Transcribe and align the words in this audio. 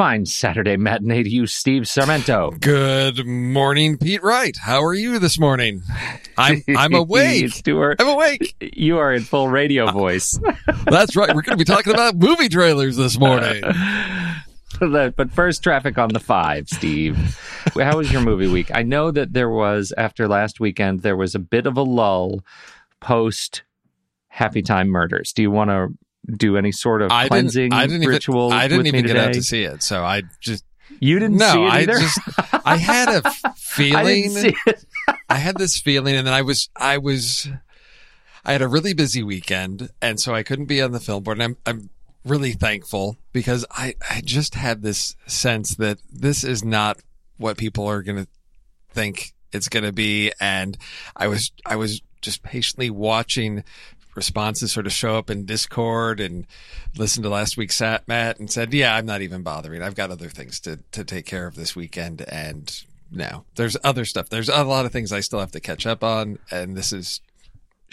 Fine 0.00 0.24
Saturday 0.24 0.78
matinee 0.78 1.24
to 1.24 1.28
you, 1.28 1.46
Steve 1.46 1.82
Sarmento. 1.82 2.58
Good 2.58 3.26
morning, 3.26 3.98
Pete 3.98 4.22
Wright. 4.22 4.56
How 4.56 4.82
are 4.82 4.94
you 4.94 5.18
this 5.18 5.38
morning? 5.38 5.82
I'm 6.38 6.62
I'm 6.74 6.94
awake. 6.94 7.50
Stuart. 7.50 8.00
I'm 8.00 8.08
awake. 8.08 8.56
You 8.62 8.96
are 8.96 9.12
in 9.12 9.24
full 9.24 9.48
radio 9.48 9.88
uh, 9.88 9.92
voice. 9.92 10.40
That's 10.86 11.16
right. 11.16 11.34
We're 11.34 11.42
going 11.42 11.58
to 11.58 11.62
be 11.62 11.66
talking 11.66 11.92
about 11.92 12.16
movie 12.16 12.48
trailers 12.48 12.96
this 12.96 13.18
morning. 13.18 13.62
but 14.80 15.30
first, 15.32 15.62
traffic 15.62 15.98
on 15.98 16.08
the 16.08 16.18
five, 16.18 16.70
Steve. 16.70 17.18
How 17.78 17.98
was 17.98 18.10
your 18.10 18.22
movie 18.22 18.48
week? 18.48 18.74
I 18.74 18.82
know 18.82 19.10
that 19.10 19.34
there 19.34 19.50
was, 19.50 19.92
after 19.98 20.26
last 20.26 20.60
weekend, 20.60 21.02
there 21.02 21.14
was 21.14 21.34
a 21.34 21.38
bit 21.38 21.66
of 21.66 21.76
a 21.76 21.82
lull 21.82 22.42
post 23.00 23.64
Happy 24.28 24.62
Time 24.62 24.88
Murders. 24.88 25.34
Do 25.34 25.42
you 25.42 25.50
want 25.50 25.68
to 25.68 25.88
do 26.38 26.56
any 26.56 26.72
sort 26.72 27.02
of 27.02 27.10
I 27.10 27.28
cleansing 27.28 27.70
didn't, 27.70 27.74
I 27.74 27.86
didn't 27.86 28.08
ritual? 28.08 28.48
Even, 28.48 28.58
I 28.58 28.68
didn't 28.68 28.86
even 28.86 29.06
get 29.06 29.16
out 29.16 29.32
to 29.34 29.42
see 29.42 29.62
it, 29.64 29.82
so 29.82 30.02
I 30.04 30.22
just 30.40 30.64
You 31.00 31.18
didn't 31.18 31.36
no. 31.38 31.52
see 31.52 31.62
it 31.64 31.68
I 31.70 31.78
either? 31.80 31.98
just 31.98 32.18
I 32.66 32.76
had 32.76 33.08
a 33.08 33.30
feeling. 33.56 33.96
I 33.96 34.04
didn't 34.04 34.30
see 34.32 34.56
it. 34.66 34.84
I 35.28 35.36
had 35.36 35.56
this 35.58 35.78
feeling, 35.80 36.16
and 36.16 36.26
then 36.26 36.34
I 36.34 36.42
was 36.42 36.68
I 36.76 36.98
was 36.98 37.48
I 38.44 38.52
had 38.52 38.62
a 38.62 38.68
really 38.68 38.94
busy 38.94 39.22
weekend, 39.22 39.90
and 40.00 40.18
so 40.20 40.34
I 40.34 40.42
couldn't 40.42 40.66
be 40.66 40.80
on 40.82 40.92
the 40.92 41.00
film 41.00 41.22
board. 41.22 41.40
And 41.40 41.42
I'm 41.44 41.56
I'm 41.66 41.90
really 42.24 42.52
thankful 42.52 43.16
because 43.32 43.64
I 43.70 43.94
I 44.10 44.20
just 44.24 44.54
had 44.54 44.82
this 44.82 45.16
sense 45.26 45.74
that 45.76 45.98
this 46.12 46.44
is 46.44 46.64
not 46.64 46.98
what 47.38 47.56
people 47.56 47.86
are 47.86 48.02
going 48.02 48.24
to 48.24 48.28
think 48.90 49.32
it's 49.52 49.68
going 49.68 49.84
to 49.84 49.92
be, 49.92 50.32
and 50.40 50.76
I 51.16 51.26
was 51.28 51.52
I 51.66 51.76
was 51.76 52.02
just 52.20 52.42
patiently 52.42 52.90
watching 52.90 53.64
responses 54.14 54.72
sort 54.72 54.86
of 54.86 54.92
show 54.92 55.16
up 55.16 55.30
in 55.30 55.44
Discord 55.46 56.20
and 56.20 56.46
listened 56.96 57.24
to 57.24 57.30
last 57.30 57.56
week's 57.56 57.76
Sat 57.76 58.06
Matt 58.08 58.38
and 58.38 58.50
said, 58.50 58.72
"Yeah, 58.74 58.94
I'm 58.94 59.06
not 59.06 59.22
even 59.22 59.42
bothering. 59.42 59.82
I've 59.82 59.94
got 59.94 60.10
other 60.10 60.28
things 60.28 60.60
to 60.60 60.78
to 60.92 61.04
take 61.04 61.26
care 61.26 61.46
of 61.46 61.54
this 61.54 61.74
weekend." 61.76 62.22
And 62.22 62.72
no, 63.10 63.44
there's 63.56 63.76
other 63.84 64.04
stuff. 64.04 64.28
There's 64.28 64.48
a 64.48 64.64
lot 64.64 64.86
of 64.86 64.92
things 64.92 65.12
I 65.12 65.20
still 65.20 65.40
have 65.40 65.52
to 65.52 65.60
catch 65.60 65.86
up 65.86 66.02
on, 66.04 66.38
and 66.50 66.76
this 66.76 66.92
is 66.92 67.20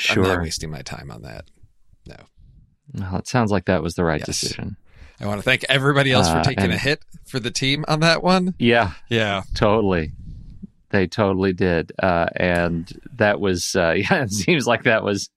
I'm 0.09 0.21
not 0.21 0.41
wasting 0.41 0.69
my 0.71 0.81
time 0.83 1.09
on 1.11 1.23
that. 1.23 1.45
No, 2.07 2.15
Well, 2.93 3.17
it 3.17 3.27
sounds 3.27 3.51
like 3.51 3.65
that 3.65 3.81
was 3.83 3.95
the 3.95 4.03
right 4.03 4.19
Yes. 4.19 4.27
decision. 4.27 4.77
I 5.19 5.25
want 5.25 5.39
to 5.39 5.43
thank 5.43 5.65
everybody 5.67 6.11
else 6.11 6.27
Uh, 6.27 6.37
for 6.37 6.43
taking 6.47 6.65
and- 6.65 6.73
a 6.73 6.77
hit 6.77 7.01
for 7.25 7.39
the 7.39 7.49
team 7.49 7.83
on 7.87 8.01
that 8.01 8.21
one. 8.21 8.53
Yeah, 8.59 8.91
Yeah, 9.09 9.41
totally. 9.55 10.11
They 10.89 11.05
totally 11.05 11.51
did, 11.51 11.91
uh, 12.01 12.27
and 12.35 12.89
that 13.15 13.39
was 13.41 13.75
uh, 13.75 13.91
yeah. 13.97 14.23
It 14.23 14.31
seems 14.31 14.65
like 14.65 14.83
that 14.83 15.03
was 15.03 15.29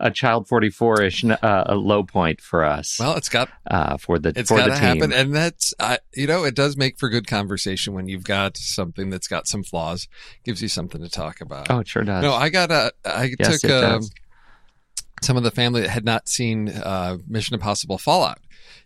a 0.00 0.10
Child 0.10 0.48
Forty 0.48 0.68
Four 0.70 1.02
ish 1.02 1.24
uh, 1.24 1.36
a 1.42 1.74
low 1.76 2.02
point 2.02 2.40
for 2.40 2.64
us. 2.64 2.98
Well, 2.98 3.16
it's 3.16 3.28
got 3.28 3.48
uh, 3.70 3.98
for 3.98 4.18
the 4.18 4.32
it's 4.34 4.48
for 4.48 4.58
got 4.58 4.64
the 4.66 4.70
to 4.74 4.80
team. 4.80 4.86
happen, 4.86 5.12
and 5.12 5.34
that's 5.34 5.72
you 6.14 6.26
know 6.26 6.44
it 6.44 6.56
does 6.56 6.76
make 6.76 6.98
for 6.98 7.08
good 7.08 7.26
conversation 7.26 7.94
when 7.94 8.08
you've 8.08 8.24
got 8.24 8.56
something 8.56 9.10
that's 9.10 9.28
got 9.28 9.46
some 9.46 9.62
flaws, 9.62 10.08
gives 10.44 10.60
you 10.60 10.68
something 10.68 11.00
to 11.00 11.08
talk 11.08 11.40
about. 11.40 11.70
oh, 11.70 11.78
it 11.78 11.88
sure 11.88 12.02
does. 12.02 12.22
no, 12.22 12.32
I 12.34 12.48
got 12.48 12.70
a 12.72 12.92
I 13.04 13.30
Yes, 13.38 13.60
took 13.60 13.70
um, 13.70 14.02
some 15.22 15.36
of 15.36 15.44
the 15.44 15.50
family 15.50 15.82
that 15.82 15.90
had 15.90 16.04
not 16.04 16.28
seen 16.28 16.68
uh, 16.68 17.18
Mission 17.28 17.54
Impossible 17.54 17.98
Fallout 17.98 18.38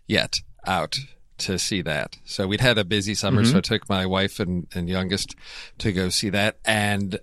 yet 0.07 0.35
out 0.67 0.97
to 1.41 1.59
see 1.59 1.81
that. 1.83 2.17
So 2.25 2.47
we'd 2.47 2.61
had 2.61 2.77
a 2.77 2.83
busy 2.85 3.13
summer, 3.15 3.41
Mm-hmm. 3.43 3.51
so 3.51 3.57
I 3.57 3.61
took 3.61 3.89
my 3.89 4.05
wife 4.05 4.39
and, 4.39 4.67
and 4.73 4.87
youngest 4.89 5.35
to 5.79 5.91
go 5.91 6.09
see 6.09 6.29
that. 6.29 6.57
And 6.65 7.19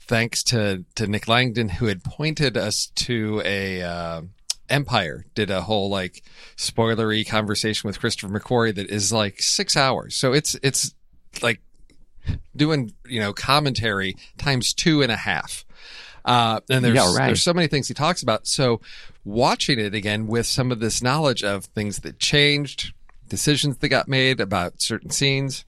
thanks 0.00 0.42
to, 0.44 0.84
to 0.96 1.06
Nick 1.06 1.28
Langdon, 1.28 1.68
who 1.70 1.86
had 1.86 2.04
pointed 2.04 2.56
us 2.56 2.86
to 2.96 3.40
a, 3.44 3.82
uh, 3.82 4.22
Empire 4.70 5.26
did 5.34 5.50
a 5.50 5.60
whole 5.62 5.90
like 5.90 6.22
spoilery 6.56 7.26
conversation 7.26 7.86
with 7.86 8.00
Christopher 8.00 8.32
McQuarrie 8.32 8.74
that 8.74 8.88
is 8.88 9.12
like 9.12 9.40
six 9.42 9.76
hours. 9.76 10.16
So 10.16 10.32
it's, 10.32 10.56
it's 10.62 10.94
like 11.42 11.60
doing, 12.56 12.92
you 13.06 13.20
know, 13.20 13.32
commentary 13.34 14.16
times 14.38 14.72
two 14.72 15.02
and 15.02 15.12
a 15.12 15.16
half. 15.16 15.64
Uh, 16.24 16.60
and 16.70 16.82
there's, 16.82 16.94
Yeah, 16.94 17.14
right. 17.14 17.26
there's 17.26 17.42
so 17.42 17.52
many 17.52 17.66
things 17.68 17.88
he 17.88 17.94
talks 17.94 18.22
about. 18.22 18.46
So 18.46 18.80
watching 19.24 19.78
it 19.78 19.94
again 19.94 20.26
with 20.26 20.46
some 20.46 20.72
of 20.72 20.80
this 20.80 21.02
knowledge 21.02 21.44
of 21.44 21.66
things 21.66 21.98
that 21.98 22.18
changed, 22.18 22.94
decisions 23.34 23.76
that 23.78 23.88
got 23.88 24.06
made 24.06 24.40
about 24.40 24.80
certain 24.80 25.10
scenes, 25.10 25.64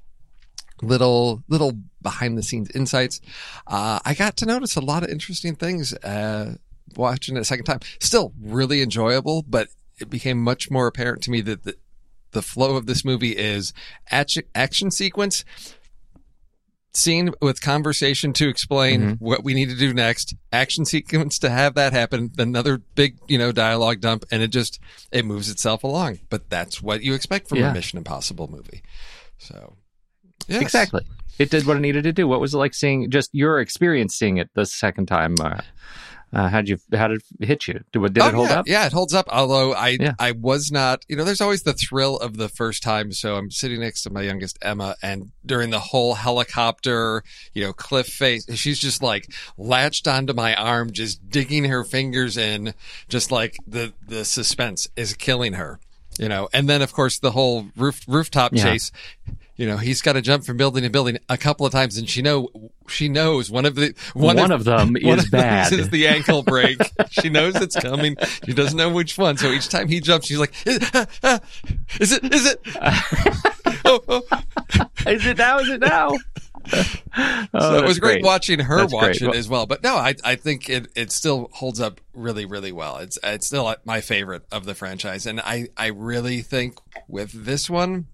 little, 0.83 1.43
little 1.49 1.73
behind 2.01 2.39
the 2.39 2.43
scenes 2.43 2.71
insights, 2.71 3.21
uh, 3.67 3.99
I 4.05 4.15
got 4.15 4.37
to 4.39 4.47
notice 4.47 4.77
a 4.77 4.81
lot 4.81 5.03
of 5.03 5.11
interesting 5.11 5.57
things, 5.57 5.93
uh, 5.95 6.55
watching 6.97 7.37
it 7.37 7.41
a 7.41 7.45
second 7.45 7.65
time. 7.65 7.81
Still 7.99 8.33
really 8.41 8.83
enjoyable, 8.83 9.43
but 9.43 9.69
it 9.99 10.09
became 10.09 10.41
much 10.41 10.71
more 10.71 10.87
apparent 10.87 11.23
to 11.25 11.31
me 11.33 11.41
that 11.41 11.65
the, 11.65 11.75
the 12.31 12.43
flow 12.43 12.77
of 12.77 12.87
this 12.87 13.05
movie 13.05 13.33
is 13.33 13.73
action, 14.11 14.45
action 14.55 14.93
sequence, 14.93 15.45
scene 16.97 17.31
with 17.41 17.61
conversation 17.61 18.33
to 18.35 18.49
explain 18.49 19.17
what 19.19 19.45
we 19.45 19.55
need 19.55 19.69
to 19.69 19.77
do 19.77 19.93
next, 19.93 20.35
action 20.53 20.85
sequence 20.85 21.39
to 21.41 21.51
have 21.51 21.75
that 21.75 21.93
happen, 21.93 22.31
another 22.39 22.79
big, 22.95 23.19
you 23.29 23.39
know, 23.39 23.53
dialogue 23.53 24.01
dump, 24.01 24.25
and 24.31 24.43
it 24.43 24.49
just 24.49 24.81
it 25.13 25.25
moves 25.25 25.51
itself 25.51 25.85
along. 25.85 26.19
But 26.31 26.49
that's 26.51 26.83
what 26.83 27.03
you 27.03 27.15
expect 27.15 27.49
from 27.49 27.59
Yeah. 27.59 27.71
a 27.71 27.75
Mission 27.75 27.99
Impossible 27.99 28.49
movie. 28.51 28.83
So 29.39 29.77
yes. 30.49 30.63
Exactly. 30.63 31.03
It 31.39 31.51
did 31.51 31.67
what 31.67 31.77
it 31.77 31.81
needed 31.81 32.05
to 32.05 32.13
do. 32.13 32.27
What 32.27 32.41
was 32.41 32.55
it 32.55 32.59
like 32.59 32.73
seeing 32.73 33.11
just 33.11 33.29
your 33.33 33.61
experience 33.61 34.15
seeing 34.17 34.39
it 34.39 34.49
the 34.55 34.65
second 34.65 35.07
time? 35.07 35.35
Uh, 35.39 35.61
uh, 36.32 36.49
how'd 36.49 36.69
you 36.69 36.78
how 36.93 37.08
did 37.08 37.23
it 37.40 37.46
hit 37.46 37.69
you? 37.69 37.81
Did, 37.93 38.12
did 38.14 38.23
Oh, 38.23 38.28
it 38.28 38.34
hold 38.34 38.49
yeah. 38.49 38.58
up? 38.58 38.67
Yeah, 38.69 38.87
it 38.87 38.93
holds 38.93 39.14
up. 39.14 39.26
Although 39.31 39.73
I 39.75 39.96
Yeah. 40.00 40.14
I 40.19 40.32
was 40.32 40.70
not, 40.73 41.05
you 41.08 41.17
know, 41.17 41.25
there's 41.25 41.40
always 41.40 41.62
the 41.62 41.73
thrill 41.73 42.19
of 42.19 42.37
the 42.37 42.49
first 42.49 42.82
time. 42.82 43.12
So 43.12 43.37
I'm 43.37 43.50
sitting 43.50 43.81
next 43.81 44.02
to 44.02 44.11
my 44.11 44.23
youngest 44.23 44.58
Emma, 44.61 44.96
and 45.02 45.31
during 45.44 45.70
the 45.70 45.78
whole 45.81 46.14
helicopter, 46.14 47.23
you 47.55 47.62
know, 47.64 47.73
cliff 47.73 48.06
face, 48.08 48.46
she's 48.55 48.78
just 48.78 49.02
like 49.02 49.28
latched 49.56 50.08
onto 50.08 50.32
my 50.32 50.55
arm, 50.55 50.93
just 50.93 51.28
digging 51.31 51.64
her 51.64 51.84
fingers 51.84 52.37
in, 52.37 52.75
just 53.08 53.31
like 53.31 53.56
the 53.67 53.93
the 54.06 54.25
suspense 54.25 54.88
is 54.96 55.14
killing 55.14 55.55
her. 55.55 55.78
You 56.19 56.28
know, 56.31 56.49
and 56.55 56.67
then 56.69 56.81
of 56.82 56.93
course 56.94 57.19
the 57.19 57.32
whole 57.32 57.67
roof 57.76 58.02
rooftop 58.08 58.52
Yeah. 58.55 58.62
chase. 58.64 58.90
You 59.56 59.67
know, 59.67 59.79
he's 59.79 60.03
got 60.03 60.12
to 60.12 60.20
jump 60.23 60.44
from 60.44 60.56
building 60.58 60.82
to 60.82 60.91
building 60.91 61.19
a 61.31 61.38
couple 61.38 61.64
of 61.64 61.73
times, 61.73 61.97
and 61.97 62.08
she 62.08 62.20
know 62.20 62.49
she 62.88 63.08
knows 63.08 63.50
one 63.50 63.64
of 63.64 63.75
the 63.75 63.94
one, 64.14 64.37
One 64.37 64.53
of 64.53 64.64
them 64.64 64.94
one 65.03 65.19
is 65.19 65.25
of 65.25 65.31
bad. 65.31 65.73
is 65.73 65.88
the 65.88 66.06
ankle 66.08 66.43
break. 66.43 66.79
she 67.11 67.31
knows 67.31 67.56
it's 67.56 67.75
coming. 67.76 68.17
She 68.44 68.53
doesn't 68.53 68.76
know 68.76 68.91
which 68.91 69.17
one. 69.17 69.37
So 69.38 69.49
each 69.50 69.69
time 69.69 69.88
he 69.88 70.00
jumps, 70.00 70.26
she's 70.26 70.38
like, 70.38 70.53
"Is 70.67 70.79
uh, 70.94 71.06
uh, 71.23 71.38
is 72.00 72.12
it? 72.12 72.32
Is 72.35 72.47
it?" 72.47 72.61
oh, 73.87 74.00
oh. 74.08 74.23
Is 75.06 75.25
it 75.25 75.38
now? 75.38 75.59
Is 75.59 75.69
it 75.70 75.81
now? 75.81 76.12
oh, 76.75 77.44
so 77.61 77.76
it 77.79 77.85
was 77.87 77.99
great, 77.99 78.25
watching 78.25 78.59
her 78.59 78.79
That's 78.79 78.93
watch 78.93 79.19
great. 79.20 79.35
it 79.35 79.37
as 79.37 79.49
well. 79.49 79.67
But 79.67 79.82
no, 79.82 79.97
I 79.97 80.14
I 80.25 80.35
think 80.35 80.69
it 80.69 80.88
it 80.97 81.12
still 81.12 81.49
holds 81.52 81.81
up 81.81 82.00
really 82.12 82.44
really 82.44 82.73
well. 82.73 82.99
It's 82.99 83.19
it's 83.23 83.47
still 83.47 83.75
my 83.85 84.00
favorite 84.00 84.43
of 84.52 84.64
the 84.67 84.75
franchise, 84.75 85.26
and 85.26 85.41
I 85.41 85.69
I 85.76 85.87
really 85.88 86.43
think 86.43 86.79
with 87.09 87.32
this 87.32 87.70
one, 87.70 88.06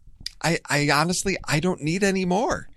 I 0.43 0.59
I 0.69 0.91
honestly 0.91 1.37
I 1.45 1.61
don't 1.61 1.83
need 1.83 2.03
any 2.03 2.25
more. 2.25 2.69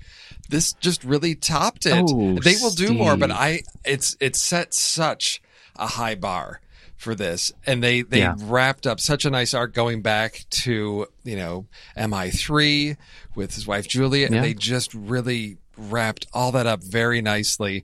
This 0.50 0.74
just 0.74 1.04
really 1.04 1.34
topped 1.36 1.86
it. 1.86 1.94
Oh, 2.08 2.36
they 2.40 2.56
will 2.62 2.70
do 2.72 2.94
more, 2.94 3.18
but 3.18 3.32
I 3.32 3.62
it's 3.84 4.16
it's 4.20 4.40
set 4.40 4.74
such 4.74 5.42
a 5.76 5.88
high 5.88 6.16
bar 6.16 6.62
for 6.98 7.16
this, 7.16 7.52
and 7.66 7.84
they 7.84 8.02
they 8.04 8.20
Yeah. 8.20 8.36
wrapped 8.40 8.86
up 8.88 9.00
such 9.00 9.26
a 9.26 9.30
nice 9.30 9.54
arc 9.54 9.74
going 9.74 10.02
back 10.02 10.46
to 10.50 11.08
you 11.24 11.36
know 11.36 11.66
MI 11.98 12.30
three 12.32 12.96
with 13.36 13.56
his 13.56 13.66
wife 13.68 13.88
Julia, 13.88 14.28
and 14.28 14.36
Yeah. 14.36 14.42
they 14.42 14.54
just 14.54 14.94
really 14.94 15.58
wrapped 15.78 16.28
all 16.34 16.52
that 16.54 16.68
up 16.68 16.84
very 16.84 17.22
nicely. 17.22 17.84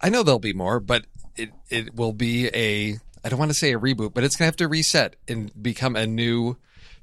I 0.00 0.08
know 0.10 0.22
there'll 0.22 0.38
be 0.38 0.52
more, 0.52 0.80
but 0.80 1.06
it 1.36 1.50
it 1.70 1.94
will 1.94 2.12
be 2.12 2.48
a 2.48 2.98
I 3.24 3.28
don't 3.28 3.38
want 3.38 3.50
to 3.50 3.54
say 3.58 3.72
a 3.72 3.78
reboot, 3.78 4.12
but 4.14 4.22
it's 4.24 4.36
gonna 4.36 4.46
have 4.46 4.56
to 4.56 4.68
reset 4.68 5.16
and 5.28 5.50
become 5.62 5.96
a 5.96 6.06
new 6.06 6.56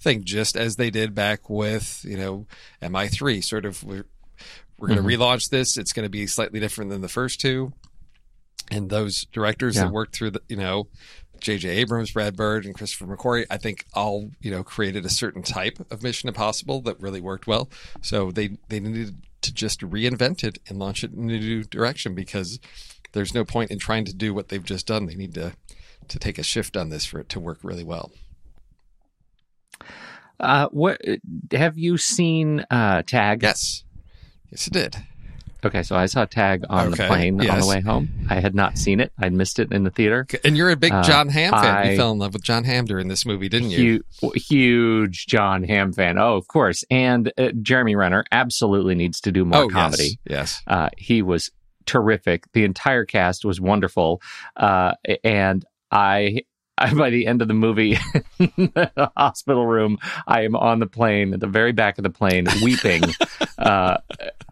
thing, 0.04 0.24
just 0.24 0.56
as 0.56 0.76
they 0.76 0.90
did 0.90 1.16
back 1.16 1.50
with 1.50 2.04
you 2.08 2.18
know 2.18 2.46
MI 2.88 3.08
three. 3.08 3.42
Sort 3.42 3.66
of 3.66 3.84
we're 3.84 4.06
we're 4.78 4.90
gonna 4.90 5.02
Mm-hmm. 5.02 5.22
relaunch 5.22 5.50
this. 5.50 5.78
It's 5.78 5.94
gonna 5.94 6.10
be 6.10 6.28
slightly 6.28 6.60
different 6.60 6.92
than 6.92 7.02
the 7.02 7.08
first 7.10 7.40
two, 7.40 7.74
and 8.72 8.90
those 8.90 9.26
directors 9.32 9.76
Yeah. 9.76 9.86
that 9.86 9.92
worked 9.94 10.16
through 10.16 10.32
the 10.32 10.42
you 10.48 10.58
know. 10.58 10.88
J.J. 11.40 11.68
Abrams, 11.72 12.12
Brad 12.12 12.38
Bird, 12.38 12.64
and 12.66 12.74
Christopher 12.74 13.06
McQuarrie, 13.06 13.46
I 13.50 13.58
think 13.58 13.84
all 13.94 14.32
you 14.40 14.50
know 14.50 14.64
created 14.64 15.06
a 15.06 15.10
certain 15.10 15.44
type 15.44 15.78
of 15.92 16.02
Mission 16.02 16.30
Impossible 16.30 16.80
that 16.84 17.02
really 17.02 17.20
worked 17.20 17.48
well. 17.48 17.70
So 18.02 18.32
they 18.32 18.58
they 18.70 18.80
needed 18.80 19.16
to 19.42 19.54
just 19.54 19.82
reinvent 19.82 20.46
it 20.46 20.60
and 20.70 20.80
launch 20.80 21.04
it 21.04 21.12
in 21.12 21.30
a 21.30 21.38
new 21.40 21.64
direction 21.66 22.16
because 22.16 22.60
there's 23.12 23.34
no 23.34 23.44
point 23.44 23.72
in 23.72 23.78
trying 23.80 24.06
to 24.06 24.14
do 24.14 24.34
what 24.34 24.48
they've 24.48 24.64
just 24.64 24.88
done. 24.88 25.06
They 25.06 25.16
need 25.16 25.34
to 25.34 25.52
to 26.08 26.18
take 26.20 26.38
a 26.38 26.44
shift 26.44 26.78
on 26.78 26.88
this 26.90 27.04
for 27.04 27.20
it 27.20 27.28
to 27.30 27.42
work 27.42 27.60
really 27.62 27.84
well. 27.84 28.12
Uh, 30.40 30.68
what 30.70 31.00
have 31.52 31.78
you 31.78 31.98
seen? 31.98 32.66
Uh, 32.70 33.02
Tag. 33.04 33.44
Yes, 33.44 33.84
yes, 34.52 34.68
it 34.68 34.74
did. 34.74 34.98
Okay, 35.66 35.82
so 35.82 35.96
I 35.96 36.08
saw 36.08 36.26
Tag 36.26 36.66
on 36.70 36.92
the 36.92 36.98
Okay, 36.98 37.08
plane 37.08 37.40
on 37.50 37.60
the 37.62 37.66
way 37.66 37.80
home. 37.80 38.10
I 38.30 38.42
had 38.42 38.54
not 38.54 38.78
seen 38.78 39.00
it. 39.00 39.14
I'd 39.18 39.32
missed 39.32 39.60
it 39.60 39.72
in 39.72 39.86
the 39.86 39.90
theater. 39.90 40.28
And 40.44 40.58
you're 40.58 40.70
a 40.70 40.76
big 40.76 40.92
Uh, 40.92 41.04
Jon 41.04 41.30
Hamm 41.30 41.52
fan. 41.54 41.64
I- 41.64 41.92
you 41.92 41.98
fell 41.98 42.12
in 42.12 42.20
love 42.20 42.34
with 42.34 42.44
Jon 42.44 42.66
Hamm 42.66 42.84
during 42.84 43.08
this 43.08 43.26
movie, 43.26 43.48
didn't 43.48 43.70
you? 43.70 44.04
Huge, 44.20 44.46
huge 44.46 45.28
Jon 45.28 45.64
Hamm 45.64 45.94
fan. 45.94 46.18
Oh, 46.18 46.36
of 46.36 46.50
course. 46.50 46.84
And 46.92 47.32
uh, 47.38 47.52
Jeremy 47.62 47.96
Renner 47.96 48.26
absolutely 48.34 48.96
needs 48.96 49.22
to 49.22 49.32
do 49.32 49.46
more 49.46 49.64
oh, 49.64 49.70
comedy. 49.70 50.20
Yes. 50.28 50.62
yes. 50.62 50.62
Uh, 50.68 50.90
he 50.98 51.22
was 51.22 51.50
terrific. 51.86 52.52
The 52.52 52.66
entire 52.66 53.06
cast 53.06 53.46
was 53.46 53.62
wonderful. 53.62 54.22
Uh, 54.58 54.96
and 55.24 55.64
I, 55.92 56.42
I, 56.78 56.94
by 56.94 57.10
the 57.10 57.28
end 57.28 57.42
of 57.42 57.48
the 57.48 57.54
movie, 57.54 57.98
the 58.38 59.12
hospital 59.16 59.66
room, 59.66 59.98
I 60.28 60.42
am 60.42 60.56
on 60.56 60.80
the 60.80 60.88
plane 60.88 61.34
at 61.34 61.40
the 61.40 61.48
very 61.48 61.72
back 61.72 61.98
of 61.98 62.04
the 62.04 62.10
plane, 62.10 62.48
weeping. 62.64 63.04
uh, 63.58 63.98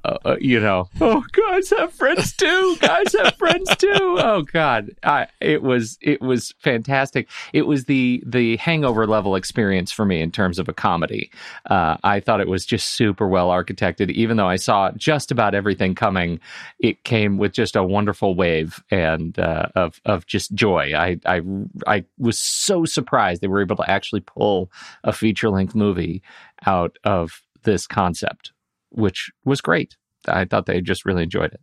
uh, 0.04 0.36
you 0.40 0.60
know, 0.60 0.90
oh, 1.00 1.24
guys 1.32 1.70
have 1.70 1.94
friends 1.94 2.34
too. 2.34 2.78
Guys 2.80 3.14
have 3.14 3.36
friends 3.36 3.76
too. 3.76 3.90
Oh 4.20 4.44
God, 4.52 4.92
I, 5.04 5.28
it 5.40 5.62
was 5.62 5.98
it 6.02 6.22
was 6.22 6.54
fantastic. 6.60 7.30
It 7.54 7.64
was 7.64 7.86
the 7.86 8.24
the 8.26 8.58
Hangover 8.58 9.06
level 9.06 9.36
experience 9.36 9.92
for 9.92 10.06
me 10.06 10.22
in 10.22 10.32
terms 10.32 10.58
of 10.58 10.68
a 10.68 10.74
comedy. 10.74 11.32
Uh, 11.70 11.98
I 12.04 12.20
thought 12.20 12.42
it 12.42 12.48
was 12.48 12.66
just 12.66 12.90
super 12.90 13.28
well 13.28 13.50
architected. 13.50 14.10
Even 14.12 14.38
though 14.38 14.48
I 14.48 14.56
saw 14.56 14.92
just 14.92 15.32
about 15.32 15.54
everything 15.54 15.94
coming, 15.94 16.40
it 16.80 17.04
came 17.04 17.38
with 17.38 17.54
just 17.54 17.76
a 17.76 17.84
wonderful 17.84 18.34
wave 18.34 18.84
and 18.90 19.38
uh, 19.38 19.68
of 19.76 20.02
of 20.06 20.26
just 20.26 20.54
joy. 20.54 20.94
I 20.96 21.20
I 21.26 21.42
I 21.86 22.06
was 22.22 22.40
so 22.40 22.86
surprised 22.86 23.42
they 23.42 23.48
were 23.48 23.62
able 23.62 23.76
to 23.76 23.90
actually 23.92 24.22
pull 24.22 24.72
a 25.04 25.12
feature 25.12 25.50
length 25.50 25.76
movie 25.76 26.22
out 26.66 26.96
of 27.04 27.42
this 27.64 27.88
concept, 27.88 28.54
which 28.92 29.30
was 29.44 29.60
great. 29.60 29.98
I 30.28 30.46
thought 30.46 30.68
they 30.68 30.80
just 30.82 31.04
really 31.06 31.24
enjoyed 31.24 31.54
it. 31.54 31.62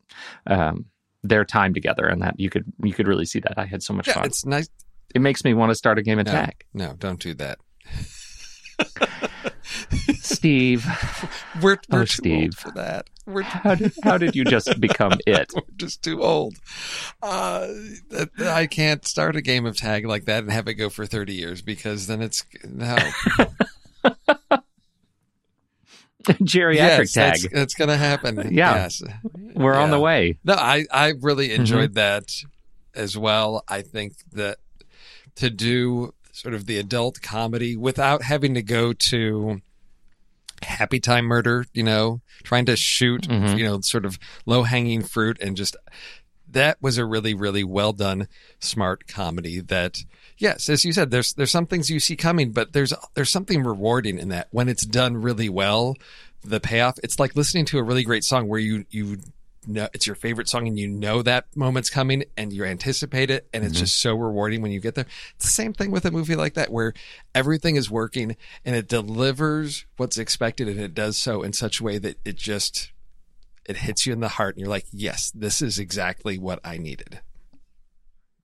Um, 0.53 0.87
their 1.23 1.45
time 1.45 1.73
together, 1.75 2.07
and 2.07 2.21
that 2.23 2.39
you 2.39 2.51
could 2.51 2.65
you 2.83 2.93
could 2.93 3.07
really 3.09 3.25
see 3.25 3.41
that. 3.41 3.55
I 3.57 3.65
had 3.67 3.83
so 3.83 3.93
much 3.95 4.07
Yeah, 4.09 4.15
fun. 4.15 4.25
it's 4.27 4.45
nice. 4.45 4.69
It 5.15 5.21
makes 5.21 5.43
me 5.45 5.55
want 5.55 5.71
to 5.71 5.75
start 5.75 5.99
a 5.99 6.03
game 6.03 6.19
of 6.19 6.27
No, 6.27 6.33
tag. 6.33 6.65
no, 6.75 6.95
don't 6.99 7.19
do 7.21 7.35
that. 7.35 7.59
Steve, 10.21 10.85
We're, 11.63 11.79
we're 11.91 12.01
Oh, 12.01 12.05
too 12.05 12.07
Steve. 12.07 12.55
for 12.55 12.71
that. 12.73 13.09
We're 13.29 13.43
how 13.43 13.75
did 13.75 13.93
how 14.03 14.17
did 14.19 14.35
you 14.35 14.45
just 14.45 14.81
become 14.81 15.13
it? 15.27 15.53
we're 15.55 15.61
just 15.77 16.03
too 16.03 16.23
old. 16.23 16.57
Uh, 17.23 17.69
I 18.41 18.67
can't 18.67 19.05
start 19.07 19.37
a 19.37 19.43
game 19.43 19.67
of 19.67 19.77
tag 19.77 20.07
like 20.07 20.25
that 20.25 20.43
and 20.43 20.51
have 20.53 20.67
it 20.69 20.75
go 20.75 20.89
for 20.89 21.05
30 21.07 21.35
years 21.35 21.61
because 21.63 22.07
then 22.07 22.23
it's 22.23 22.45
no. 22.65 22.97
geriatric 26.25 26.75
yes, 26.77 27.13
tag. 27.13 27.33
That's, 27.41 27.49
that's 27.53 27.75
going 27.75 27.89
to 27.89 27.97
happen. 27.97 28.37
Yeah. 28.55 28.75
Yes. 28.75 29.03
We're 29.55 29.75
on 29.77 29.91
the 29.91 30.01
way. 30.01 30.39
No, 30.45 30.55
I, 30.55 30.85
I 30.91 31.15
really 31.21 31.49
Mm-hmm. 31.49 31.61
enjoyed 31.61 31.95
that 31.95 32.25
as 32.95 33.17
well. 33.17 33.65
I 33.69 33.83
think 33.83 34.15
that 34.33 34.59
to 35.37 35.49
do 35.51 36.13
sort 36.33 36.55
of 36.55 36.67
the 36.67 36.79
adult 36.79 37.21
comedy 37.23 37.77
without 37.77 38.23
having 38.23 38.55
to 38.55 38.63
go 38.63 38.93
to 38.93 39.61
happy 40.63 41.01
time 41.01 41.25
murder, 41.27 41.65
you 41.73 41.83
know, 41.83 42.21
trying 42.43 42.67
to 42.67 42.77
shoot, 42.77 43.23
Mhm. 43.29 43.59
you 43.59 43.65
know, 43.65 43.81
sort 43.83 44.05
of 44.05 44.19
low 44.47 44.63
hanging 44.65 45.03
fruit 45.03 45.39
and 45.41 45.57
just 45.57 45.77
that 46.51 46.79
was 46.81 46.97
a 46.97 47.05
really, 47.05 47.35
really 47.35 47.63
well 47.65 47.93
done, 47.93 48.27
smart 48.59 49.07
comedy 49.07 49.61
that 49.61 49.99
yes, 50.39 50.69
as 50.69 50.85
you 50.85 50.93
said, 50.93 51.11
there's 51.11 51.35
there's 51.35 51.51
some 51.51 51.67
things 51.67 51.91
you 51.91 52.01
see 52.01 52.17
coming, 52.17 52.53
but 52.53 52.73
there's 52.73 52.93
there's 53.15 53.31
something 53.31 53.63
rewarding 53.63 54.19
in 54.19 54.29
that 54.31 54.49
when 54.51 54.69
it's 54.69 54.87
done 54.87 55.17
really 55.19 55.49
well, 55.49 55.95
the 56.43 56.61
payoff. 56.61 56.99
It's 57.03 57.19
like 57.19 57.37
listening 57.37 57.65
to 57.67 57.79
a 57.79 57.83
really 57.83 58.03
great 58.05 58.25
song 58.25 58.49
where 58.49 58.61
you 58.61 58.87
you 58.91 59.19
know 59.67 59.89
it's 59.93 60.07
your 60.07 60.17
favorite 60.17 60.49
song 60.49 60.67
and 60.67 60.79
you 60.79 60.89
know 60.89 61.23
that 61.23 61.47
moment's 61.55 61.91
coming 61.91 62.25
and 62.37 62.53
you 62.53 62.65
anticipate 62.65 63.31
it 63.31 63.49
and 63.53 63.65
it's 63.65 63.79
just 63.79 64.01
so 64.01 64.15
rewarding 64.15 64.63
when 64.63 64.71
you 64.71 64.81
get 64.81 64.95
there. 64.95 65.07
It's 65.37 65.47
the 65.47 65.51
same 65.51 65.73
thing 65.73 65.91
with 65.91 66.05
a 66.05 66.11
movie 66.11 66.37
like 66.37 66.55
that 66.55 66.71
where 66.71 66.95
everything 67.35 67.77
is 67.77 67.91
working 67.91 68.37
and 68.65 68.77
it 68.77 68.89
delivers 68.89 69.87
what's 69.97 70.19
expected 70.19 70.69
and 70.69 70.81
it 70.81 70.95
does 70.95 71.17
so 71.17 71.43
in 71.43 71.53
such 71.53 71.81
a 71.81 71.85
way 71.85 71.99
that 71.99 72.19
it 72.25 72.37
just 72.37 72.93
it 73.67 73.79
hits 73.79 74.07
you 74.07 74.13
in 74.13 74.21
the 74.21 74.29
heart 74.29 74.57
and 74.57 74.61
you're 74.61 74.71
like, 74.71 74.87
yes, 74.93 75.31
this 75.35 75.61
is 75.61 75.79
exactly 75.79 76.39
what 76.39 76.59
I 76.65 76.79
needed. 76.79 77.21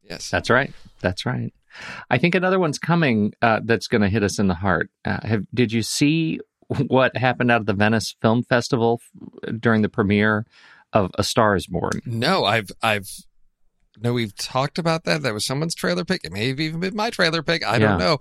Yes. 0.03 0.29
That's 0.29 0.51
right. 0.51 0.73
That's 1.01 1.25
right. 1.25 1.53
I 2.11 2.19
think 2.19 2.35
another 2.35 2.59
one's 2.59 2.79
coming 2.79 3.33
uh, 3.41 3.61
that's 3.65 3.89
going 3.89 4.03
to 4.03 4.09
hit 4.09 4.23
us 4.23 4.39
in 4.39 4.49
the 4.49 4.55
heart. 4.55 4.91
Uh, 5.05 5.27
have, 5.27 5.47
did 5.53 5.73
you 5.73 5.83
see 5.83 6.41
what 6.87 7.17
happened 7.17 7.51
out 7.51 7.61
of 7.61 7.67
the 7.67 7.73
Venice 7.73 8.15
Film 8.21 8.43
Festival 8.43 9.01
during 9.59 9.83
the 9.83 9.89
premiere 9.89 10.47
of 10.95 11.11
A 11.19 11.23
Star 11.25 11.55
Is 11.57 11.67
Born? 11.67 12.01
No, 12.07 12.45
I've 12.45 12.71
I've 12.83 13.09
no, 14.01 14.13
we've 14.13 14.35
talked 14.37 14.79
about 14.79 15.05
that. 15.05 15.23
That 15.23 15.35
was 15.35 15.45
someone's 15.45 15.75
trailer 15.75 16.05
pick. 16.05 16.23
It 16.25 16.33
may 16.33 16.49
have 16.49 16.59
even 16.61 16.81
been 16.81 16.97
my 16.97 17.11
trailer 17.11 17.43
pick. 17.43 17.65
I 17.67 17.73
Yeah. 17.75 17.79
don't 17.91 17.99
know. 17.99 18.19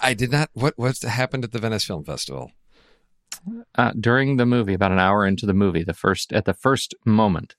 I 0.00 0.14
did 0.14 0.30
not. 0.30 0.50
What 0.52 0.74
what 0.76 0.96
happened 1.02 1.44
at 1.44 1.52
the 1.52 1.58
Venice 1.58 1.84
Film 1.84 2.04
Festival? 2.04 2.52
uh, 3.74 3.92
during 3.98 4.36
the 4.36 4.46
movie, 4.46 4.74
about 4.74 4.92
an 4.92 4.98
hour 5.00 5.26
into 5.26 5.44
the 5.44 5.52
movie, 5.54 5.82
the 5.82 5.92
first 5.92 6.32
at 6.32 6.44
the 6.44 6.54
first 6.54 6.94
moment 7.04 7.56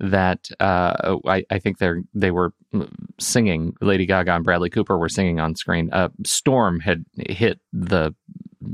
that 0.00 0.48
uh, 0.58 1.16
I, 1.26 1.44
I 1.50 1.58
think 1.58 1.78
they 1.78 1.90
they 2.14 2.30
were 2.30 2.52
singing, 3.18 3.74
Lady 3.80 4.06
Gaga 4.06 4.34
and 4.34 4.44
Bradley 4.44 4.70
Cooper 4.70 4.96
were 4.98 5.08
singing 5.08 5.38
on 5.38 5.54
screen. 5.54 5.90
A 5.92 6.10
storm 6.24 6.80
had 6.80 7.04
hit 7.28 7.60
the 7.72 8.14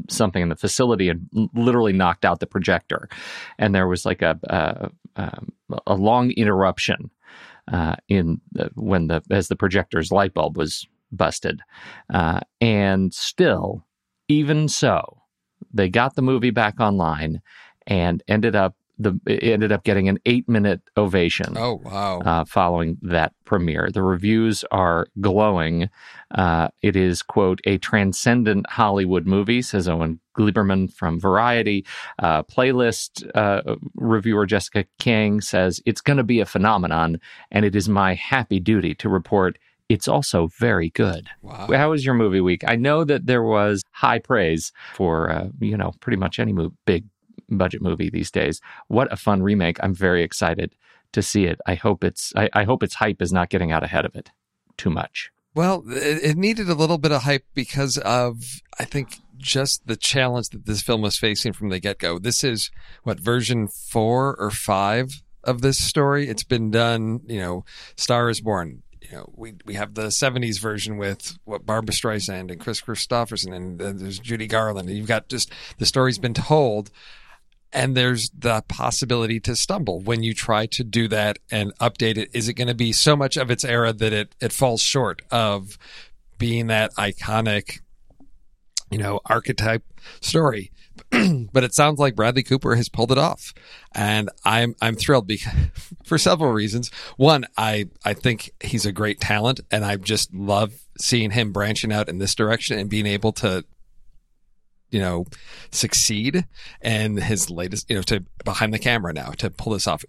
something 0.08 0.42
in 0.42 0.48
the 0.48 0.56
facility 0.56 1.08
and 1.08 1.28
literally 1.54 1.92
knocked 1.92 2.24
out 2.24 2.40
the 2.40 2.46
projector, 2.46 3.08
and 3.58 3.74
there 3.74 3.88
was 3.88 4.04
like 4.04 4.22
a 4.22 4.38
a, 4.44 4.90
um, 5.16 5.52
a 5.86 5.94
long 5.94 6.30
interruption 6.32 7.10
uh, 7.72 7.96
in 8.08 8.40
the, 8.52 8.70
when 8.74 9.06
the 9.08 9.22
as 9.30 9.48
the 9.48 9.56
projector's 9.56 10.10
light 10.10 10.34
bulb 10.34 10.56
was 10.56 10.86
busted, 11.12 11.60
uh, 12.12 12.40
and 12.60 13.14
still, 13.14 13.84
even 14.28 14.68
so 14.68 15.18
they 15.72 15.88
got 15.88 16.14
the 16.14 16.22
movie 16.22 16.50
back 16.50 16.80
online 16.80 17.40
and 17.86 18.22
ended 18.28 18.56
up 18.56 18.74
the 18.98 19.18
it 19.26 19.42
ended 19.42 19.72
up 19.72 19.82
getting 19.84 20.08
an 20.08 20.18
eight 20.26 20.48
minute 20.48 20.80
ovation 20.96 21.56
Oh 21.58 21.80
wow! 21.84 22.20
uh, 22.20 22.44
following 22.44 22.96
that 23.02 23.32
premiere. 23.44 23.90
The 23.92 24.02
reviews 24.02 24.64
are 24.70 25.06
glowing. 25.20 25.88
Uh, 26.30 26.68
it 26.82 26.94
is 26.96 27.22
quote 27.22 27.60
a 27.64 27.78
transcendent 27.78 28.68
Hollywood 28.70 29.26
movie, 29.26 29.62
says 29.62 29.88
Owen 29.88 30.20
Gleiberman 30.38 30.92
from 30.92 31.18
Variety. 31.20 31.84
Uh, 32.18 32.42
playlist 32.44 33.28
uh, 33.34 33.76
reviewer 33.96 34.46
Jessica 34.46 34.84
Kiang 35.00 35.40
says 35.42 35.80
it's 35.86 36.00
going 36.00 36.16
to 36.16 36.24
be 36.24 36.40
a 36.40 36.46
phenomenon, 36.46 37.20
and 37.50 37.64
it 37.64 37.74
is 37.76 37.88
my 37.88 38.14
happy 38.14 38.60
duty 38.60 38.94
to 38.96 39.08
report. 39.08 39.58
It's 39.90 40.08
also 40.08 40.46
very 40.58 40.88
good. 40.90 41.28
wow. 41.42 41.68
How 41.70 41.90
was 41.90 42.06
your 42.06 42.14
movie 42.14 42.40
week? 42.40 42.62
I 42.66 42.74
know 42.74 43.04
that 43.04 43.26
there 43.26 43.42
was 43.42 43.82
high 43.92 44.18
praise 44.18 44.72
for 44.94 45.30
uh, 45.30 45.48
you 45.60 45.76
know 45.76 45.92
pretty 46.00 46.16
much 46.16 46.38
any 46.38 46.52
mo- 46.54 46.72
big 46.86 47.04
budget 47.48 47.82
movie 47.82 48.10
these 48.10 48.30
days. 48.30 48.60
What 48.88 49.12
a 49.12 49.16
fun 49.16 49.42
remake! 49.42 49.78
I'm 49.82 49.94
very 49.94 50.22
excited 50.22 50.74
to 51.12 51.22
see 51.22 51.46
it. 51.46 51.60
I 51.66 51.74
hope 51.74 52.04
it's 52.04 52.32
I, 52.36 52.50
I 52.52 52.64
hope 52.64 52.82
its 52.82 52.94
hype 52.94 53.22
is 53.22 53.32
not 53.32 53.48
getting 53.48 53.72
out 53.72 53.82
ahead 53.82 54.04
of 54.04 54.14
it 54.14 54.30
too 54.76 54.90
much. 54.90 55.30
Well, 55.54 55.84
it, 55.86 56.36
needed 56.36 56.68
a 56.68 56.74
little 56.74 56.98
bit 56.98 57.12
of 57.12 57.22
hype 57.22 57.46
because 57.54 57.96
of 57.98 58.60
I 58.78 58.84
think 58.84 59.20
just 59.36 59.86
the 59.86 59.96
challenge 59.96 60.48
that 60.48 60.66
this 60.66 60.82
film 60.82 61.02
was 61.02 61.16
facing 61.16 61.52
from 61.52 61.68
the 61.68 61.78
get 61.78 61.98
go. 61.98 62.18
This 62.18 62.42
is 62.42 62.70
what 63.04 63.20
version 63.20 63.68
four 63.68 64.34
or 64.36 64.50
five 64.50 65.22
of 65.44 65.60
this 65.60 65.78
story. 65.78 66.28
It's 66.28 66.42
been 66.42 66.70
done. 66.70 67.20
You 67.26 67.40
know, 67.40 67.64
Star 67.96 68.28
is 68.28 68.40
Born. 68.40 68.82
You 69.00 69.18
know, 69.18 69.32
we 69.36 69.54
we 69.64 69.74
have 69.74 69.94
the 69.94 70.06
'70s 70.06 70.58
version 70.58 70.96
with 70.96 71.38
what 71.44 71.64
Barbra 71.64 71.94
Streisand 71.94 72.50
and 72.50 72.58
Kris 72.58 72.80
Kristofferson, 72.80 73.54
and 73.54 73.78
there's 73.78 74.18
Judy 74.18 74.48
Garland. 74.48 74.88
And 74.88 74.98
you've 74.98 75.06
got 75.06 75.28
just 75.28 75.52
the 75.78 75.86
story's 75.86 76.18
been 76.18 76.34
told, 76.34 76.90
and 77.74 77.96
there's 77.96 78.30
the 78.30 78.62
possibility 78.68 79.40
to 79.40 79.56
stumble 79.56 80.00
when 80.00 80.22
you 80.22 80.32
try 80.32 80.66
to 80.66 80.84
do 80.84 81.08
that 81.08 81.38
and 81.50 81.76
update 81.78 82.16
it. 82.16 82.30
Is 82.32 82.48
it 82.48 82.54
going 82.54 82.68
to 82.68 82.74
be 82.74 82.92
so 82.92 83.16
much 83.16 83.36
of 83.36 83.50
its 83.50 83.64
era 83.64 83.92
that 83.92 84.12
it 84.12 84.34
it 84.40 84.52
falls 84.52 84.80
short 84.80 85.22
of 85.30 85.76
being 86.38 86.68
that 86.68 86.94
iconic, 86.94 87.80
you 88.90 88.98
know, 88.98 89.20
archetype 89.26 89.82
story? 90.20 90.70
but 91.52 91.64
it 91.64 91.74
sounds 91.74 91.98
like 91.98 92.14
Bradley 92.14 92.44
Cooper 92.44 92.76
has 92.76 92.88
pulled 92.88 93.10
it 93.10 93.18
off, 93.18 93.52
and 93.92 94.30
I'm 94.44 94.76
I'm 94.80 94.94
thrilled 94.94 95.26
because 95.26 95.52
for 96.04 96.18
several 96.18 96.52
reasons. 96.52 96.90
One, 97.16 97.46
I 97.56 97.88
I 98.04 98.14
think 98.14 98.52
he's 98.60 98.86
a 98.86 98.92
great 98.92 99.20
talent, 99.20 99.60
and 99.70 99.84
I 99.84 99.96
just 99.96 100.32
love 100.32 100.72
seeing 100.98 101.32
him 101.32 101.52
branching 101.52 101.92
out 101.92 102.08
in 102.08 102.18
this 102.18 102.36
direction 102.36 102.78
and 102.78 102.88
being 102.88 103.06
able 103.06 103.32
to 103.32 103.64
you 104.94 105.00
know, 105.00 105.26
succeed 105.72 106.46
and 106.80 107.18
his 107.18 107.50
latest, 107.50 107.90
you 107.90 107.96
know, 107.96 108.02
to 108.02 108.24
behind 108.44 108.72
the 108.72 108.78
camera 108.78 109.12
now 109.12 109.30
to 109.32 109.50
pull 109.50 109.72
this 109.72 109.88
off. 109.88 110.04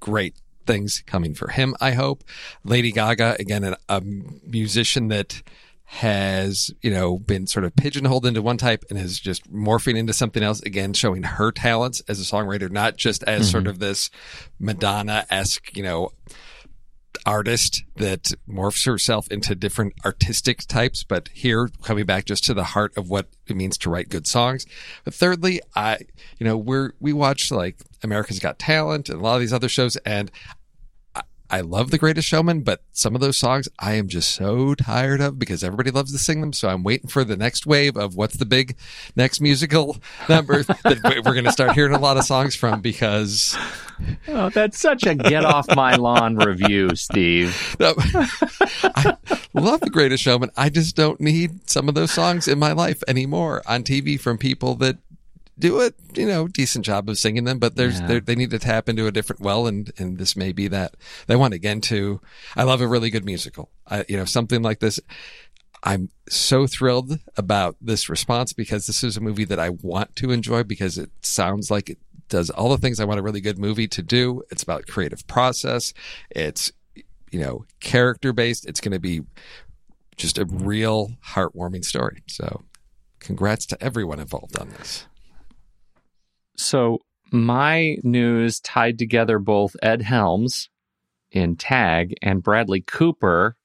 Great 0.00 0.34
things 0.66 1.02
coming 1.06 1.32
for 1.32 1.48
him, 1.48 1.74
I 1.80 1.92
hope. 1.92 2.22
Lady 2.62 2.92
Gaga, 2.92 3.36
again, 3.40 3.64
a, 3.64 3.76
a 3.88 4.02
musician 4.02 5.08
that 5.08 5.42
has, 5.84 6.70
you 6.82 6.90
know, 6.90 7.18
been 7.18 7.46
sort 7.46 7.64
of 7.64 7.74
pigeonholed 7.74 8.26
into 8.26 8.42
one 8.42 8.58
type 8.58 8.84
and 8.90 8.98
is 8.98 9.18
just 9.18 9.50
morphing 9.50 9.96
into 9.96 10.12
something 10.12 10.42
else, 10.42 10.60
again, 10.60 10.92
showing 10.92 11.22
her 11.22 11.50
talents 11.50 12.02
as 12.06 12.20
a 12.20 12.24
songwriter, 12.24 12.70
not 12.70 12.98
just 12.98 13.22
as 13.22 13.50
sort 13.50 13.64
mm-hmm. 13.64 13.70
of 13.70 13.78
this 13.78 14.10
Madonna 14.60 15.24
esque, 15.30 15.74
you 15.74 15.82
know, 15.82 16.10
artist 17.26 17.84
that 17.96 18.32
morphs 18.48 18.86
herself 18.86 19.28
into 19.30 19.54
different 19.54 19.94
artistic 20.04 20.66
types, 20.66 21.04
but 21.04 21.28
here 21.32 21.70
coming 21.82 22.06
back 22.06 22.24
just 22.24 22.44
to 22.44 22.54
the 22.54 22.64
heart 22.64 22.92
of 22.96 23.08
what 23.08 23.28
it 23.46 23.56
means 23.56 23.78
to 23.78 23.90
write 23.90 24.08
good 24.08 24.26
songs. 24.26 24.66
But 25.04 25.14
thirdly, 25.14 25.60
I, 25.74 25.98
you 26.38 26.46
know, 26.46 26.56
we're, 26.56 26.92
we 27.00 27.12
watch 27.12 27.50
like 27.50 27.76
America's 28.02 28.38
Got 28.38 28.58
Talent 28.58 29.08
and 29.08 29.20
a 29.20 29.22
lot 29.22 29.34
of 29.34 29.40
these 29.40 29.52
other 29.52 29.68
shows 29.68 29.96
and 29.98 30.30
I, 31.52 31.60
love 31.60 31.90
The 31.90 31.98
Greatest 31.98 32.26
Showman, 32.28 32.62
but 32.62 32.82
some 32.92 33.14
of 33.14 33.20
those 33.20 33.36
songs 33.36 33.68
I 33.78 33.94
am 33.94 34.08
just 34.08 34.34
so 34.34 34.74
tired 34.74 35.20
of 35.20 35.38
because 35.38 35.62
everybody 35.62 35.90
loves 35.90 36.12
to 36.12 36.18
sing 36.18 36.40
them. 36.40 36.52
So 36.52 36.68
I'm 36.68 36.82
waiting 36.82 37.08
for 37.08 37.24
the 37.24 37.36
next 37.36 37.66
wave 37.66 37.96
of 37.96 38.16
what's 38.16 38.36
the 38.36 38.46
big 38.46 38.76
next 39.16 39.40
musical 39.40 39.96
number 40.28 40.62
that 40.62 41.22
we're 41.24 41.32
going 41.32 41.44
to 41.44 41.52
start 41.52 41.72
hearing 41.72 41.94
a 41.94 42.00
lot 42.00 42.16
of 42.16 42.24
songs 42.24 42.54
from 42.54 42.80
because 42.80 43.56
Oh, 44.28 44.48
that's 44.50 44.78
such 44.78 45.04
a 45.06 45.14
get 45.14 45.44
off 45.44 45.66
my 45.74 45.96
lawn 45.96 46.36
review, 46.36 46.94
Steve. 46.96 47.76
No, 47.80 47.94
I 48.84 49.16
love 49.54 49.80
The 49.80 49.90
Greatest 49.90 50.22
Showman. 50.22 50.50
I 50.56 50.68
just 50.68 50.94
don't 50.94 51.20
need 51.20 51.68
some 51.68 51.88
of 51.88 51.94
those 51.94 52.12
songs 52.12 52.46
in 52.46 52.58
my 52.58 52.72
life 52.72 53.02
anymore 53.08 53.62
on 53.66 53.82
TV 53.82 54.20
from 54.20 54.38
people 54.38 54.74
that 54.76 54.98
do 55.58 55.80
a 55.82 55.92
you 56.14 56.26
know 56.26 56.48
decent 56.48 56.84
job 56.84 57.08
of 57.08 57.18
singing 57.18 57.44
them, 57.44 57.58
but 57.58 57.76
there's 57.76 58.00
Yeah. 58.00 58.06
they're- 58.20 58.36
need 58.36 58.50
to 58.50 58.58
tap 58.58 58.88
into 58.88 59.06
a 59.06 59.12
different 59.12 59.40
well, 59.42 59.66
and 59.66 59.92
and 59.98 60.18
this 60.18 60.34
may 60.36 60.52
be 60.52 60.68
that 60.68 60.94
they 61.26 61.36
want 61.36 61.54
again 61.54 61.80
to. 61.82 62.20
I 62.56 62.62
love 62.62 62.80
a 62.80 62.86
really 62.88 63.10
good 63.10 63.24
musical. 63.24 63.70
I 63.86 64.04
you 64.08 64.16
know 64.16 64.24
something 64.24 64.62
like 64.62 64.80
this. 64.80 64.98
I'm 65.84 66.10
so 66.28 66.66
thrilled 66.68 67.18
about 67.36 67.76
this 67.80 68.08
response 68.08 68.52
because 68.52 68.86
this 68.86 69.02
is 69.02 69.16
a 69.16 69.20
movie 69.20 69.44
that 69.46 69.58
I 69.58 69.70
want 69.70 70.14
to 70.16 70.30
enjoy 70.30 70.62
because 70.62 70.96
it 70.96 71.10
sounds 71.22 71.70
like 71.72 71.90
it 71.90 71.98
does 72.28 72.50
all 72.50 72.70
the 72.70 72.78
things 72.78 73.00
I 73.00 73.04
want 73.04 73.18
a 73.18 73.22
really 73.22 73.40
good 73.40 73.58
movie 73.58 73.88
to 73.88 74.00
do. 74.02 74.42
It's 74.50 74.62
about 74.62 74.86
creative 74.86 75.26
process. 75.26 75.92
It's, 76.30 76.70
you 77.32 77.40
know, 77.40 77.64
character 77.80 78.32
based. 78.32 78.64
It's 78.64 78.80
going 78.80 78.92
to 78.92 79.00
be 79.00 79.22
just 80.16 80.38
a 80.38 80.44
real 80.44 81.16
heartwarming 81.34 81.84
story. 81.84 82.22
So 82.28 82.62
congrats 83.18 83.66
to 83.66 83.82
everyone 83.82 84.20
involved 84.20 84.56
on 84.56 84.70
this. 84.70 85.06
So 86.56 86.98
my 87.30 87.96
news 88.02 88.60
tied 88.60 88.98
together 88.98 89.38
both 89.38 89.74
Ed 89.82 90.02
Helms 90.02 90.68
in 91.30 91.56
Tag 91.56 92.14
and 92.22 92.42
Bradley 92.42 92.82
Cooper 92.82 93.56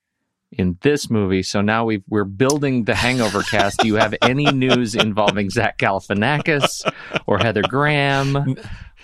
in 0.51 0.77
this 0.81 1.09
movie. 1.09 1.43
So 1.43 1.61
now 1.61 1.85
we've, 1.85 2.03
we're 2.07 2.23
building 2.23 2.85
the 2.85 2.95
Hangover 2.95 3.43
cast. 3.43 3.79
Do 3.79 3.87
you 3.87 3.95
have 3.95 4.15
any 4.21 4.45
news 4.51 4.95
involving 4.95 5.49
Zach 5.49 5.77
Galifianakis 5.77 6.89
or 7.25 7.37
Heather 7.37 7.63
Graham, 7.63 8.55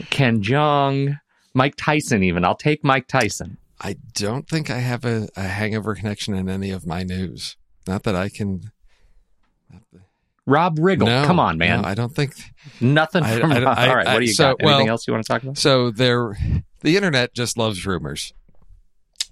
Ken 0.09 0.41
Jeong, 0.41 1.19
Mike 1.53 1.75
Tyson? 1.77 2.23
Even 2.23 2.45
I'll 2.45 2.55
take 2.55 2.83
Mike 2.83 3.07
Tyson. 3.07 3.57
I 3.81 3.97
don't 4.13 4.47
think 4.47 4.69
I 4.69 4.79
have 4.79 5.03
a, 5.03 5.27
a 5.35 5.43
hangover 5.43 5.93
connection 5.95 6.33
in 6.33 6.47
any 6.47 6.71
of 6.71 6.87
my 6.87 7.03
news. 7.03 7.57
Not 7.85 8.03
that 8.03 8.15
I 8.15 8.29
can. 8.29 8.71
Rob 10.45 10.77
Riggle, 10.77 11.05
No, 11.05 11.25
come 11.25 11.39
on, 11.39 11.57
man. 11.57 11.81
no, 11.81 11.87
I 11.87 11.93
don't 11.93 12.13
think. 12.13 12.33
Nothing 12.81 13.23
I- 13.23 13.39
from 13.39 13.51
I- 13.51 13.61
I- 13.63 13.87
All 13.89 13.95
right, 13.95 14.05
what 14.07 14.19
do 14.19 14.25
you 14.25 14.33
so, 14.33 14.51
got? 14.55 14.61
Anything 14.61 14.85
well- 14.87 14.89
else 14.89 15.07
you 15.07 15.13
want 15.13 15.23
to 15.25 15.27
talk 15.31 15.43
about? 15.43 15.57
So 15.57 15.89
there, 15.91 16.37
the 16.81 16.95
internet 16.97 17.33
just 17.33 17.57
loves 17.57 17.85
rumors, 17.85 18.33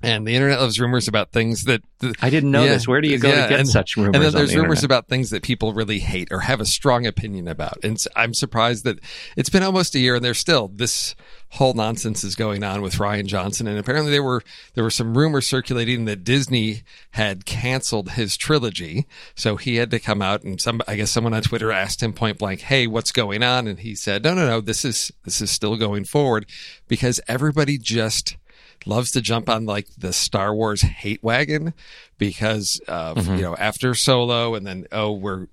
and 0.03 0.25
the 0.27 0.33
internet 0.35 0.59
loves 0.59 0.79
rumors 0.79 1.07
about 1.07 1.31
things 1.31 1.65
that. 1.65 1.81
I 2.19 2.31
didn't 2.31 2.49
know 2.49 2.63
Yeah, 2.63 2.71
this. 2.71 2.87
Where 2.87 2.99
do 2.99 3.07
you 3.07 3.19
go 3.19 3.29
yeah, 3.29 3.43
to 3.43 3.49
get 3.49 3.59
and- 3.59 3.69
such 3.69 3.95
rumors? 3.95 4.15
and 4.15 4.23
then 4.23 4.33
there's 4.33 4.49
the 4.51 4.57
rumors 4.57 4.79
internet? 4.79 4.85
about 4.85 5.07
things 5.07 5.29
that 5.29 5.43
people 5.43 5.73
really 5.73 5.99
hate 5.99 6.29
or 6.31 6.39
have 6.39 6.59
a 6.59 6.65
strong 6.65 7.05
opinion 7.05 7.47
about. 7.47 7.77
And 7.83 8.03
I'm 8.15 8.33
surprised 8.33 8.83
that 8.85 8.97
it's 9.37 9.49
been 9.49 9.61
almost 9.61 9.93
a 9.93 9.99
year 9.99 10.15
and 10.15 10.25
there's 10.25 10.39
still 10.39 10.67
this 10.73 11.13
whole 11.49 11.73
nonsense 11.75 12.23
is 12.23 12.33
going 12.33 12.63
on 12.63 12.81
with 12.81 12.95
Rian 12.95 13.27
Johnson. 13.27 13.67
And 13.67 13.77
apparently 13.77 14.09
there 14.11 14.23
were 14.23 14.41
there 14.73 14.83
were 14.83 14.89
some 14.89 15.15
rumors 15.15 15.45
circulating 15.45 16.05
that 16.05 16.23
Disney 16.23 16.81
had 17.11 17.45
canceled 17.45 18.11
his 18.11 18.35
trilogy. 18.35 19.05
So 19.35 19.57
he 19.57 19.75
had 19.75 19.91
to 19.91 19.99
come 19.99 20.23
out 20.23 20.41
and 20.43 20.59
some 20.59 20.81
I 20.87 20.95
guess 20.95 21.11
someone 21.11 21.35
on 21.35 21.43
Twitter 21.43 21.71
asked 21.71 22.01
him 22.01 22.13
point 22.13 22.39
blank, 22.39 22.61
"Hey, 22.61 22.87
what's 22.87 23.11
going 23.11 23.43
on?" 23.43 23.67
And 23.67 23.79
he 23.79 23.93
said, 23.93 24.23
"No, 24.23 24.33
no, 24.33 24.47
no. 24.47 24.59
This 24.61 24.83
is 24.83 25.11
this 25.23 25.39
is 25.39 25.51
still 25.51 25.75
going 25.77 26.05
forward 26.05 26.47
because 26.87 27.19
everybody 27.27 27.77
just 27.77 28.37
loves 28.85 29.11
to 29.11 29.21
jump 29.21 29.49
on 29.49 29.65
like 29.65 29.87
the 29.97 30.13
Star 30.13 30.53
Wars 30.53 30.81
hate 30.81 31.23
wagon 31.23 31.73
because 32.17 32.81
of, 32.87 33.17
mm-hmm. 33.17 33.35
you 33.35 33.41
know, 33.41 33.55
after 33.55 33.93
Solo 33.95 34.55
and 34.55 34.65
then, 34.65 34.87
oh, 34.91 35.11
we're, 35.11 35.47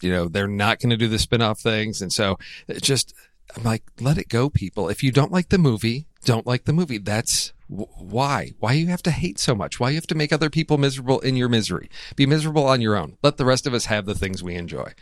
you 0.00 0.10
know, 0.10 0.28
they're 0.28 0.46
not 0.46 0.80
going 0.80 0.90
to 0.90 0.96
do 0.96 1.08
the 1.08 1.18
spin-off 1.18 1.60
things. 1.60 2.02
And 2.02 2.12
so 2.12 2.38
it 2.68 2.82
just, 2.82 3.14
I'm 3.56 3.62
like, 3.62 3.82
let 4.00 4.18
it 4.18 4.28
go, 4.28 4.50
people. 4.50 4.88
If 4.88 5.02
you 5.02 5.12
don't 5.12 5.32
like 5.32 5.50
the 5.50 5.58
movie, 5.58 6.06
don't 6.24 6.46
like 6.46 6.64
the 6.64 6.72
movie. 6.72 6.98
That's 6.98 7.52
w- 7.70 7.88
why. 7.98 8.52
Why 8.58 8.72
you 8.72 8.88
have 8.88 9.02
to 9.02 9.10
hate 9.10 9.38
so 9.38 9.54
much? 9.54 9.78
Why 9.78 9.90
you 9.90 9.96
have 9.96 10.06
to 10.08 10.14
make 10.14 10.32
other 10.32 10.50
people 10.50 10.78
miserable 10.78 11.20
in 11.20 11.36
your 11.36 11.48
misery? 11.48 11.90
Be 12.16 12.26
miserable 12.26 12.66
on 12.66 12.80
your 12.80 12.96
own. 12.96 13.16
Let 13.22 13.36
the 13.36 13.44
rest 13.44 13.66
of 13.66 13.74
us 13.74 13.86
have 13.86 14.06
the 14.06 14.14
things 14.14 14.42
we 14.42 14.54
enjoy. 14.54 14.92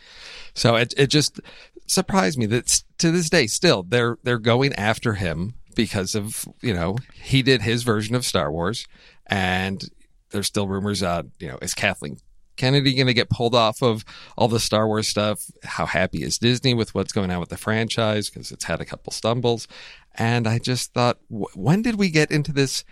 So 0.54 0.76
it 0.76 0.92
it 0.96 1.06
just 1.06 1.40
surprised 1.86 2.38
me 2.38 2.46
that 2.46 2.82
to 2.98 3.10
this 3.10 3.30
day 3.30 3.46
still 3.46 3.82
they're 3.82 4.18
they're 4.22 4.38
going 4.38 4.72
after 4.74 5.14
him 5.14 5.54
because 5.74 6.14
of 6.14 6.46
you 6.60 6.74
know 6.74 6.96
he 7.14 7.42
did 7.42 7.62
his 7.62 7.82
version 7.82 8.14
of 8.14 8.24
Star 8.24 8.50
Wars, 8.50 8.86
and 9.26 9.90
there's 10.30 10.46
still 10.46 10.68
rumors 10.68 11.02
on 11.02 11.32
you 11.38 11.48
know 11.48 11.58
is 11.62 11.74
Kathleen 11.74 12.18
Kennedy 12.56 12.94
going 12.94 13.06
to 13.06 13.14
get 13.14 13.30
pulled 13.30 13.54
off 13.54 13.82
of 13.82 14.04
all 14.36 14.48
the 14.48 14.60
Star 14.60 14.86
Wars 14.86 15.08
stuff? 15.08 15.50
How 15.64 15.86
happy 15.86 16.22
is 16.22 16.38
Disney 16.38 16.74
with 16.74 16.94
what's 16.94 17.12
going 17.12 17.30
on 17.30 17.40
with 17.40 17.48
the 17.48 17.56
franchise 17.56 18.28
because 18.28 18.52
it's 18.52 18.64
had 18.64 18.80
a 18.80 18.84
couple 18.84 19.12
stumbles, 19.12 19.66
and 20.14 20.46
I 20.46 20.58
just 20.58 20.92
thought 20.92 21.18
wh- 21.28 21.56
when 21.56 21.82
did 21.82 21.96
we 21.96 22.10
get 22.10 22.30
into 22.30 22.52
this 22.52 22.84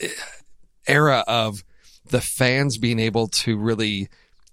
eh, 0.00 0.08
era 0.86 1.24
of 1.26 1.64
the 2.10 2.20
fans 2.20 2.78
being 2.78 2.98
able 2.98 3.28
to 3.28 3.56
really 3.58 4.08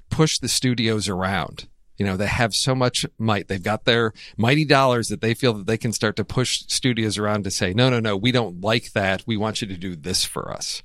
push 0.09 0.39
the 0.39 0.47
studios 0.47 1.07
around. 1.07 1.67
You 1.97 2.05
know, 2.05 2.17
they 2.17 2.27
have 2.27 2.53
so 2.53 2.75
much 2.75 3.05
might. 3.17 3.47
They've 3.47 3.61
got 3.61 3.85
their 3.85 4.13
mighty 4.37 4.65
dollars 4.65 5.07
that 5.07 5.21
they 5.21 5.33
feel 5.33 5.53
that 5.53 5.67
they 5.67 5.77
can 5.77 5.93
start 5.93 6.15
to 6.17 6.25
push 6.25 6.63
studios 6.67 7.17
around 7.17 7.43
to 7.45 7.51
say, 7.51 7.73
no, 7.73 7.89
no, 7.89 7.99
no, 7.99 8.17
we 8.17 8.31
don't 8.31 8.61
like 8.61 8.91
that. 8.93 9.23
We 9.25 9.37
want 9.37 9.61
you 9.61 9.67
to 9.67 9.77
do 9.77 9.95
this 9.95 10.23
for 10.25 10.51
us. 10.51 10.83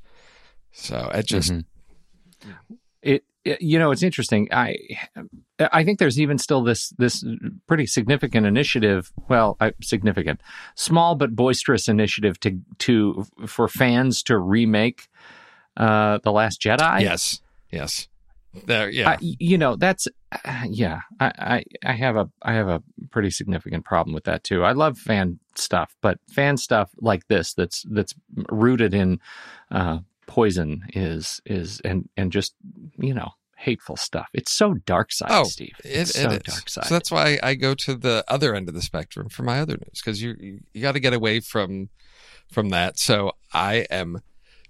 So 0.72 1.10
it 1.12 1.26
just, 1.26 1.50
it, 3.02 3.24
it- 3.44 3.60
you 3.62 3.78
know 3.78 3.90
it's 3.90 4.02
interesting 4.02 4.48
i 4.52 4.76
i 5.72 5.82
think 5.82 5.98
there's 5.98 6.20
even 6.20 6.36
still 6.36 6.62
this 6.62 6.90
this 6.98 7.24
pretty 7.66 7.86
significant 7.86 8.44
initiative 8.46 9.10
well 9.30 9.56
I, 9.58 9.72
significant 9.82 10.42
small 10.74 11.14
but 11.14 11.34
boisterous 11.34 11.88
initiative 11.88 12.38
to 12.40 12.60
to 12.80 13.24
for 13.46 13.66
fans 13.66 14.22
to 14.24 14.36
remake 14.36 15.08
uh 15.78 16.18
the 16.22 16.32
last 16.32 16.60
jedi 16.60 17.00
yes, 17.00 17.40
yes. 17.72 18.08
There, 18.66 18.90
yeah. 18.90 19.10
I, 19.10 19.18
you 19.20 19.56
know 19.56 19.74
that's 19.76 20.06
uh, 20.44 20.62
yeah 20.68 21.00
I, 21.18 21.32
I 21.38 21.64
i 21.84 21.92
have 21.92 22.16
a 22.16 22.30
i 22.42 22.52
have 22.52 22.68
a 22.68 22.82
pretty 23.10 23.30
significant 23.30 23.84
problem 23.84 24.14
with 24.14 24.24
that 24.24 24.44
too 24.44 24.64
i 24.64 24.72
love 24.72 24.98
fan 24.98 25.38
stuff 25.56 25.94
but 26.00 26.18
fan 26.28 26.56
stuff 26.56 26.90
like 27.00 27.26
this 27.28 27.54
that's 27.54 27.84
that's 27.90 28.14
rooted 28.50 28.94
in 28.94 29.20
uh 29.70 29.98
poison 30.26 30.82
is 30.94 31.40
is 31.44 31.80
and 31.84 32.08
and 32.16 32.30
just 32.30 32.54
you 32.98 33.12
know 33.14 33.30
hateful 33.56 33.96
stuff 33.96 34.28
it's 34.32 34.50
so 34.52 34.74
dark 34.74 35.12
side 35.12 35.30
Oh, 35.30 35.44
steve 35.44 35.74
it's 35.84 36.10
it 36.10 36.22
so 36.22 36.30
is. 36.30 36.42
dark 36.44 36.68
side 36.70 36.84
So 36.86 36.94
that's 36.94 37.10
why 37.10 37.38
I 37.42 37.54
go 37.54 37.74
to 37.74 37.94
the 37.94 38.24
other 38.26 38.54
end 38.54 38.68
of 38.68 38.74
the 38.74 38.80
spectrum 38.80 39.28
for 39.28 39.42
my 39.42 39.60
other 39.60 39.74
news 39.74 40.00
because 40.02 40.22
you 40.22 40.34
you, 40.38 40.60
you 40.72 40.80
got 40.80 40.92
to 40.92 41.00
get 41.00 41.12
away 41.12 41.40
from 41.40 41.90
from 42.50 42.70
that. 42.70 42.98
So 42.98 43.32
I 43.52 43.86
am 43.90 44.22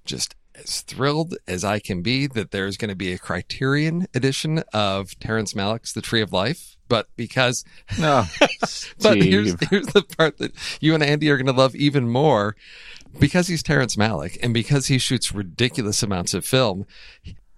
just 0.04 0.34
as 0.60 0.80
thrilled 0.82 1.36
as 1.46 1.64
I 1.64 1.78
can 1.78 2.02
be 2.02 2.26
that 2.28 2.50
there's 2.50 2.76
going 2.76 2.88
to 2.88 2.96
be 2.96 3.12
a 3.12 3.18
Criterion 3.18 4.06
edition 4.14 4.62
of 4.72 5.18
Terrence 5.18 5.54
Malick's 5.54 5.92
The 5.92 6.02
Tree 6.02 6.20
of 6.20 6.32
Life. 6.32 6.76
But 6.88 7.06
because, 7.16 7.64
no 8.00 8.24
but 9.00 9.22
here's 9.22 9.54
here's 9.68 9.86
the 9.86 10.02
part 10.02 10.38
that 10.38 10.52
you 10.80 10.92
and 10.94 11.02
Andy 11.02 11.30
are 11.30 11.36
going 11.36 11.46
to 11.46 11.52
love 11.52 11.76
even 11.76 12.08
more. 12.08 12.56
Because 13.18 13.48
he's 13.48 13.62
Terrence 13.62 13.96
Malick 13.96 14.38
and 14.42 14.54
because 14.54 14.86
he 14.86 14.98
shoots 14.98 15.32
ridiculous 15.32 16.02
amounts 16.02 16.32
of 16.34 16.44
film, 16.44 16.86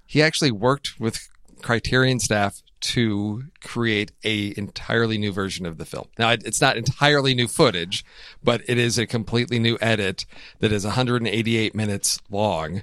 he 0.07 0.23
actually 0.23 0.51
worked 0.51 0.99
with 0.99 1.29
Criterion 1.63 2.21
staff 2.21 2.63
to 2.83 3.45
create 3.61 4.13
a 4.25 4.53
entirely 4.57 5.17
new 5.17 5.33
version 5.33 5.65
of 5.67 5.79
the 5.79 5.85
film. 5.85 6.09
Now 6.19 6.31
it's 6.31 6.61
not 6.61 6.77
entirely 6.77 7.35
new 7.35 7.49
footage, 7.49 8.05
but 8.43 8.63
it 8.69 8.79
is 8.79 8.99
a 8.99 9.07
completely 9.07 9.59
new 9.59 9.79
edit 9.81 10.27
that 10.59 10.73
is 10.73 10.85
188 10.85 11.75
minutes 11.75 12.21
long 12.31 12.83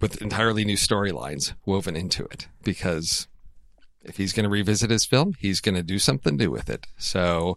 with 0.00 0.20
entirely 0.20 0.64
new 0.64 0.76
storylines 0.76 1.54
woven 1.64 1.96
into 1.96 2.24
it 2.24 2.48
because 2.62 3.28
if 4.02 4.16
he's 4.16 4.32
going 4.32 4.44
to 4.44 4.50
revisit 4.50 4.90
his 4.90 5.04
film, 5.04 5.34
he's 5.38 5.60
going 5.60 5.74
to 5.74 5.82
do 5.82 5.98
something 5.98 6.36
new 6.36 6.50
with 6.50 6.70
it. 6.70 6.86
So 6.96 7.56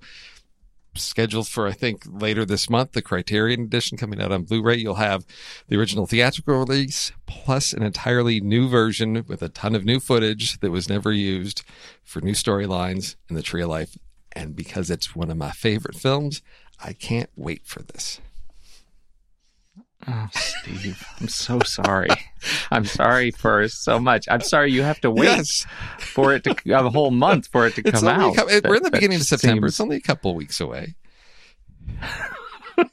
scheduled 0.96 1.48
for 1.48 1.68
I 1.68 1.72
think 1.72 2.04
later 2.08 2.46
this 2.46 2.70
month, 2.70 2.92
the 2.92 3.02
Criterion 3.02 3.62
edition 3.62 3.98
coming 3.98 4.22
out 4.22 4.32
on 4.32 4.44
Blu-ray. 4.44 4.78
You'll 4.78 4.96
have 4.96 5.26
the 5.68 5.78
original 5.78 6.06
theatrical 6.06 6.60
release 6.60 7.12
plus 7.26 7.74
an 7.74 7.84
entirely 7.84 8.40
new 8.40 8.68
version 8.70 9.24
with 9.28 9.42
a 9.42 9.50
ton 9.50 9.76
of 9.76 9.86
new 9.86 10.00
footage 10.00 10.60
that 10.60 10.72
was 10.72 10.90
never 10.90 11.12
used 11.12 11.64
for 12.04 12.22
new 12.22 12.34
storylines 12.34 13.16
in 13.30 13.36
the 13.36 13.42
Tree 13.42 13.64
of 13.64 13.70
Life. 13.70 13.98
And 14.34 14.56
because 14.56 14.90
it's 14.90 15.16
one 15.16 15.30
of 15.30 15.38
my 15.38 15.52
favorite 15.52 15.96
films, 15.96 16.42
I 16.84 16.94
can't 16.94 17.30
wait 17.36 17.62
for 17.66 17.82
this. 17.82 18.20
Oh 20.08 20.28
steve 20.34 21.02
i'm 21.22 21.28
so 21.28 21.60
sorry 21.62 22.10
i'm 22.72 22.84
sorry 22.86 23.32
for 23.32 23.68
so 23.68 24.00
much 24.00 24.26
i'm 24.30 24.42
sorry 24.42 24.72
you 24.72 24.82
have 24.82 25.00
to 25.00 25.10
wait 25.12 25.26
Yes. 25.26 25.66
for 26.00 26.34
it 26.34 26.44
to 26.44 26.56
a 26.74 26.90
whole 26.90 27.12
month 27.12 27.48
for 27.48 27.68
it 27.68 27.76
to 27.76 27.82
It's 27.86 28.00
come 28.02 28.08
out 28.10 28.36
we're 28.66 28.76
in 28.76 28.84
the 28.84 28.92
beginning 28.92 29.18
of 29.20 29.24
September. 29.26 29.68
seems- 29.68 29.74
It's 29.76 29.80
only 29.82 29.96
a 29.98 30.02
couple 30.02 30.36
weeks 30.36 30.60
away. 30.60 30.96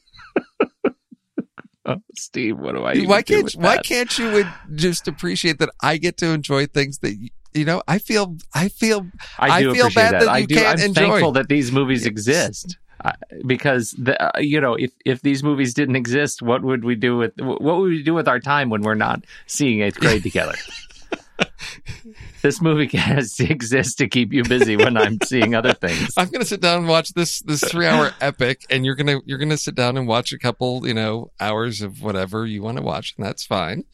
oh, 1.86 1.96
steve 2.16 2.58
what 2.58 2.74
do 2.74 2.84
i 2.84 2.96
why 3.04 3.22
do 3.22 3.34
can't 3.42 3.52
why 3.54 3.76
that? 3.76 3.84
can't 3.84 4.18
you 4.18 4.44
just 4.74 5.08
appreciate 5.08 5.58
that 5.58 5.70
I 5.82 5.96
get 5.96 6.16
to 6.18 6.26
enjoy 6.26 6.66
things 6.66 6.98
that 6.98 7.14
you 7.54 7.64
know 7.64 7.82
I 7.88 7.98
feel 7.98 8.36
I 8.54 8.68
feel 8.68 9.06
I 9.38 9.60
do 9.62 9.70
I 9.70 9.74
feel 9.74 9.90
bad 9.90 10.14
that. 10.14 10.20
that 10.20 10.28
I 10.28 10.38
you 10.38 10.46
do. 10.46 10.54
can't 10.56 10.78
I'm 10.80 10.86
enjoy. 10.86 11.00
thankful 11.08 11.32
that 11.32 11.48
these 11.48 11.72
movies 11.72 12.06
exist. 12.06 12.76
Uh, 13.02 13.12
because 13.46 13.92
the, 13.92 14.20
uh, 14.22 14.38
you 14.40 14.60
know, 14.60 14.74
if 14.74 14.92
if 15.04 15.22
these 15.22 15.42
movies 15.42 15.72
didn't 15.72 15.96
exist, 15.96 16.42
what 16.42 16.62
would 16.62 16.84
we 16.84 16.94
do 16.94 17.16
with 17.16 17.32
what 17.40 17.60
would 17.60 17.90
we 17.90 18.02
do 18.02 18.12
with 18.12 18.28
our 18.28 18.40
time 18.40 18.68
when 18.68 18.82
we're 18.82 18.94
not 18.94 19.24
seeing 19.46 19.80
eighth 19.80 19.98
grade 19.98 20.22
together? 20.22 20.54
this 22.42 22.60
movie 22.60 22.94
has 22.96 23.34
to 23.36 23.50
exist 23.50 23.98
to 23.98 24.08
keep 24.08 24.32
you 24.32 24.44
busy 24.44 24.76
when 24.76 24.96
I'm 24.96 25.18
seeing 25.24 25.54
other 25.54 25.72
things. 25.72 26.12
I'm 26.16 26.28
gonna 26.28 26.44
sit 26.44 26.60
down 26.60 26.80
and 26.80 26.88
watch 26.88 27.14
this 27.14 27.40
this 27.40 27.60
three 27.60 27.86
hour 27.86 28.12
epic, 28.20 28.66
and 28.70 28.84
you're 28.84 28.96
gonna 28.96 29.20
you're 29.24 29.38
gonna 29.38 29.56
sit 29.56 29.74
down 29.74 29.96
and 29.96 30.06
watch 30.06 30.32
a 30.32 30.38
couple 30.38 30.86
you 30.86 30.94
know 30.94 31.30
hours 31.40 31.80
of 31.80 32.02
whatever 32.02 32.46
you 32.46 32.62
want 32.62 32.76
to 32.78 32.82
watch, 32.82 33.14
and 33.16 33.24
that's 33.24 33.44
fine. 33.44 33.84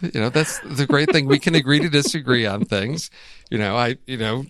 You 0.00 0.20
know 0.20 0.30
that's 0.30 0.60
the 0.60 0.86
great 0.86 1.10
thing. 1.10 1.26
We 1.26 1.38
can 1.38 1.54
agree 1.54 1.80
to 1.80 1.88
disagree 1.88 2.46
on 2.46 2.64
things. 2.64 3.10
You 3.50 3.58
know 3.58 3.76
I 3.76 3.96
you 4.06 4.16
know 4.16 4.46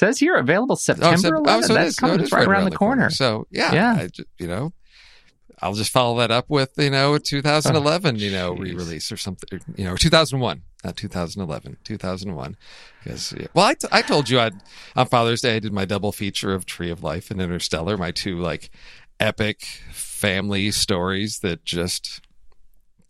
says 0.00 0.18
here 0.18 0.34
available 0.36 0.72
oh, 0.72 0.76
September 0.76 1.16
Sep- 1.18 1.32
11th. 1.32 1.62
so 1.64 1.74
That's 1.74 1.96
coming 1.96 2.20
it's 2.20 2.28
is 2.28 2.32
right 2.32 2.48
around 2.48 2.64
the 2.64 2.76
corner. 2.76 3.10
So 3.10 3.46
yeah, 3.50 3.72
Yeah. 3.72 3.94
I 4.00 4.06
ju- 4.08 4.24
you 4.38 4.48
know, 4.48 4.72
I'll 5.62 5.74
just 5.74 5.92
follow 5.92 6.18
that 6.18 6.30
up 6.30 6.46
with 6.48 6.70
you 6.78 6.90
know 6.90 7.18
2011, 7.18 8.16
you 8.18 8.30
know, 8.32 8.48
Oh, 8.48 8.56
re-release 8.56 9.12
or 9.12 9.16
something, 9.18 9.60
you 9.76 9.84
know, 9.84 9.94
2001, 9.96 10.62
not 10.84 10.96
2011, 10.96 11.76
2001. 11.84 12.56
Because 13.04 13.32
yeah. 13.38 13.46
well, 13.54 13.66
I, 13.66 13.74
t- 13.74 13.88
I 13.92 14.02
told 14.02 14.28
you 14.30 14.40
I 14.40 14.50
on 14.96 15.06
Father's 15.06 15.42
Day 15.42 15.56
I 15.56 15.58
did 15.58 15.72
my 15.72 15.84
double 15.84 16.12
feature 16.12 16.54
of 16.54 16.64
Tree 16.66 16.90
of 16.90 17.02
Life 17.02 17.30
and 17.30 17.40
Interstellar, 17.40 17.96
my 17.98 18.10
two 18.10 18.38
like 18.40 18.70
epic 19.20 19.60
family 19.92 20.70
stories 20.70 21.40
that 21.40 21.64
just 21.64 22.22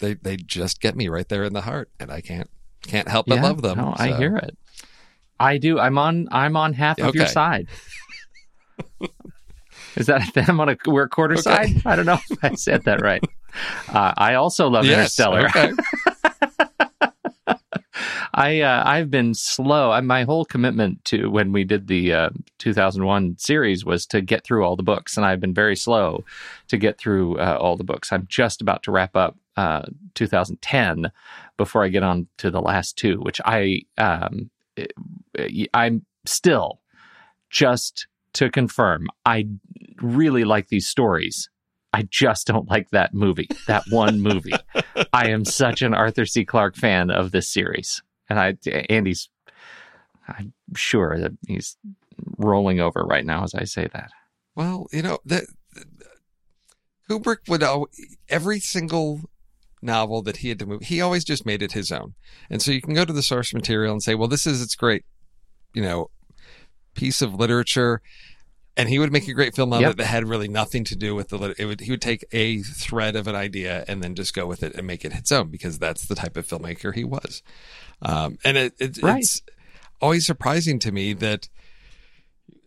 they 0.01 0.15
they 0.15 0.37
just 0.37 0.81
get 0.81 0.97
me 0.97 1.09
right 1.09 1.29
there 1.29 1.45
in 1.45 1.53
the 1.53 1.61
heart, 1.61 1.89
and 2.01 2.11
I 2.11 2.21
can't 2.21 2.51
can't 2.83 3.09
help 3.09 3.27
but 3.27 3.37
Yeah, 3.37 3.43
love 3.43 3.63
them. 3.63 3.79
No, 3.79 3.95
I 3.97 4.13
hear 4.17 4.37
it. 4.37 4.57
I 5.41 5.59
do. 5.59 5.79
I'm 5.81 5.99
on. 5.99 6.29
I'm 6.31 6.57
on 6.57 6.73
half 6.75 6.99
of 7.01 7.15
your 7.15 7.27
side. 7.27 7.69
Is 9.97 10.07
that 10.07 10.23
I'm 10.49 10.61
on 10.61 10.69
a 10.69 10.77
we're 10.87 11.09
quarter 11.09 11.35
Okay. 11.35 11.43
side? 11.43 11.83
I 11.85 11.97
don't 11.97 12.07
know 12.07 12.19
if 12.31 12.45
I 12.45 12.55
said 12.55 12.85
that 12.85 13.03
right. 13.03 13.25
Uh, 13.89 14.13
I 14.17 14.35
also 14.35 14.69
love 14.69 14.85
Yes, 14.85 15.19
Interstellar. 15.19 15.49
okay. 15.49 15.73
I 18.33 18.61
uh, 18.61 18.83
I've 18.87 19.11
been 19.11 19.35
slow. 19.35 19.91
I, 19.91 20.01
my 20.01 20.23
whole 20.23 20.45
commitment 20.45 21.05
to 21.07 21.29
when 21.31 21.53
we 21.53 21.65
did 21.65 21.89
the 21.89 22.13
uh, 22.15 22.31
2001 22.59 23.37
series 23.39 23.85
was 23.85 24.07
to 24.07 24.21
get 24.21 24.45
through 24.45 24.65
all 24.65 24.77
the 24.77 24.83
books, 24.85 25.17
and 25.17 25.27
I've 25.27 25.41
been 25.41 25.53
very 25.55 25.75
slow 25.77 26.25
to 26.69 26.77
get 26.79 26.97
through 26.99 27.39
uh, 27.39 27.59
all 27.61 27.77
the 27.77 27.85
books. 27.85 28.13
I'm 28.13 28.27
just 28.29 28.63
about 28.63 28.85
to 28.85 28.93
wrap 28.93 29.17
up 29.17 29.37
uh, 29.57 29.83
2010 30.15 31.11
before 31.57 31.85
I 31.85 31.89
get 31.89 32.05
on 32.05 32.29
to 32.39 32.51
the 32.51 32.63
last 32.63 32.97
two, 32.97 33.19
which 33.19 33.41
I 33.45 33.83
um, 33.99 34.51
I'm 35.75 36.05
still 36.27 36.81
just 37.51 38.07
to 38.35 38.51
confirm. 38.51 39.09
I 39.25 39.49
really 40.01 40.45
like 40.45 40.69
these 40.69 40.89
stories. 40.89 41.49
I 41.93 42.07
just 42.09 42.47
don't 42.47 42.69
like 42.69 42.91
that 42.91 43.15
movie, 43.15 43.49
that 43.67 43.83
one 43.91 44.21
movie. 44.21 44.53
I 45.13 45.31
am 45.31 45.45
such 45.45 45.83
an 45.83 45.93
Arthur 45.93 46.25
C. 46.25 46.45
Clarke 46.45 46.77
fan 46.77 47.11
of 47.11 47.33
this 47.33 47.49
series, 47.49 48.03
and 48.29 48.39
I 48.39 48.57
Andy's. 48.89 49.29
I'm 50.29 50.53
sure 50.77 51.19
that 51.19 51.33
he's 51.49 51.77
rolling 52.39 52.79
over 52.79 53.03
right 53.03 53.25
now 53.25 53.43
as 53.43 53.55
I 53.55 53.65
say 53.65 53.89
that. 53.93 54.11
Well, 54.55 54.87
you 54.93 55.03
know 55.03 55.19
that 55.25 55.45
Kubrick 57.09 57.49
would 57.49 57.65
every 58.29 58.61
single 58.61 59.23
novel 59.83 60.23
that 60.23 60.39
he 60.39 60.49
had 60.51 60.59
to 60.61 60.67
move, 60.67 60.83
he 60.83 61.01
always 61.01 61.25
just 61.25 61.47
made 61.47 61.63
it 61.63 61.73
his 61.73 61.91
own. 61.91 62.15
And 62.49 62.61
so 62.63 62.71
you 62.71 62.81
can 62.83 62.95
go 62.95 63.05
to 63.05 63.13
the 63.13 63.23
source 63.23 63.53
material 63.55 63.93
and 63.93 64.03
say, 64.03 64.15
"Well, 64.15 64.29
this 64.29 64.47
is 64.47 64.61
its 64.63 64.75
great, 64.75 65.05
you 65.75 65.83
know, 65.83 66.11
piece 66.95 67.23
of 67.23 67.35
literature." 67.35 68.01
And 68.77 68.89
he 68.89 68.99
would 68.99 69.13
make 69.13 69.27
a 69.29 69.35
great 69.35 69.55
film 69.55 69.73
out 69.73 69.81
Yep. 69.81 69.89
of 69.89 69.95
it 69.95 69.97
that 69.99 70.07
had 70.07 70.29
really 70.29 70.49
nothing 70.49 70.85
to 70.85 70.97
do 70.97 71.15
with 71.15 71.29
the. 71.29 71.37
lit- 71.39 71.59
It 71.59 71.67
would 71.67 71.81
he 71.81 71.91
would 71.91 72.01
take 72.01 72.25
a 72.33 72.63
thread 72.63 73.17
of 73.17 73.27
an 73.27 73.35
idea 73.35 73.85
and 73.89 74.03
then 74.03 74.15
just 74.15 74.33
go 74.33 74.47
with 74.47 74.63
it 74.63 74.75
and 74.75 74.87
make 74.87 75.05
it 75.05 75.13
its 75.13 75.31
own 75.33 75.49
because 75.51 75.79
that's 75.79 76.07
the 76.07 76.15
type 76.15 76.37
of 76.37 76.47
filmmaker 76.47 76.95
he 76.95 77.05
was. 77.05 77.43
Um, 78.01 78.39
and 78.45 78.57
it, 78.57 78.75
it 78.79 79.03
Right. 79.03 79.19
it's 79.23 79.43
always 80.01 80.25
surprising 80.25 80.79
to 80.79 80.93
me 80.93 81.13
that 81.15 81.49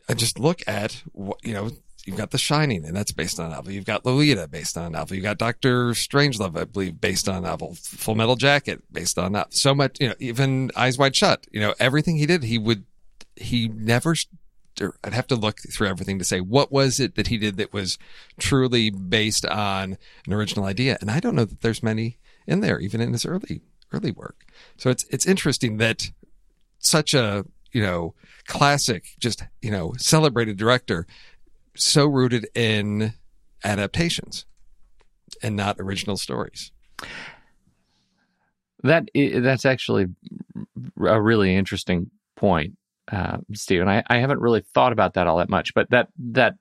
I 0.10 0.14
just 0.14 0.38
look 0.38 0.62
at 0.68 1.02
what 1.14 1.40
you 1.44 1.54
know. 1.54 1.72
You've 2.06 2.18
got 2.18 2.32
The 2.32 2.38
Shining, 2.38 2.84
and 2.84 2.96
that's 2.96 3.14
based 3.14 3.40
on 3.40 3.48
a 3.48 3.56
novel. 3.56 3.72
You've 3.72 3.86
got 3.86 4.06
Lolita, 4.06 4.48
based 4.50 4.78
on 4.78 4.88
a 4.88 4.90
novel. 4.90 5.16
You've 5.16 5.24
got 5.24 5.38
Doctor 5.38 5.92
Strangelove, 5.92 6.60
I 6.60 6.66
believe, 6.66 7.00
based 7.00 7.30
on 7.30 7.38
a 7.38 7.42
novel. 7.42 7.76
Full 7.76 8.16
Metal 8.16 8.36
Jacket, 8.36 8.84
based 8.92 9.18
on 9.18 9.32
novel. 9.32 9.52
So 9.52 9.74
much, 9.74 10.00
you 10.02 10.10
know, 10.10 10.16
even 10.20 10.72
Eyes 10.76 10.98
Wide 10.98 11.16
Shut. 11.16 11.48
You 11.52 11.62
know, 11.62 11.74
everything 11.80 12.18
he 12.18 12.26
did, 12.26 12.44
he 12.44 12.58
would, 12.58 12.86
he 13.36 13.70
never. 13.70 14.16
I'd 15.04 15.14
have 15.14 15.28
to 15.28 15.36
look 15.36 15.60
through 15.60 15.88
everything 15.88 16.18
to 16.18 16.26
say 16.26 16.42
what 16.42 16.72
was 16.72 17.00
it 17.00 17.14
that 17.16 17.28
he 17.28 17.38
did 17.38 17.58
that 17.58 17.72
was 17.72 18.00
truly 18.40 18.90
based 18.90 19.46
on 19.46 19.98
an 20.26 20.34
original 20.34 20.66
idea. 20.66 20.98
And 21.00 21.12
I 21.12 21.20
don't 21.20 21.36
know 21.36 21.46
that 21.46 21.62
there's 21.62 21.84
many 21.84 22.18
in 22.48 22.62
there, 22.62 22.80
even 22.80 23.00
in 23.00 23.14
his 23.14 23.26
early 23.26 23.62
early 23.94 24.12
work. 24.12 24.46
So 24.78 24.90
it's 24.90 25.06
it's 25.10 25.26
interesting 25.26 25.78
that 25.78 26.12
such 26.80 27.14
a 27.14 27.46
you 27.72 27.82
know 27.82 28.14
classic, 28.48 29.16
just 29.20 29.44
you 29.62 29.72
know 29.72 29.94
celebrated 29.98 30.58
director, 30.58 31.06
so 31.76 32.06
rooted 32.06 32.48
in 32.56 33.14
adaptations 33.64 34.46
and 35.42 35.56
not 35.56 35.78
original 35.80 36.18
stories. 36.18 36.72
That 38.84 39.08
that's 39.14 39.66
actually 39.66 40.08
a 41.06 41.22
really 41.22 41.56
interesting 41.56 42.12
point, 42.36 42.74
uh, 43.12 43.38
Stephen. 43.54 43.88
I, 43.88 44.04
I 44.08 44.18
haven't 44.18 44.42
really 44.42 44.64
thought 44.74 44.92
about 44.92 45.14
that 45.14 45.26
all 45.26 45.38
that 45.38 45.50
much, 45.50 45.74
but 45.74 45.90
that 45.92 46.10
that 46.18 46.56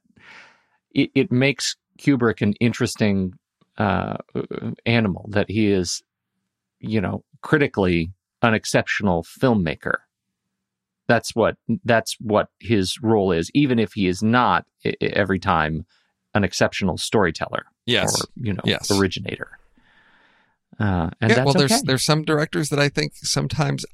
it, 0.92 1.10
it 1.14 1.32
makes 1.32 1.76
Kubrick 1.98 2.40
an 2.40 2.54
interesting 2.60 3.32
uh, 3.76 4.18
animal. 4.86 5.26
That 5.30 5.50
he 5.50 5.72
is, 5.72 6.02
you 6.78 7.00
know, 7.00 7.24
critically 7.42 8.12
an 8.40 8.54
exceptional 8.54 9.24
filmmaker. 9.24 9.96
That's 11.12 11.34
what 11.34 11.56
that's 11.84 12.16
what 12.20 12.48
his 12.60 12.98
role 13.02 13.32
is, 13.32 13.50
even 13.54 13.78
if 13.78 13.92
he 13.92 14.06
is 14.06 14.22
not 14.22 14.64
i- 14.86 14.94
every 15.00 15.38
time 15.38 15.84
an 16.34 16.42
exceptional 16.44 16.96
storyteller 16.96 17.64
Yes. 17.84 18.18
or 18.22 18.28
you 18.36 18.52
know 18.54 18.62
Yes. 18.64 18.90
originator. 18.90 19.50
Uh, 20.80 21.10
and 21.20 21.28
yeah, 21.30 21.36
that's 21.36 21.44
well, 21.44 21.54
there's 21.54 21.72
okay. 21.72 21.82
there's 21.84 22.04
some 22.04 22.22
directors 22.24 22.70
that 22.70 22.78
I 22.78 22.88
think 22.88 23.12
sometimes 23.16 23.84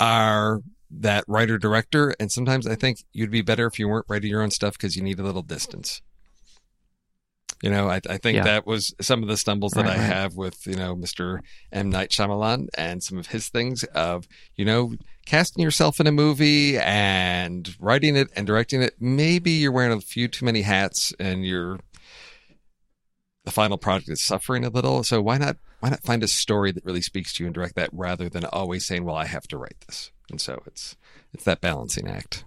are 0.00 0.60
that 0.90 1.24
writer 1.26 1.58
director, 1.58 2.14
and 2.20 2.30
sometimes 2.32 2.66
I 2.66 2.74
think 2.74 3.04
you'd 3.12 3.30
be 3.30 3.42
better 3.42 3.66
if 3.66 3.78
you 3.78 3.88
weren't 3.88 4.06
writing 4.08 4.30
your 4.30 4.42
own 4.42 4.50
stuff 4.50 4.74
because 4.74 4.96
you 4.96 5.02
need 5.02 5.18
a 5.18 5.22
little 5.24 5.42
distance. 5.42 6.00
You 7.62 7.70
know, 7.70 7.88
I, 7.90 8.00
I 8.08 8.18
think 8.18 8.36
Yeah. 8.36 8.44
that 8.44 8.66
was 8.66 8.94
some 9.00 9.22
of 9.22 9.28
the 9.28 9.36
stumbles 9.36 9.72
that 9.72 9.84
Right, 9.84 9.96
I 9.96 9.98
right. 9.98 10.12
have 10.14 10.36
with 10.36 10.66
you 10.66 10.76
know 10.76 10.94
Mr. 10.94 11.40
M 11.72 11.90
Night 11.90 12.10
Shyamalan 12.10 12.68
and 12.78 13.02
some 13.02 13.18
of 13.18 13.26
his 13.28 13.48
things 13.48 13.82
of 13.94 14.28
you 14.54 14.64
know 14.64 14.94
casting 15.28 15.62
yourself 15.62 16.00
in 16.00 16.06
a 16.06 16.12
movie 16.12 16.78
and 16.78 17.76
writing 17.78 18.16
it 18.16 18.28
and 18.34 18.46
directing 18.46 18.80
it. 18.80 18.94
Maybe 18.98 19.50
you're 19.50 19.72
wearing 19.72 19.92
a 19.92 20.00
few 20.00 20.26
too 20.26 20.46
many 20.46 20.62
hats 20.62 21.12
and 21.20 21.44
you're 21.44 21.78
the 23.44 23.50
final 23.50 23.76
project 23.76 24.08
is 24.08 24.22
suffering 24.22 24.64
a 24.64 24.70
little. 24.70 25.04
So 25.04 25.20
why 25.20 25.36
not 25.36 25.58
why 25.80 25.90
not 25.90 26.02
find 26.02 26.22
a 26.22 26.28
story 26.28 26.72
that 26.72 26.84
really 26.84 27.02
speaks 27.02 27.34
to 27.34 27.42
you 27.42 27.46
and 27.46 27.54
direct 27.54 27.74
that 27.76 27.90
rather 27.92 28.30
than 28.30 28.46
always 28.46 28.86
saying, 28.86 29.04
"Well, 29.04 29.16
I 29.16 29.26
have 29.26 29.46
to 29.48 29.58
write 29.58 29.76
this." 29.86 30.10
And 30.30 30.40
so 30.40 30.62
it's 30.66 30.96
it's 31.34 31.44
that 31.44 31.60
balancing 31.60 32.08
act. 32.08 32.44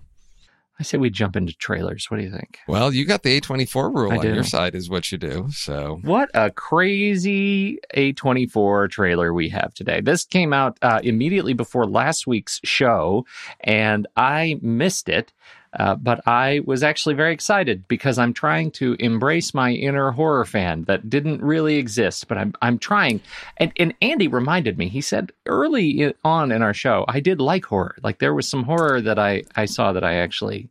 I 0.82 0.84
say 0.84 0.98
we 0.98 1.12
jump 1.12 1.36
into 1.36 1.54
trailers. 1.54 2.10
What 2.10 2.18
do 2.18 2.24
you 2.24 2.32
think? 2.32 2.58
Well, 2.68 2.92
you 2.92 3.06
got 3.06 3.22
the 3.22 3.40
A24 3.40 3.94
rule 3.94 4.12
I 4.12 4.16
on 4.18 4.22
do. 4.24 4.34
your 4.34 4.44
side 4.44 4.74
is 4.74 4.90
what 4.90 5.12
you 5.12 5.20
do. 5.20 5.48
So 5.52 6.00
What 6.02 6.32
a 6.34 6.50
crazy 6.50 7.78
A24 7.96 8.90
trailer 8.90 9.32
we 9.32 9.50
have 9.50 9.76
today. 9.76 10.02
This 10.02 10.26
came 10.26 10.54
out 10.54 10.80
uh, 10.82 11.00
immediately 11.04 11.54
before 11.54 11.86
last 11.86 12.26
week's 12.26 12.60
show, 12.64 13.28
and 13.60 14.08
I 14.18 14.58
missed 14.64 15.08
it. 15.08 15.32
Uh, 15.78 15.96
but 15.96 16.26
I 16.28 16.62
was 16.66 16.84
actually 16.84 17.16
very 17.16 17.34
excited 17.34 17.88
because 17.88 18.18
I'm 18.18 18.34
trying 18.34 18.72
to 18.72 18.96
embrace 19.00 19.54
my 19.54 19.72
inner 19.72 20.12
horror 20.12 20.44
fan 20.46 20.84
that 20.84 21.10
didn't 21.10 21.42
really 21.42 21.78
exist, 21.78 22.28
but 22.28 22.38
I'm 22.38 22.54
I'm 22.62 22.78
trying. 22.78 23.22
And 23.58 23.72
and 23.78 23.94
Andy 24.02 24.28
reminded 24.28 24.78
me. 24.78 24.90
He 24.90 25.02
said 25.02 25.32
early 25.46 26.14
on 26.26 26.52
in 26.52 26.62
our 26.62 26.74
show, 26.74 27.06
I 27.08 27.22
did 27.22 27.40
like 27.40 27.66
horror. 27.66 27.96
Like 28.04 28.20
there 28.20 28.34
was 28.34 28.48
some 28.48 28.64
horror 28.64 29.00
that 29.02 29.18
I 29.18 29.44
I 29.56 29.66
saw 29.66 29.94
that 29.94 30.04
I 30.04 30.16
actually 30.16 30.70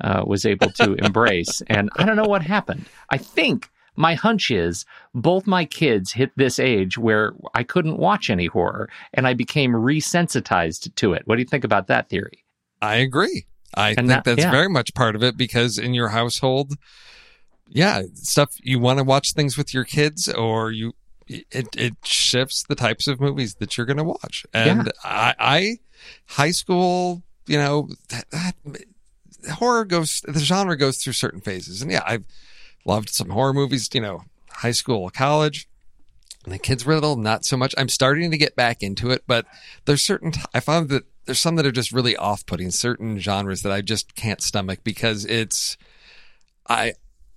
uh, 0.00 0.24
was 0.26 0.44
able 0.44 0.70
to 0.72 0.94
embrace. 1.04 1.62
And 1.68 1.90
I 1.96 2.04
don't 2.04 2.16
know 2.16 2.24
what 2.24 2.42
happened. 2.42 2.86
I 3.10 3.18
think 3.18 3.70
my 3.96 4.14
hunch 4.14 4.50
is 4.50 4.86
both 5.14 5.46
my 5.46 5.64
kids 5.64 6.12
hit 6.12 6.30
this 6.36 6.58
age 6.58 6.96
where 6.96 7.34
I 7.54 7.62
couldn't 7.62 7.98
watch 7.98 8.30
any 8.30 8.46
horror 8.46 8.88
and 9.12 9.26
I 9.26 9.34
became 9.34 9.72
resensitized 9.72 10.94
to 10.94 11.12
it. 11.12 11.22
What 11.26 11.36
do 11.36 11.42
you 11.42 11.48
think 11.48 11.64
about 11.64 11.88
that 11.88 12.08
theory? 12.08 12.44
I 12.80 12.96
agree. 12.96 13.46
I 13.74 13.88
And 13.90 13.96
think 13.98 14.08
that- 14.08 14.24
that's 14.24 14.40
yeah. 14.42 14.50
very 14.50 14.68
much 14.68 14.94
part 14.94 15.14
of 15.16 15.22
it 15.22 15.36
because 15.36 15.78
in 15.78 15.94
your 15.94 16.08
household, 16.08 16.74
yeah, 17.68 18.02
stuff 18.14 18.50
you 18.62 18.78
want 18.78 18.98
to 18.98 19.04
watch 19.04 19.32
things 19.32 19.56
with 19.56 19.72
your 19.72 19.84
kids 19.84 20.28
or 20.28 20.72
you 20.72 20.92
it 21.28 21.68
it 21.76 21.94
shifts 22.04 22.64
the 22.68 22.74
types 22.74 23.06
of 23.06 23.20
movies 23.20 23.54
that 23.60 23.76
you're 23.76 23.86
going 23.86 23.96
to 23.98 24.02
watch. 24.04 24.44
And 24.52 24.90
I, 25.04 25.34
I 25.38 25.78
high 26.26 26.50
school, 26.50 27.22
you 27.46 27.56
know, 27.56 27.88
that, 28.08 28.24
that 28.30 28.54
horror 29.52 29.84
goes 29.84 30.22
the 30.26 30.40
genre 30.40 30.76
goes 30.76 30.98
through 30.98 31.12
certain 31.12 31.40
phases. 31.40 31.82
And 31.82 31.90
yeah, 31.92 32.02
I've 32.04 32.24
loved 32.84 33.10
some 33.10 33.30
horror 33.30 33.52
movies, 33.52 33.88
you 33.94 34.00
know, 34.00 34.24
high 34.50 34.72
school, 34.72 35.08
college. 35.10 35.68
And 36.44 36.52
the 36.54 36.58
kids 36.58 36.84
were 36.86 36.94
little, 36.94 37.16
not 37.16 37.44
so 37.44 37.56
much. 37.56 37.74
I'm 37.78 37.90
starting 37.90 38.30
to 38.30 38.38
get 38.38 38.56
back 38.56 38.82
into 38.82 39.10
it, 39.10 39.22
but 39.26 39.44
there's 39.84 40.02
certain, 40.02 40.32
t- 40.32 40.40
I 40.54 40.60
found 40.60 40.88
that 40.88 41.04
there's 41.26 41.40
some 41.40 41.56
that 41.56 41.66
are 41.66 41.72
just 41.72 41.92
really 41.92 42.16
off 42.16 42.46
putting, 42.46 42.70
certain 42.70 43.18
genres 43.18 43.62
that 43.62 43.72
I 43.72 43.80
just 43.80 44.14
can't 44.14 44.40
stomach 44.40 44.80
because 44.84 45.24
it's, 45.24 45.76
I, 46.68 46.94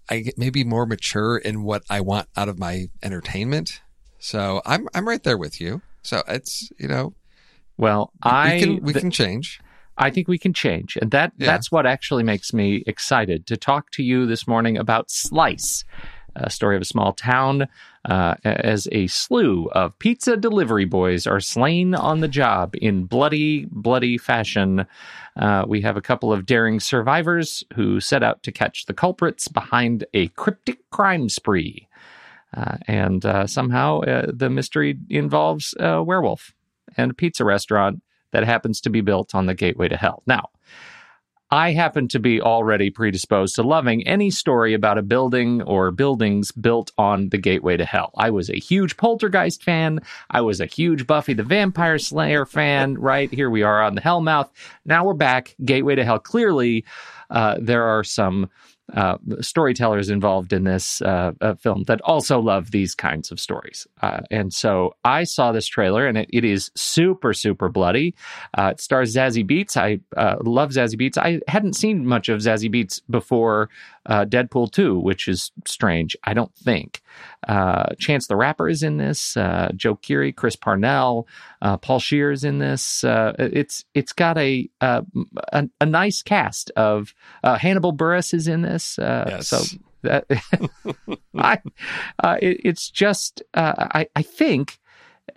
I 0.10 0.20
get 0.20 0.38
maybe 0.38 0.64
more 0.64 0.86
mature 0.86 1.38
in 1.38 1.64
what 1.64 1.84
I 1.90 2.02
want 2.02 2.28
out 2.36 2.50
of 2.50 2.60
my 2.60 2.88
entertainment. 3.02 3.82
So 4.20 4.62
I'm, 4.66 4.88
I'm 4.94 5.08
right 5.08 5.24
there 5.24 5.38
with 5.38 5.60
you. 5.62 5.82
So 6.02 6.24
it's, 6.28 6.70
you 6.80 6.88
know, 6.88 7.14
Well, 7.78 8.12
we 8.26 8.32
I 8.32 8.60
can, 8.60 8.84
we 8.84 8.94
th- 8.94 9.02
can 9.02 9.12
change. 9.12 9.60
I 9.98 10.10
think 10.10 10.28
we 10.28 10.38
can 10.40 10.54
change. 10.54 10.98
And 11.02 11.12
that 11.12 11.34
Yeah. 11.38 11.46
that's 11.48 11.72
what 11.72 11.86
actually 11.86 12.24
makes 12.24 12.52
me 12.54 12.84
excited 12.88 13.46
to 13.48 13.58
talk 13.58 13.92
to 13.92 14.04
you 14.04 14.26
this 14.26 14.48
morning 14.48 14.76
about 14.78 15.12
Slice, 15.12 15.84
a 16.36 16.50
story 16.50 16.76
of 16.76 16.82
a 16.82 16.86
small 16.86 17.14
town 17.14 17.68
uh, 18.06 18.36
as 18.44 18.88
a 18.92 19.08
slew 19.08 19.70
of 19.74 19.98
pizza 20.00 20.36
delivery 20.36 20.86
boys 20.86 21.26
are 21.28 21.40
slain 21.40 21.96
on 21.96 22.20
the 22.20 22.28
job 22.28 22.76
in 22.82 23.06
bloody, 23.06 23.66
bloody 23.72 24.18
fashion. 24.18 24.86
Uh, 25.38 25.66
we 25.68 25.82
have 25.82 25.98
a 25.98 26.02
couple 26.02 26.32
of 26.34 26.46
daring 26.46 26.80
survivors 26.80 27.64
who 27.74 28.00
set 28.00 28.24
out 28.24 28.44
to 28.44 28.52
catch 28.52 28.86
the 28.86 28.94
culprits 28.94 29.48
behind 29.48 30.06
a 30.14 30.28
cryptic 30.30 30.90
crime 30.90 31.30
spree. 31.30 31.88
Uh, 32.56 32.78
and 32.88 33.26
uh, 33.26 33.48
somehow 33.48 34.02
uh, 34.02 34.30
the 34.32 34.50
mystery 34.50 34.98
involves 35.10 35.74
a 35.80 36.04
werewolf 36.04 36.54
and 36.98 37.12
a 37.12 37.16
pizza 37.16 37.44
restaurant 37.44 38.02
that 38.32 38.44
happens 38.44 38.82
to 38.82 38.90
be 38.90 39.02
built 39.02 39.34
on 39.34 39.46
the 39.46 39.54
gateway 39.56 39.88
to 39.88 39.98
hell. 39.98 40.22
Now, 40.28 40.50
I 41.54 41.74
happen 41.74 42.08
to 42.08 42.20
be 42.20 42.42
already 42.42 42.90
predisposed 42.90 43.54
to 43.56 43.62
loving 43.62 44.08
any 44.08 44.32
story 44.32 44.74
about 44.74 44.98
a 44.98 45.04
building 45.04 45.62
or 45.62 45.92
buildings 45.92 46.52
built 46.52 46.92
on 46.98 47.30
the 47.30 47.38
gateway 47.38 47.78
to 47.78 47.86
hell. 47.86 48.10
I 48.18 48.32
was 48.32 48.50
a 48.50 48.58
huge 48.58 48.98
Poltergeist 48.98 49.62
fan. 49.62 50.00
I 50.32 50.42
was 50.42 50.60
a 50.60 50.66
huge 50.66 51.06
Buffy 51.06 51.34
the 51.34 51.44
Vampire 51.44 52.00
Slayer 52.00 52.48
fan. 52.48 52.96
Right 52.96 53.32
here 53.32 53.52
we 53.52 53.62
are 53.62 53.84
on 53.84 53.94
the 53.94 54.02
Hellmouth. 54.02 54.50
Now 54.84 55.06
we're 55.06 55.14
back. 55.14 55.56
Gateway 55.64 55.94
to 55.94 56.04
hell. 56.04 56.18
Clearly, 56.18 56.86
uh, 57.30 57.58
there 57.62 57.84
are 57.84 58.04
some 58.04 58.50
uh, 58.94 59.18
storytellers 59.40 60.10
involved 60.10 60.52
in 60.52 60.66
this 60.66 61.02
uh, 61.02 61.32
uh, 61.42 61.56
film 61.56 61.84
that 61.84 62.02
also 62.02 62.40
love 62.40 62.72
these 62.72 62.94
kinds 62.94 63.32
of 63.32 63.40
stories. 63.40 63.88
Uh, 64.02 64.20
and 64.30 64.54
so 64.54 64.94
I 65.06 65.24
saw 65.24 65.52
this 65.52 65.68
trailer, 65.68 66.06
and 66.06 66.18
it, 66.18 66.30
it 66.34 66.44
is 66.44 66.70
super, 66.76 67.34
super 67.34 67.70
bloody. 67.70 68.14
Uh, 68.58 68.72
it 68.74 68.82
stars 68.82 69.16
Zazie 69.16 69.48
Beetz. 69.48 69.78
I 69.78 70.00
uh, 70.20 70.36
love 70.44 70.72
Zazie 70.72 71.00
Beetz. 71.00 71.18
I 71.18 71.40
hadn't 71.48 71.74
seen 71.74 72.06
much 72.06 72.28
of 72.28 72.42
Zazie 72.42 72.74
Beetz 72.74 73.02
before 73.10 73.70
Deadpool 74.08 74.72
2, 74.72 75.00
which 75.00 75.30
is 75.30 75.52
strange, 75.66 76.18
I 76.26 76.34
don't 76.34 76.54
think. 76.56 77.02
Chance 78.00 78.28
the 78.28 78.36
Rapper 78.36 78.70
is 78.70 78.84
in 78.84 78.98
this, 78.98 79.34
Joe 79.34 79.96
Keery, 79.96 80.36
Chris 80.36 80.56
Parnell, 80.56 81.28
Paul 81.82 82.00
Scheer 82.00 82.32
is 82.32 82.44
in 82.44 82.60
this. 82.60 83.04
it's 83.06 83.86
It's 83.94 84.14
got 84.14 84.38
a, 84.38 84.70
a, 84.82 85.04
a, 85.52 85.86
nice 85.86 86.22
cast 86.22 86.72
of 86.76 87.14
Hannibal 87.44 87.94
Buress 87.94 88.34
is 88.34 88.48
in 88.48 88.62
this. 88.62 88.98
Uh, 89.00 89.26
yes. 89.28 89.48
So 89.48 89.78
that 90.04 90.26
I, 91.38 91.60
uh, 92.24 92.38
it, 92.42 92.62
it's 92.64 92.90
just 92.90 93.42
uh, 93.54 93.74
I 93.78 94.08
I 94.16 94.22
think 94.22 94.80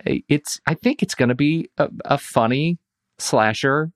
it's 0.05 0.59
I 0.67 0.73
think 0.73 1.01
it's 1.01 1.15
going 1.15 1.29
to 1.29 1.35
be 1.35 1.69
a, 1.77 1.89
a, 2.05 2.17
funny 2.17 2.77
slasher, 3.17 3.91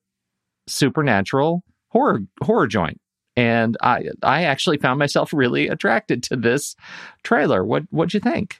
supernatural 0.67 1.63
horror 1.89 2.21
horror 2.41 2.67
joint. 2.67 3.00
And 3.35 3.77
I 3.81 4.05
I 4.21 4.43
actually 4.43 4.77
found 4.77 4.99
myself 4.99 5.33
really 5.33 5.67
attracted 5.67 6.23
to 6.23 6.35
this 6.35 6.75
trailer. 7.23 7.63
What 7.63 7.83
what'd 7.89 8.13
you 8.13 8.19
think? 8.19 8.59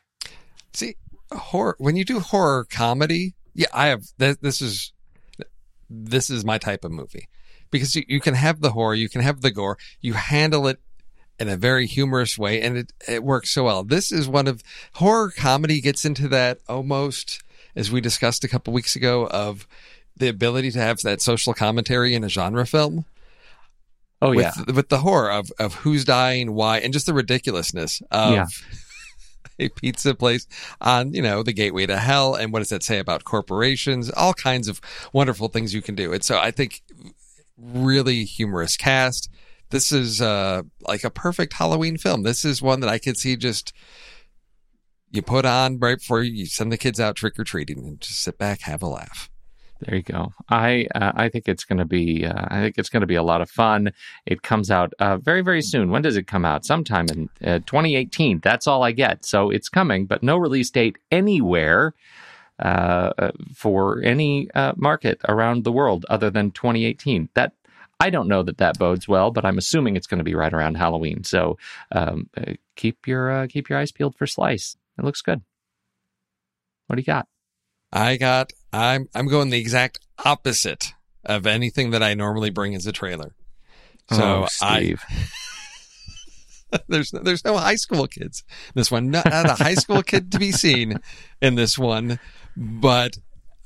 See, 0.73 0.95
horror 1.31 1.75
when 1.77 1.95
you 1.95 2.05
do 2.05 2.19
horror 2.19 2.65
comedy, 2.69 3.33
yeah, 3.53 3.67
I 3.73 3.87
have 3.87 4.05
this, 4.17 4.37
this 4.37 4.61
is 4.61 4.93
this 5.89 6.29
is 6.29 6.45
my 6.45 6.57
type 6.57 6.85
of 6.85 6.91
movie 6.91 7.27
because 7.69 7.95
you, 7.95 8.03
you 8.07 8.19
can 8.19 8.33
have 8.33 8.61
the 8.61 8.71
horror, 8.71 8.95
you 8.95 9.09
can 9.09 9.21
have 9.21 9.41
the 9.41 9.51
gore, 9.51 9.77
you 9.99 10.13
handle 10.13 10.67
it 10.67 10.79
in 11.39 11.49
a 11.49 11.57
very 11.57 11.87
humorous 11.87 12.37
way, 12.37 12.61
and 12.61 12.77
it, 12.77 12.93
it 13.07 13.23
works 13.23 13.49
so 13.49 13.63
well. 13.63 13.83
This 13.83 14.11
is 14.11 14.27
one 14.27 14.47
of 14.47 14.61
horror 14.93 15.31
comedy 15.31 15.81
gets 15.81 16.05
into 16.05 16.27
that 16.27 16.59
almost 16.69 17.41
as 17.75 17.91
we 17.91 17.99
discussed 17.99 18.43
a 18.43 18.47
couple 18.47 18.73
weeks 18.73 18.95
ago 18.95 19.27
of 19.27 19.67
the 20.15 20.27
ability 20.27 20.71
to 20.71 20.79
have 20.79 20.99
that 20.99 21.21
social 21.21 21.53
commentary 21.53 22.13
in 22.13 22.23
a 22.23 22.29
genre 22.29 22.65
film. 22.65 23.05
Oh 24.21 24.29
with, 24.29 24.39
yeah, 24.39 24.73
with 24.73 24.89
the 24.89 24.99
horror 24.99 25.31
of 25.31 25.51
of 25.59 25.75
who's 25.75 26.05
dying, 26.05 26.53
why, 26.53 26.79
and 26.79 26.93
just 26.93 27.05
the 27.05 27.13
ridiculousness 27.13 28.01
of 28.11 28.33
yeah. 28.33 28.45
a 29.59 29.69
pizza 29.69 30.13
place 30.13 30.47
on 30.79 31.13
you 31.13 31.21
know 31.21 31.43
the 31.43 31.53
gateway 31.53 31.85
to 31.85 31.97
hell, 31.97 32.35
and 32.35 32.53
what 32.53 32.59
does 32.59 32.69
that 32.69 32.83
say 32.83 32.99
about 32.99 33.23
corporations? 33.23 34.11
All 34.11 34.33
kinds 34.33 34.67
of 34.67 34.79
wonderful 35.11 35.47
things 35.47 35.73
you 35.73 35.81
can 35.81 35.95
do. 35.95 36.13
And 36.13 36.23
so 36.23 36.37
I 36.37 36.51
think 36.51 36.81
really 37.57 38.23
humorous 38.25 38.77
cast. 38.77 39.29
This 39.71 39.91
is 39.91 40.21
uh, 40.21 40.63
like 40.81 41.03
a 41.03 41.09
perfect 41.09 41.53
Halloween 41.53 41.97
film. 41.97 42.23
This 42.23 42.43
is 42.43 42.61
one 42.61 42.81
that 42.81 42.89
I 42.89 42.99
could 42.99 43.17
see 43.17 43.35
just 43.37 43.73
you 45.09 45.21
put 45.21 45.45
on 45.45 45.79
right 45.79 45.97
before 45.97 46.21
you 46.21 46.45
send 46.45 46.71
the 46.71 46.77
kids 46.77 46.99
out 46.99 47.15
trick 47.15 47.39
or 47.39 47.43
treating 47.43 47.79
and 47.79 48.01
just 48.01 48.21
sit 48.21 48.37
back, 48.37 48.61
have 48.61 48.83
a 48.83 48.87
laugh. 48.87 49.30
There 49.81 49.95
you 49.95 50.03
go. 50.03 50.31
I 50.49 50.87
uh, 50.93 51.11
I 51.15 51.29
think 51.29 51.47
it's 51.47 51.63
going 51.63 51.79
to 51.79 51.85
be 51.85 52.25
uh, 52.25 52.45
I 52.49 52.61
think 52.61 52.77
it's 52.77 52.89
going 52.89 53.01
to 53.01 53.07
be 53.07 53.15
a 53.15 53.23
lot 53.23 53.41
of 53.41 53.49
fun. 53.49 53.91
It 54.27 54.43
comes 54.43 54.69
out 54.69 54.93
uh, 54.99 55.17
very 55.17 55.41
very 55.41 55.61
soon. 55.61 55.89
When 55.89 56.03
does 56.03 56.17
it 56.17 56.27
come 56.27 56.45
out? 56.45 56.65
Sometime 56.65 57.07
in 57.11 57.29
uh, 57.43 57.59
2018. 57.65 58.39
That's 58.43 58.67
all 58.67 58.83
I 58.83 58.91
get. 58.91 59.25
So 59.25 59.49
it's 59.49 59.69
coming, 59.69 60.05
but 60.05 60.21
no 60.21 60.37
release 60.37 60.69
date 60.69 60.97
anywhere 61.11 61.95
uh, 62.59 63.11
uh, 63.17 63.31
for 63.55 64.01
any 64.03 64.49
market 64.75 65.19
around 65.27 65.63
the 65.63 65.71
world 65.71 66.05
other 66.09 66.29
than 66.29 66.51
2018. 66.51 67.29
That 67.33 67.53
I 67.99 68.11
don't 68.11 68.27
know 68.27 68.43
that 68.43 68.59
that 68.59 68.77
bodes 68.77 69.07
well, 69.07 69.31
but 69.31 69.45
I'm 69.45 69.57
assuming 69.57 69.95
it's 69.95 70.07
going 70.07 70.19
to 70.19 70.23
be 70.23 70.35
right 70.35 70.53
around 70.53 70.75
Halloween. 70.75 71.23
So 71.23 71.57
um, 71.91 72.29
keep 72.75 73.07
your 73.07 73.47
keep 73.47 73.67
your 73.67 73.79
eyes 73.79 73.91
peeled 73.91 74.15
for 74.15 74.27
Slice. 74.27 74.77
It 74.99 75.05
looks 75.05 75.23
good. 75.23 75.41
What 76.85 76.97
do 76.97 77.01
you 77.01 77.05
got? 77.05 77.27
I 77.91 78.17
got. 78.17 78.53
I'm 78.73 79.09
I'm 79.13 79.27
going 79.27 79.49
the 79.49 79.59
exact 79.59 79.99
opposite 80.23 80.93
of 81.25 81.45
anything 81.45 81.91
that 81.91 82.03
I 82.03 82.13
normally 82.13 82.49
bring 82.49 82.75
as 82.75 82.87
a 82.87 82.91
trailer. 82.91 83.33
Oh, 84.11 84.17
so 84.17 84.43
oh, 84.43 84.47
Steve. 84.49 85.03
I. 85.09 86.79
there's 86.87 87.11
there's 87.11 87.45
no 87.45 87.57
high 87.57 87.75
school 87.75 88.07
kids. 88.07 88.43
This 88.73 88.89
one, 88.89 89.11
not, 89.11 89.25
not 89.25 89.49
a 89.49 89.63
high 89.63 89.75
school 89.75 90.03
kid 90.03 90.31
to 90.31 90.39
be 90.39 90.51
seen 90.51 90.99
in 91.41 91.55
this 91.55 91.77
one. 91.77 92.19
But 92.55 93.17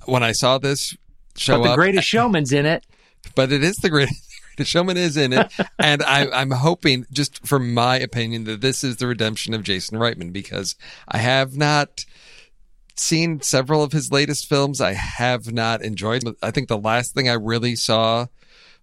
when 0.05 0.23
I 0.23 0.31
saw 0.31 0.57
this 0.57 0.95
show 1.35 1.57
but 1.57 1.63
the 1.63 1.69
up, 1.71 1.75
greatest 1.75 2.07
showman's 2.07 2.51
in 2.51 2.65
it. 2.65 2.85
But 3.35 3.51
it 3.51 3.63
is 3.63 3.77
the 3.77 3.89
greatest 3.91 4.35
the 4.57 4.65
showman 4.65 4.97
is 4.97 5.17
in 5.17 5.33
it, 5.33 5.51
and 5.79 6.01
I, 6.03 6.41
am 6.41 6.51
hoping, 6.51 7.05
just 7.11 7.45
from 7.45 7.73
my 7.73 7.97
opinion, 7.97 8.45
that 8.45 8.61
this 8.61 8.83
is 8.83 8.97
the 8.97 9.07
redemption 9.07 9.53
of 9.53 9.63
Jason 9.63 9.97
Reitman 9.97 10.31
because 10.31 10.75
I 11.07 11.17
have 11.17 11.57
not 11.57 12.05
seen 12.95 13.41
several 13.41 13.84
of 13.84 13.91
his 13.91 14.12
latest 14.12 14.47
films. 14.47 14.81
I 14.81 14.93
have 14.93 15.51
not 15.51 15.81
enjoyed. 15.81 16.23
I 16.41 16.51
think 16.51 16.67
the 16.67 16.77
last 16.77 17.13
thing 17.13 17.29
I 17.29 17.34
really 17.34 17.75
saw, 17.75 18.27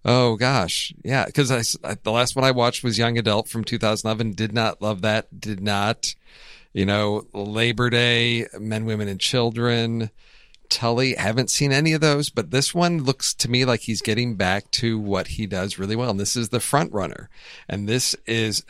oh 0.05 0.35
gosh, 0.35 0.93
yeah, 1.03 1.25
because 1.25 1.51
I 1.51 1.95
the 2.03 2.11
last 2.11 2.35
one 2.35 2.45
I 2.45 2.51
watched 2.51 2.83
was 2.83 2.97
Young 2.97 3.17
Adult 3.17 3.47
from 3.47 3.63
2011. 3.63 4.33
Did 4.33 4.53
not 4.53 4.81
love 4.81 5.01
that. 5.01 5.39
Did 5.39 5.61
not, 5.61 6.15
you 6.73 6.85
know, 6.85 7.27
Labor 7.33 7.89
Day, 7.89 8.47
Men, 8.59 8.85
Women, 8.85 9.07
and 9.07 9.19
Children. 9.19 10.09
Tully. 10.69 11.13
Haven't 11.13 11.51
seen 11.51 11.71
any 11.71 11.93
of 11.93 12.01
those, 12.01 12.31
but 12.31 12.49
this 12.49 12.73
one 12.73 13.03
looks 13.03 13.35
to 13.35 13.49
me 13.49 13.63
like 13.63 13.81
he's 13.81 14.01
getting 14.01 14.35
back 14.35 14.71
to 14.71 14.97
what 14.97 15.27
he 15.27 15.45
does 15.45 15.77
really 15.77 15.95
well. 15.95 16.09
And 16.09 16.19
this 16.19 16.35
is 16.35 16.49
the 16.49 16.59
front 16.59 16.91
runner. 16.91 17.29
And 17.69 17.87
this 17.87 18.15
is 18.25 18.63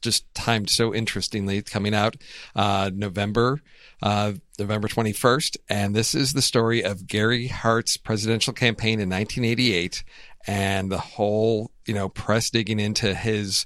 just 0.00 0.32
timed 0.34 0.70
so 0.70 0.94
interestingly 0.94 1.60
coming 1.60 1.94
out, 1.94 2.16
uh, 2.56 2.90
November, 2.94 3.60
uh, 4.02 4.32
November 4.58 4.88
21st. 4.88 5.56
And 5.68 5.94
this 5.94 6.14
is 6.14 6.32
the 6.32 6.42
story 6.42 6.82
of 6.82 7.06
Gary 7.06 7.46
Hart's 7.46 7.96
presidential 7.96 8.52
campaign 8.52 9.00
in 9.00 9.08
1988 9.08 10.04
and 10.46 10.90
the 10.90 10.98
whole, 10.98 11.70
you 11.86 11.94
know, 11.94 12.08
press 12.08 12.50
digging 12.50 12.80
into 12.80 13.14
his, 13.14 13.64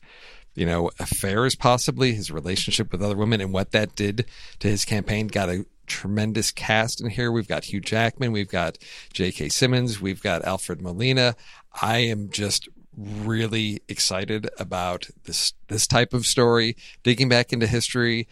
you 0.54 0.66
know, 0.66 0.90
affairs, 0.98 1.54
possibly 1.54 2.12
his 2.12 2.30
relationship 2.30 2.92
with 2.92 3.02
other 3.02 3.16
women 3.16 3.40
and 3.40 3.52
what 3.52 3.72
that 3.72 3.94
did 3.94 4.26
to 4.58 4.68
his 4.68 4.84
campaign. 4.84 5.28
Got 5.28 5.48
a 5.48 5.64
tremendous 5.86 6.50
cast 6.50 7.00
in 7.00 7.08
here. 7.10 7.32
We've 7.32 7.48
got 7.48 7.64
Hugh 7.64 7.80
Jackman, 7.80 8.32
we've 8.32 8.50
got 8.50 8.76
J.K. 9.12 9.48
Simmons, 9.48 10.00
we've 10.00 10.22
got 10.22 10.44
Alfred 10.44 10.82
Molina. 10.82 11.36
I 11.80 11.98
am 11.98 12.30
just 12.30 12.68
really 12.96 13.82
excited 13.88 14.48
about 14.58 15.08
this 15.24 15.52
this 15.68 15.86
type 15.86 16.12
of 16.12 16.26
story, 16.26 16.76
digging 17.02 17.28
back 17.28 17.52
into 17.52 17.66
history, 17.66 18.26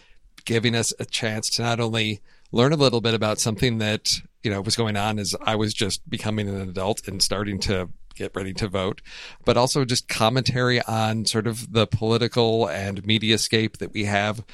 giving 0.44 0.74
us 0.74 0.92
a 0.98 1.04
chance 1.04 1.48
to 1.50 1.62
not 1.62 1.80
only 1.80 2.20
learn 2.52 2.72
a 2.72 2.76
little 2.76 3.00
bit 3.00 3.14
about 3.14 3.40
something 3.40 3.78
that 3.78 4.12
you 4.42 4.50
know 4.50 4.61
was 4.61 4.76
going 4.76 4.96
on 4.96 5.18
as 5.18 5.35
I 5.42 5.57
was 5.57 5.74
just 5.74 6.09
becoming 6.09 6.48
an 6.48 6.61
adult 6.61 7.07
and 7.09 7.22
starting 7.22 7.59
to 7.61 7.88
get 8.14 8.35
ready 8.37 8.54
to 8.54 8.68
vote, 8.68 9.02
but 9.44 9.57
also 9.57 9.85
just 9.85 10.09
commentary 10.09 10.80
on 10.83 11.24
sort 11.24 11.48
of 11.48 11.72
the 11.72 11.87
political 11.87 12.68
and 12.68 13.04
media 13.04 13.38
scape 13.38 13.78
that 13.78 13.92
we 13.92 14.04
have 14.04 14.44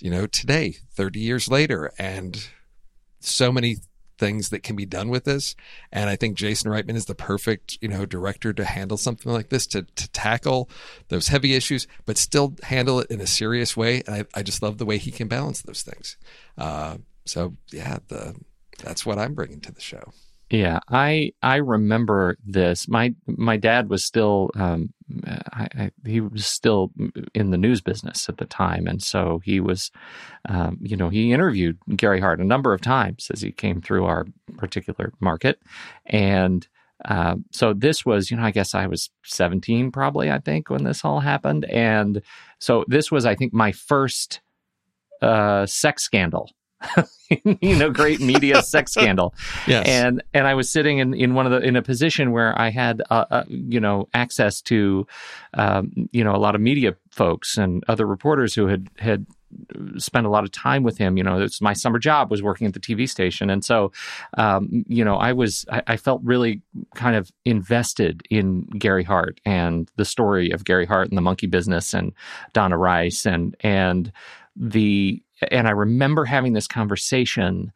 you 0.00 0.10
know, 0.10 0.26
today, 0.26 0.76
30 0.94 1.20
years 1.20 1.48
later, 1.48 1.92
and 1.98 2.48
so 3.20 3.52
many 3.52 3.76
things 4.20 4.50
that 4.50 4.62
can 4.62 4.76
be 4.76 4.86
done 4.86 5.08
with 5.08 5.24
this. 5.24 5.56
And 5.90 6.08
I 6.08 6.14
think 6.14 6.36
Jason 6.36 6.70
Reitman 6.70 6.94
is 6.94 7.06
the 7.06 7.14
perfect, 7.14 7.78
you 7.80 7.88
know, 7.88 8.06
director 8.06 8.52
to 8.52 8.64
handle 8.64 8.96
something 8.96 9.32
like 9.32 9.48
this, 9.48 9.66
to, 9.68 9.82
to 9.82 10.08
tackle 10.12 10.70
those 11.08 11.28
heavy 11.28 11.54
issues, 11.54 11.88
but 12.06 12.18
still 12.18 12.54
handle 12.62 13.00
it 13.00 13.10
in 13.10 13.20
a 13.20 13.26
serious 13.26 13.76
way. 13.76 14.02
And 14.06 14.14
I, 14.14 14.24
I 14.38 14.42
just 14.44 14.62
love 14.62 14.78
the 14.78 14.86
way 14.86 14.98
he 14.98 15.10
can 15.10 15.26
balance 15.26 15.62
those 15.62 15.82
things. 15.82 16.16
Uh, 16.56 16.98
so 17.24 17.56
yeah, 17.72 17.98
the, 18.08 18.36
that's 18.84 19.04
what 19.04 19.18
I'm 19.18 19.34
bringing 19.34 19.60
to 19.62 19.72
the 19.72 19.80
show. 19.80 20.12
Yeah, 20.50 20.80
I 20.88 21.32
I 21.42 21.56
remember 21.56 22.36
this. 22.44 22.88
My 22.88 23.14
my 23.26 23.56
dad 23.56 23.88
was 23.88 24.04
still 24.04 24.50
um, 24.56 24.92
I, 25.24 25.68
I, 25.78 25.90
he 26.04 26.20
was 26.20 26.44
still 26.44 26.90
in 27.34 27.50
the 27.50 27.56
news 27.56 27.80
business 27.80 28.28
at 28.28 28.38
the 28.38 28.46
time, 28.46 28.88
and 28.88 29.00
so 29.00 29.40
he 29.44 29.60
was, 29.60 29.92
um, 30.48 30.78
you 30.82 30.96
know, 30.96 31.08
he 31.08 31.32
interviewed 31.32 31.78
Gary 31.94 32.20
Hart 32.20 32.40
a 32.40 32.44
number 32.44 32.74
of 32.74 32.80
times 32.80 33.30
as 33.32 33.42
he 33.42 33.52
came 33.52 33.80
through 33.80 34.06
our 34.06 34.26
particular 34.56 35.12
market, 35.20 35.60
and 36.06 36.66
uh, 37.04 37.36
so 37.52 37.72
this 37.72 38.04
was, 38.04 38.30
you 38.30 38.36
know, 38.36 38.42
I 38.42 38.50
guess 38.50 38.74
I 38.74 38.86
was 38.86 39.08
17 39.24 39.90
probably, 39.92 40.30
I 40.32 40.38
think, 40.40 40.68
when 40.68 40.82
this 40.84 41.04
all 41.04 41.20
happened, 41.20 41.64
and 41.66 42.22
so 42.58 42.84
this 42.88 43.12
was, 43.12 43.24
I 43.24 43.36
think, 43.36 43.52
my 43.54 43.70
first 43.70 44.40
uh, 45.22 45.66
sex 45.66 46.02
scandal. 46.02 46.50
you 47.60 47.76
know, 47.76 47.90
great 47.90 48.20
media 48.20 48.62
sex 48.62 48.92
scandal. 48.92 49.34
Yes. 49.66 49.86
And 49.86 50.22
and 50.32 50.46
I 50.46 50.54
was 50.54 50.70
sitting 50.70 50.98
in, 50.98 51.14
in 51.14 51.34
one 51.34 51.46
of 51.46 51.52
the 51.52 51.66
in 51.66 51.76
a 51.76 51.82
position 51.82 52.32
where 52.32 52.58
I 52.58 52.70
had 52.70 53.02
uh, 53.10 53.24
uh, 53.30 53.44
you 53.46 53.78
know 53.78 54.08
access 54.14 54.60
to 54.62 55.06
um, 55.54 56.08
you 56.12 56.24
know 56.24 56.34
a 56.34 56.38
lot 56.38 56.54
of 56.54 56.60
media 56.60 56.96
folks 57.10 57.56
and 57.58 57.84
other 57.88 58.06
reporters 58.06 58.54
who 58.54 58.66
had 58.66 58.88
had 58.98 59.26
spent 59.96 60.26
a 60.26 60.30
lot 60.30 60.44
of 60.44 60.52
time 60.52 60.82
with 60.82 60.98
him. 60.98 61.16
You 61.16 61.24
know, 61.24 61.40
it's 61.40 61.60
my 61.60 61.72
summer 61.72 61.98
job 61.98 62.30
was 62.30 62.42
working 62.42 62.66
at 62.66 62.74
the 62.74 62.80
TV 62.80 63.08
station, 63.08 63.50
and 63.50 63.64
so 63.64 63.92
um, 64.38 64.84
you 64.88 65.04
know 65.04 65.16
I 65.16 65.32
was 65.32 65.64
I, 65.70 65.82
I 65.88 65.96
felt 65.96 66.20
really 66.24 66.62
kind 66.94 67.16
of 67.16 67.30
invested 67.44 68.22
in 68.30 68.62
Gary 68.78 69.04
Hart 69.04 69.40
and 69.44 69.90
the 69.96 70.04
story 70.04 70.50
of 70.50 70.64
Gary 70.64 70.86
Hart 70.86 71.08
and 71.08 71.16
the 71.16 71.22
monkey 71.22 71.46
business 71.46 71.94
and 71.94 72.12
Donna 72.52 72.78
Rice 72.78 73.26
and 73.26 73.56
and 73.60 74.12
the 74.56 75.22
and 75.50 75.66
I 75.66 75.72
remember 75.72 76.24
having 76.24 76.52
this 76.52 76.66
conversation 76.66 77.72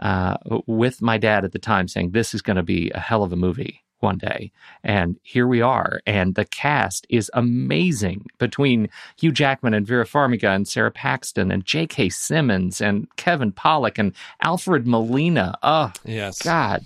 uh, 0.00 0.36
with 0.66 1.02
my 1.02 1.18
dad 1.18 1.44
at 1.44 1.52
the 1.52 1.58
time, 1.58 1.88
saying, 1.88 2.10
"This 2.10 2.34
is 2.34 2.42
going 2.42 2.56
to 2.56 2.62
be 2.62 2.90
a 2.90 3.00
hell 3.00 3.22
of 3.22 3.32
a 3.32 3.36
movie 3.36 3.84
one 4.00 4.18
day." 4.18 4.50
And 4.82 5.18
here 5.22 5.46
we 5.46 5.60
are, 5.60 6.00
and 6.06 6.34
the 6.34 6.44
cast 6.44 7.06
is 7.10 7.30
amazing 7.34 8.26
between 8.38 8.88
Hugh 9.18 9.32
Jackman 9.32 9.74
and 9.74 9.86
Vera 9.86 10.06
Farmiga 10.06 10.54
and 10.54 10.66
Sara 10.66 10.90
Paxton 10.90 11.50
and 11.50 11.64
J.K. 11.64 12.08
Simmons 12.08 12.80
and 12.80 13.06
Kevin 13.16 13.52
Pollak 13.52 13.98
and 13.98 14.14
Alfred 14.42 14.86
Molina. 14.86 15.58
Oh 15.62 15.92
yes. 16.04 16.40
God, 16.42 16.84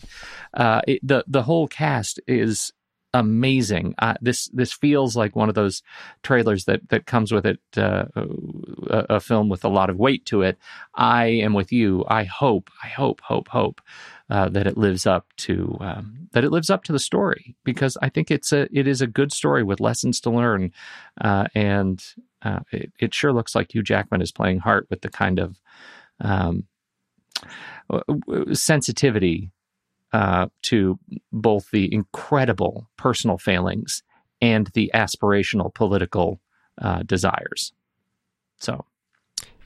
uh, 0.55 0.81
it, 0.87 1.07
the 1.07 1.25
the 1.27 1.43
whole 1.43 1.69
cast 1.69 2.21
is 2.27 2.73
amazing. 3.15 3.95
Uh, 3.99 4.15
this 4.21 4.49
this 4.49 4.73
feels 4.73 5.17
like 5.17 5.35
one 5.35 5.49
of 5.49 5.55
those 5.55 5.83
trailers 6.23 6.65
that 6.67 6.89
that 6.91 7.07
comes 7.07 7.33
with 7.33 7.47
it 7.47 7.61
uh, 7.77 8.07
a, 8.17 9.07
a, 9.17 9.21
film 9.21 9.49
with 9.49 9.65
a 9.65 9.69
lot 9.69 9.91
of 9.91 9.99
weight 9.99 10.25
to 10.27 10.43
it. 10.43 10.59
I 10.95 11.27
am 11.27 11.55
with 11.55 11.73
you. 11.73 12.05
I 12.09 12.25
hope, 12.25 12.71
I 12.83 12.89
hope, 12.89 13.21
hope, 13.23 13.49
hope 13.49 13.81
uh, 14.31 14.49
that 14.51 14.67
it 14.67 14.77
lives 14.77 15.07
up 15.07 15.27
to 15.39 15.77
um, 15.81 16.29
that 16.33 16.45
it 16.45 16.51
lives 16.51 16.71
up 16.71 16.85
to 16.85 16.93
the 16.93 16.99
story 16.99 17.57
because 17.65 17.97
I 18.03 18.09
think 18.09 18.31
it's 18.31 18.53
a 18.53 18.69
it 18.77 18.87
is 18.87 19.01
a 19.01 19.07
good 19.07 19.33
story 19.33 19.63
with 19.63 19.81
lessons 19.81 20.21
to 20.21 20.31
learn, 20.31 20.73
uh, 21.21 21.47
and 21.55 22.05
uh, 22.43 22.61
it, 22.71 22.93
it 22.99 23.15
sure 23.15 23.33
looks 23.33 23.55
like 23.55 23.75
Hugh 23.75 23.83
Jackman 23.83 24.23
is 24.23 24.33
playing 24.33 24.59
Hart 24.59 24.87
with 24.91 25.01
the 25.01 25.09
kind 25.09 25.39
of 25.39 25.61
um, 26.21 26.65
sensitivity 28.53 29.51
uh, 30.17 30.47
to 30.63 30.99
both 31.31 31.71
the 31.73 31.93
incredible 31.93 32.89
personal 32.97 33.37
failings 33.37 34.03
and 34.41 34.69
the 34.69 34.91
aspirational 34.95 35.75
political 35.75 36.41
uh, 36.81 37.03
desires. 37.03 37.75
So, 38.57 38.87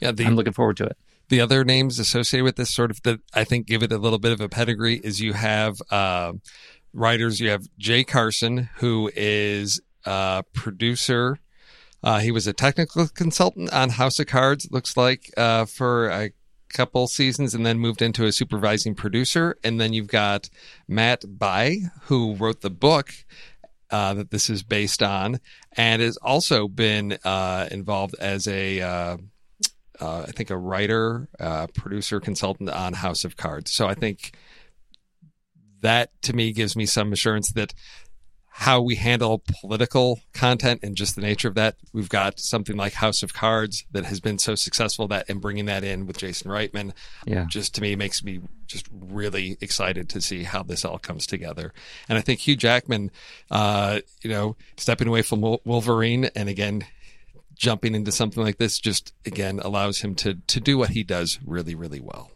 yeah, 0.00 0.10
the, 0.10 0.24
I'm 0.26 0.34
looking 0.34 0.52
forward 0.52 0.76
to 0.78 0.86
it. 0.86 0.96
The 1.28 1.40
other 1.40 1.64
names 1.64 2.00
associated 2.00 2.42
with 2.42 2.56
this 2.56 2.74
sort 2.74 2.90
of 2.90 3.00
that 3.04 3.20
I 3.32 3.44
think 3.44 3.68
give 3.68 3.84
it 3.84 3.92
a 3.92 3.98
little 3.98 4.18
bit 4.18 4.32
of 4.32 4.40
a 4.40 4.48
pedigree 4.48 4.96
is 4.96 5.20
you 5.20 5.34
have 5.34 5.80
uh, 5.88 6.32
writers. 6.92 7.38
You 7.38 7.50
have 7.50 7.68
Jay 7.78 8.02
Carson, 8.02 8.70
who 8.78 9.08
is 9.14 9.80
a 10.04 10.42
producer. 10.52 11.38
Uh, 12.02 12.18
he 12.18 12.32
was 12.32 12.48
a 12.48 12.52
technical 12.52 13.06
consultant 13.06 13.72
on 13.72 13.90
House 13.90 14.18
of 14.18 14.26
Cards. 14.26 14.66
Looks 14.72 14.96
like 14.96 15.30
uh, 15.36 15.66
for 15.66 16.08
a 16.08 16.32
couple 16.72 17.06
seasons 17.06 17.54
and 17.54 17.64
then 17.64 17.78
moved 17.78 18.02
into 18.02 18.24
a 18.24 18.32
supervising 18.32 18.94
producer. 18.94 19.56
And 19.62 19.80
then 19.80 19.92
you've 19.92 20.06
got 20.06 20.48
Matt 20.88 21.24
Bai, 21.26 21.78
who 22.04 22.34
wrote 22.34 22.60
the 22.60 22.70
book 22.70 23.12
uh, 23.90 24.14
that 24.14 24.30
this 24.30 24.48
is 24.48 24.62
based 24.62 25.02
on, 25.02 25.40
and 25.76 26.00
has 26.00 26.16
also 26.18 26.68
been 26.68 27.18
uh, 27.24 27.68
involved 27.70 28.14
as 28.20 28.46
a, 28.46 28.80
uh, 28.80 29.16
uh 30.00 30.24
I 30.28 30.30
think, 30.30 30.50
a 30.50 30.56
writer, 30.56 31.28
uh, 31.38 31.66
producer, 31.68 32.20
consultant 32.20 32.70
on 32.70 32.94
House 32.94 33.24
of 33.24 33.36
Cards. 33.36 33.72
So 33.72 33.86
I 33.86 33.94
think 33.94 34.32
that 35.80 36.10
to 36.22 36.32
me 36.32 36.52
gives 36.52 36.76
me 36.76 36.86
some 36.86 37.12
assurance 37.12 37.52
that 37.52 37.74
how 38.60 38.78
we 38.78 38.94
handle 38.94 39.42
political 39.62 40.20
content 40.34 40.80
and 40.82 40.94
just 40.94 41.16
the 41.16 41.22
nature 41.22 41.48
of 41.48 41.54
that. 41.54 41.76
We've 41.94 42.10
got 42.10 42.38
something 42.38 42.76
like 42.76 42.92
House 42.92 43.22
of 43.22 43.32
Cards 43.32 43.86
that 43.92 44.04
has 44.04 44.20
been 44.20 44.38
so 44.38 44.54
successful 44.54 45.08
that 45.08 45.30
and 45.30 45.40
bringing 45.40 45.64
that 45.64 45.82
in 45.82 46.06
with 46.06 46.18
Jason 46.18 46.50
Reitman, 46.50 46.92
yeah, 47.26 47.46
just 47.48 47.74
to 47.76 47.80
me 47.80 47.96
makes 47.96 48.22
me 48.22 48.42
just 48.66 48.86
really 48.92 49.56
excited 49.62 50.10
to 50.10 50.20
see 50.20 50.42
how 50.42 50.62
this 50.62 50.84
all 50.84 50.98
comes 50.98 51.26
together. 51.26 51.72
And 52.06 52.18
I 52.18 52.20
think 52.20 52.40
Hugh 52.40 52.54
Jackman, 52.54 53.10
uh, 53.50 54.00
you 54.22 54.28
know, 54.28 54.56
stepping 54.76 55.08
away 55.08 55.22
from 55.22 55.40
Wolverine 55.40 56.28
and 56.36 56.50
again 56.50 56.84
jumping 57.54 57.94
into 57.94 58.12
something 58.12 58.42
like 58.42 58.58
this 58.58 58.78
just 58.78 59.14
again 59.24 59.58
allows 59.60 60.02
him 60.02 60.14
to 60.16 60.34
to 60.48 60.60
do 60.60 60.76
what 60.76 60.90
he 60.90 61.02
does 61.02 61.38
really 61.46 61.74
really 61.74 62.00
well 62.00 62.30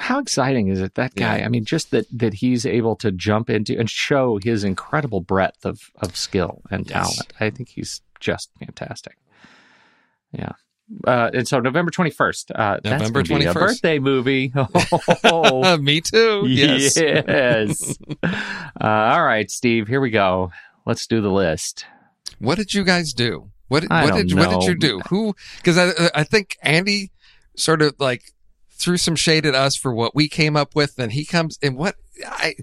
how 0.00 0.18
exciting 0.18 0.68
is 0.68 0.80
it 0.80 0.94
that 0.94 1.14
guy? 1.14 1.38
Yeah. 1.38 1.46
I 1.46 1.48
mean, 1.48 1.64
just 1.64 1.90
that 1.90 2.06
that 2.18 2.34
he's 2.34 2.64
able 2.64 2.96
to 2.96 3.12
jump 3.12 3.50
into 3.50 3.78
and 3.78 3.88
show 3.88 4.38
his 4.42 4.64
incredible 4.64 5.20
breadth 5.20 5.64
of 5.64 5.90
of 5.96 6.16
skill 6.16 6.62
and 6.70 6.88
yes. 6.88 7.14
talent. 7.14 7.32
I 7.38 7.50
think 7.50 7.68
he's 7.68 8.00
just 8.18 8.50
fantastic. 8.58 9.16
Yeah. 10.32 10.52
Uh, 11.06 11.30
and 11.32 11.46
so 11.46 11.60
November 11.60 11.90
21st, 11.92 12.50
uh, 12.52 12.80
November 12.82 13.22
21st. 13.22 13.54
birthday 13.54 13.98
movie. 13.98 14.52
Oh, 15.24 15.76
me 15.76 16.00
too. 16.00 16.44
Yes. 16.46 16.96
Yes. 16.96 17.98
uh, 18.22 18.26
all 18.80 19.22
right, 19.24 19.48
Steve, 19.50 19.86
here 19.86 20.00
we 20.00 20.10
go. 20.10 20.50
Let's 20.86 21.06
do 21.06 21.20
the 21.20 21.30
list. 21.30 21.84
What 22.38 22.58
did 22.58 22.74
you 22.74 22.82
guys 22.82 23.12
do? 23.12 23.50
What, 23.68 23.84
what 23.88 24.14
did, 24.14 24.34
know. 24.34 24.42
what 24.42 24.60
did 24.60 24.68
you 24.68 24.74
do? 24.74 25.00
Who, 25.10 25.36
cause 25.62 25.78
I, 25.78 26.10
I 26.12 26.24
think 26.24 26.56
Andy 26.62 27.12
sort 27.56 27.82
of 27.82 27.94
like 28.00 28.32
threw 28.80 28.96
some 28.96 29.16
shade 29.16 29.46
at 29.46 29.54
us 29.54 29.76
for 29.76 29.94
what 29.94 30.14
we 30.14 30.28
came 30.28 30.56
up 30.56 30.74
with. 30.74 30.96
Then 30.96 31.10
he 31.10 31.24
comes 31.24 31.58
in 31.62 31.76
what 31.76 31.96
I 32.24 32.54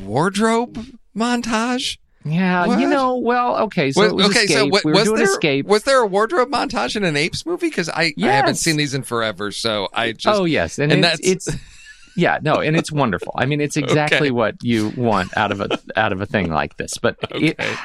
wardrobe 0.00 0.84
montage. 1.16 1.98
Yeah, 2.22 2.66
what? 2.66 2.80
you 2.80 2.86
know, 2.86 3.16
well, 3.16 3.56
okay, 3.60 3.92
so 3.92 4.12
was, 4.12 4.26
okay, 4.26 4.40
escape. 4.40 4.50
so 4.50 4.66
what, 4.66 4.84
we 4.84 4.92
was 4.92 5.06
there 5.06 5.22
escape. 5.22 5.64
was 5.64 5.84
there 5.84 6.02
a 6.02 6.06
wardrobe 6.06 6.50
montage 6.50 6.94
in 6.94 7.02
an 7.02 7.16
apes 7.16 7.46
movie? 7.46 7.70
Because 7.70 7.88
I, 7.88 8.12
yes. 8.14 8.28
I 8.28 8.32
haven't 8.32 8.56
seen 8.56 8.76
these 8.76 8.92
in 8.92 9.04
forever, 9.04 9.50
so 9.50 9.88
I 9.94 10.12
just 10.12 10.38
oh 10.38 10.44
yes, 10.44 10.78
and, 10.78 10.92
and 10.92 11.02
it's, 11.02 11.18
that's 11.22 11.48
it's 11.54 11.62
yeah, 12.16 12.38
no, 12.42 12.56
and 12.56 12.76
it's 12.76 12.92
wonderful. 12.92 13.32
I 13.36 13.46
mean, 13.46 13.62
it's 13.62 13.76
exactly 13.78 14.28
okay. 14.28 14.30
what 14.30 14.56
you 14.62 14.92
want 14.96 15.34
out 15.36 15.50
of 15.50 15.62
a 15.62 15.78
out 15.96 16.12
of 16.12 16.20
a 16.20 16.26
thing 16.26 16.50
like 16.50 16.76
this. 16.76 16.98
But 16.98 17.16
okay. 17.32 17.54
it, 17.58 17.78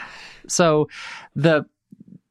so 0.47 0.89
the 1.33 1.65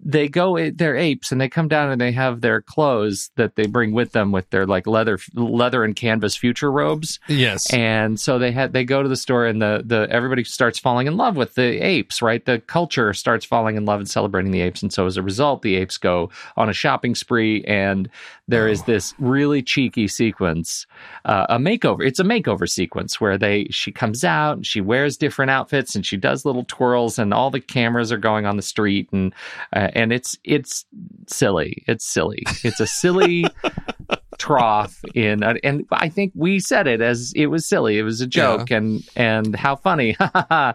they 0.04 0.28
go 0.28 0.70
they're 0.70 0.96
apes 0.96 1.32
and 1.32 1.40
they 1.40 1.48
come 1.48 1.66
down 1.66 1.90
and 1.90 2.00
they 2.00 2.12
have 2.12 2.42
their 2.42 2.60
clothes 2.60 3.30
that 3.36 3.56
they 3.56 3.66
bring 3.66 3.92
with 3.92 4.12
them 4.12 4.32
with 4.32 4.48
their 4.50 4.66
like 4.66 4.86
leather 4.86 5.18
leather 5.34 5.82
and 5.82 5.96
canvas 5.96 6.36
future 6.36 6.70
robes. 6.70 7.18
Yes. 7.26 7.72
And 7.72 8.20
so 8.20 8.38
they 8.38 8.52
had 8.52 8.72
they 8.74 8.84
go 8.84 9.02
to 9.02 9.08
the 9.08 9.16
store 9.16 9.46
and 9.46 9.62
the 9.62 9.82
the 9.84 10.06
everybody 10.10 10.44
starts 10.44 10.78
falling 10.78 11.06
in 11.06 11.16
love 11.16 11.36
with 11.36 11.54
the 11.54 11.80
apes 11.84 12.20
right? 12.20 12.44
The 12.44 12.58
culture 12.60 13.12
starts 13.14 13.44
falling 13.44 13.76
in 13.76 13.86
love 13.86 14.00
and 14.00 14.08
celebrating 14.08 14.52
the 14.52 14.60
apes. 14.60 14.82
And 14.82 14.92
so 14.92 15.06
as 15.06 15.16
a 15.16 15.22
result 15.22 15.62
the 15.62 15.76
apes 15.76 15.96
go 15.96 16.30
on 16.56 16.68
a 16.68 16.74
shopping 16.74 17.14
spree 17.14 17.64
and 17.64 18.08
there 18.46 18.68
oh. 18.68 18.70
is 18.70 18.82
this 18.82 19.14
really 19.18 19.62
cheeky 19.62 20.06
sequence 20.06 20.86
uh, 21.24 21.46
a 21.48 21.58
makeover 21.58 22.06
it's 22.06 22.18
a 22.18 22.24
makeover 22.24 22.68
sequence 22.68 23.20
where 23.20 23.38
they 23.38 23.66
she 23.70 23.90
comes 23.90 24.24
out 24.24 24.56
and 24.56 24.66
she 24.66 24.80
wears 24.80 25.16
different 25.16 25.50
outfits 25.50 25.94
and 25.94 26.04
she 26.04 26.16
does 26.16 26.44
little 26.44 26.64
twirls 26.64 27.18
and 27.18 27.32
all 27.32 27.50
the 27.50 27.60
cameras 27.60 28.12
are 28.12 28.18
going 28.18 28.44
on 28.44 28.56
the 28.56 28.62
street 28.62 29.08
and 29.12 29.32
uh, 29.72 29.88
and 29.94 30.12
it's 30.12 30.36
it's 30.44 30.84
silly. 31.28 31.84
It's 31.86 32.04
silly. 32.04 32.42
It's 32.62 32.80
a 32.80 32.86
silly 32.86 33.46
trough 34.38 35.00
in, 35.14 35.42
and 35.42 35.86
I 35.92 36.08
think 36.08 36.32
we 36.34 36.60
said 36.60 36.86
it 36.86 37.00
as 37.00 37.32
it 37.34 37.46
was 37.46 37.66
silly. 37.66 37.98
It 37.98 38.02
was 38.02 38.20
a 38.20 38.26
joke, 38.26 38.70
yeah. 38.70 38.78
and 38.78 39.08
and 39.16 39.56
how 39.56 39.76
funny. 39.76 40.16
uh, 40.20 40.74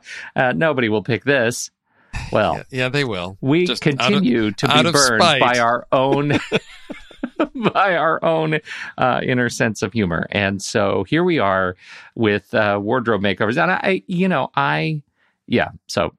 nobody 0.55 0.89
will 0.89 1.03
pick 1.03 1.25
this. 1.25 1.69
Well, 2.31 2.55
yeah, 2.55 2.63
yeah 2.71 2.89
they 2.89 3.03
will. 3.03 3.37
We 3.41 3.65
Just 3.65 3.83
continue 3.83 4.47
of, 4.47 4.55
to 4.57 4.67
be 4.67 4.83
burned 4.91 5.21
spite. 5.21 5.41
by 5.41 5.59
our 5.59 5.85
own. 5.91 6.39
by 7.73 7.95
our 7.95 8.23
own 8.23 8.59
uh, 8.97 9.21
inner 9.23 9.49
sense 9.49 9.81
of 9.81 9.93
humor, 9.93 10.27
and 10.31 10.61
so 10.61 11.03
here 11.03 11.23
we 11.23 11.39
are 11.39 11.75
with 12.15 12.53
uh, 12.53 12.79
wardrobe 12.81 13.21
makeovers, 13.21 13.61
and 13.61 13.71
I, 13.71 14.03
you 14.07 14.27
know, 14.27 14.49
I, 14.55 15.03
yeah, 15.45 15.69
so 15.87 16.13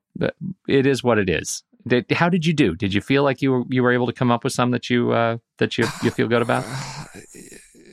it 0.69 0.87
is 0.87 1.03
what 1.03 1.19
it 1.19 1.31
is. 1.31 1.63
Did, 1.87 2.11
how 2.13 2.29
did 2.29 2.45
you 2.45 2.53
do? 2.53 2.75
Did 2.77 2.93
you 2.93 3.01
feel 3.01 3.23
like 3.23 3.43
you 3.43 3.53
were 3.53 3.65
you 3.69 3.83
were 3.83 3.93
able 3.93 4.07
to 4.07 4.13
come 4.13 4.31
up 4.31 4.45
with 4.45 4.53
some 4.53 4.71
that 4.73 4.91
you 4.91 5.13
uh, 5.13 5.39
that 5.59 5.79
you 5.79 5.87
you 6.03 6.11
feel 6.11 6.29
good 6.29 6.43
about? 6.43 6.65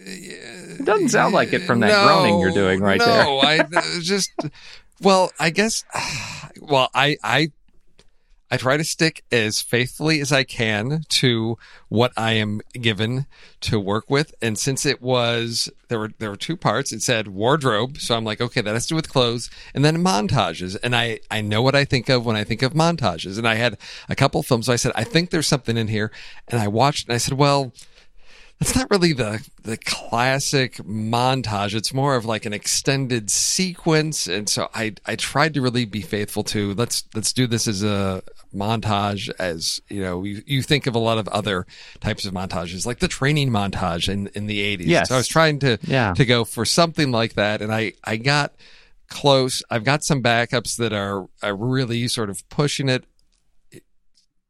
It 0.10 0.86
doesn't 0.86 1.10
sound 1.10 1.34
like 1.34 1.52
it 1.52 1.64
from 1.64 1.82
that 1.82 1.90
no, 1.90 2.06
groaning 2.06 2.40
you're 2.40 2.54
doing 2.54 2.80
right 2.80 2.98
no, 2.98 3.06
there. 3.06 3.24
No, 3.26 3.40
I 3.42 3.60
just 4.00 4.32
well, 5.02 5.34
I 5.38 5.50
guess 5.50 5.84
well, 6.62 6.90
I 6.94 7.18
I 7.22 7.52
I 8.50 8.58
try 8.58 8.78
to 8.78 8.84
stick 8.84 9.24
as 9.32 9.62
faithfully 9.62 10.22
as 10.22 10.32
I 10.32 10.44
can 10.44 11.04
to 11.10 11.58
what 11.90 12.12
I 12.16 12.34
am 12.34 12.62
given 12.74 13.26
to 13.62 13.80
work 13.80 14.10
with. 14.10 14.34
And 14.42 14.58
since 14.58 14.86
it 14.86 15.02
was 15.02 15.70
there 15.90 16.00
were 16.00 16.12
there 16.20 16.30
were 16.30 16.38
two 16.38 16.58
parts, 16.58 16.92
it 16.92 17.02
said 17.02 17.28
wardrobe. 17.28 17.98
So 17.98 18.16
I'm 18.16 18.24
like, 18.24 18.42
okay, 18.42 18.62
that 18.62 18.74
has 18.74 18.86
to 18.86 18.90
do 18.90 18.96
with 18.96 19.10
clothes, 19.10 19.50
and 19.74 19.84
then 19.84 20.04
montages. 20.04 20.78
And 20.82 20.96
I 20.96 21.20
I 21.30 21.42
know 21.42 21.62
what 21.62 21.76
I 21.76 21.86
think 21.86 22.10
of 22.10 22.26
when 22.26 22.36
I 22.36 22.44
think 22.44 22.62
of 22.62 22.74
montages. 22.74 23.38
And 23.38 23.48
I 23.48 23.56
had 23.56 23.78
a 24.08 24.16
couple 24.16 24.42
films. 24.44 24.68
So 24.68 24.74
I 24.74 24.78
said, 24.78 24.92
I 24.96 25.04
think 25.04 25.30
there's 25.30 25.48
something 25.48 25.78
in 25.78 25.88
here, 25.88 26.12
and 26.48 26.60
I 26.60 26.68
watched 26.68 27.08
and 27.08 27.16
I 27.16 27.18
said, 27.18 27.38
well 27.38 27.74
it's 28.60 28.76
not 28.76 28.90
really 28.90 29.14
the 29.14 29.48
the 29.64 29.78
classic 29.78 30.76
montage. 30.78 31.74
It's 31.76 31.94
more 31.94 32.16
of 32.16 32.26
like 32.26 32.46
an 32.46 32.54
extended 32.54 33.30
sequence, 33.30 34.28
and 34.28 34.50
so 34.50 34.70
I 34.74 34.94
I 35.06 35.16
tried 35.16 35.54
to 35.56 35.62
really 35.62 35.86
be 35.86 36.02
faithful 36.02 36.44
to 36.46 36.74
let's 36.74 37.04
let's 37.14 37.34
do 37.34 37.46
this 37.48 37.68
as 37.68 37.84
a 37.84 38.24
montage 38.56 39.30
as 39.40 39.82
you 39.90 40.02
know 40.02 40.24
you, 40.24 40.42
you 40.48 40.62
think 40.64 40.88
of 40.88 40.96
a 40.96 41.00
lot 41.00 41.18
of 41.18 41.28
other 41.28 41.68
types 42.00 42.26
of 42.26 42.34
montages 42.34 42.86
like 42.86 43.00
the 43.00 43.08
training 43.08 43.50
montage 43.50 44.08
in 44.08 44.28
in 44.28 44.48
the 44.48 44.78
80s 44.78 44.86
Yes. 44.88 45.10
so 45.10 45.16
i 45.16 45.18
was 45.18 45.28
trying 45.28 45.60
to 45.60 45.78
Yeah. 45.84 46.14
to 46.14 46.26
go 46.26 46.46
for 46.46 46.64
something 46.64 47.12
like 47.12 47.34
that 47.34 47.62
and 47.62 47.74
i 47.74 47.92
i 48.06 48.16
got 48.16 48.56
close 49.10 49.62
i've 49.70 49.84
got 49.84 50.04
some 50.06 50.24
backups 50.24 50.78
that 50.78 50.94
are, 50.94 51.28
are 51.44 51.56
really 51.56 52.08
sort 52.08 52.30
of 52.30 52.48
pushing 52.50 52.88
it 52.88 53.04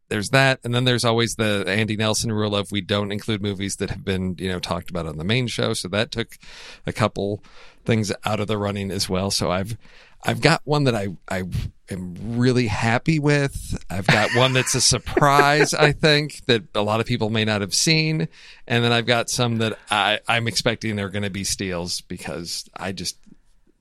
there's 0.09 0.29
that 0.29 0.59
and 0.63 0.73
then 0.73 0.85
there's 0.85 1.05
always 1.05 1.35
the 1.35 1.63
andy 1.67 1.95
nelson 1.95 2.31
rule 2.31 2.55
of 2.55 2.71
we 2.71 2.81
don't 2.81 3.11
include 3.11 3.41
movies 3.41 3.77
that 3.77 3.89
have 3.89 4.05
been 4.05 4.35
you 4.37 4.49
know 4.49 4.59
talked 4.59 4.89
about 4.89 5.05
on 5.05 5.17
the 5.17 5.23
main 5.23 5.47
show. 5.47 5.73
So 5.73 5.87
that 5.89 6.11
took 6.11 6.37
a 6.85 6.93
couple 6.93 7.43
things 7.85 8.11
out 8.25 8.39
of 8.39 8.47
the 8.47 8.57
running 8.57 8.91
as 8.91 9.09
well. 9.09 9.31
So 9.31 9.51
i've 9.51 9.77
i've 10.23 10.41
got 10.41 10.61
one 10.65 10.85
that 10.85 10.95
i 10.95 11.07
i 11.29 11.43
am 11.89 12.15
really 12.37 12.67
happy 12.67 13.19
with. 13.19 13.83
I've 13.89 14.07
got 14.07 14.29
one 14.35 14.53
that's 14.53 14.75
a 14.75 14.81
surprise 14.81 15.73
i 15.73 15.91
think 15.91 16.45
that 16.45 16.63
a 16.75 16.81
lot 16.81 16.99
of 16.99 17.05
people 17.05 17.29
may 17.29 17.45
not 17.45 17.61
have 17.61 17.73
seen. 17.73 18.27
And 18.67 18.83
then 18.83 18.91
i've 18.91 19.05
got 19.05 19.29
some 19.29 19.57
that 19.57 19.77
i 19.89 20.19
i'm 20.27 20.47
expecting 20.47 20.99
are 20.99 21.09
going 21.09 21.23
to 21.23 21.29
be 21.29 21.43
steals 21.43 22.01
because 22.01 22.69
i 22.75 22.91
just 22.91 23.17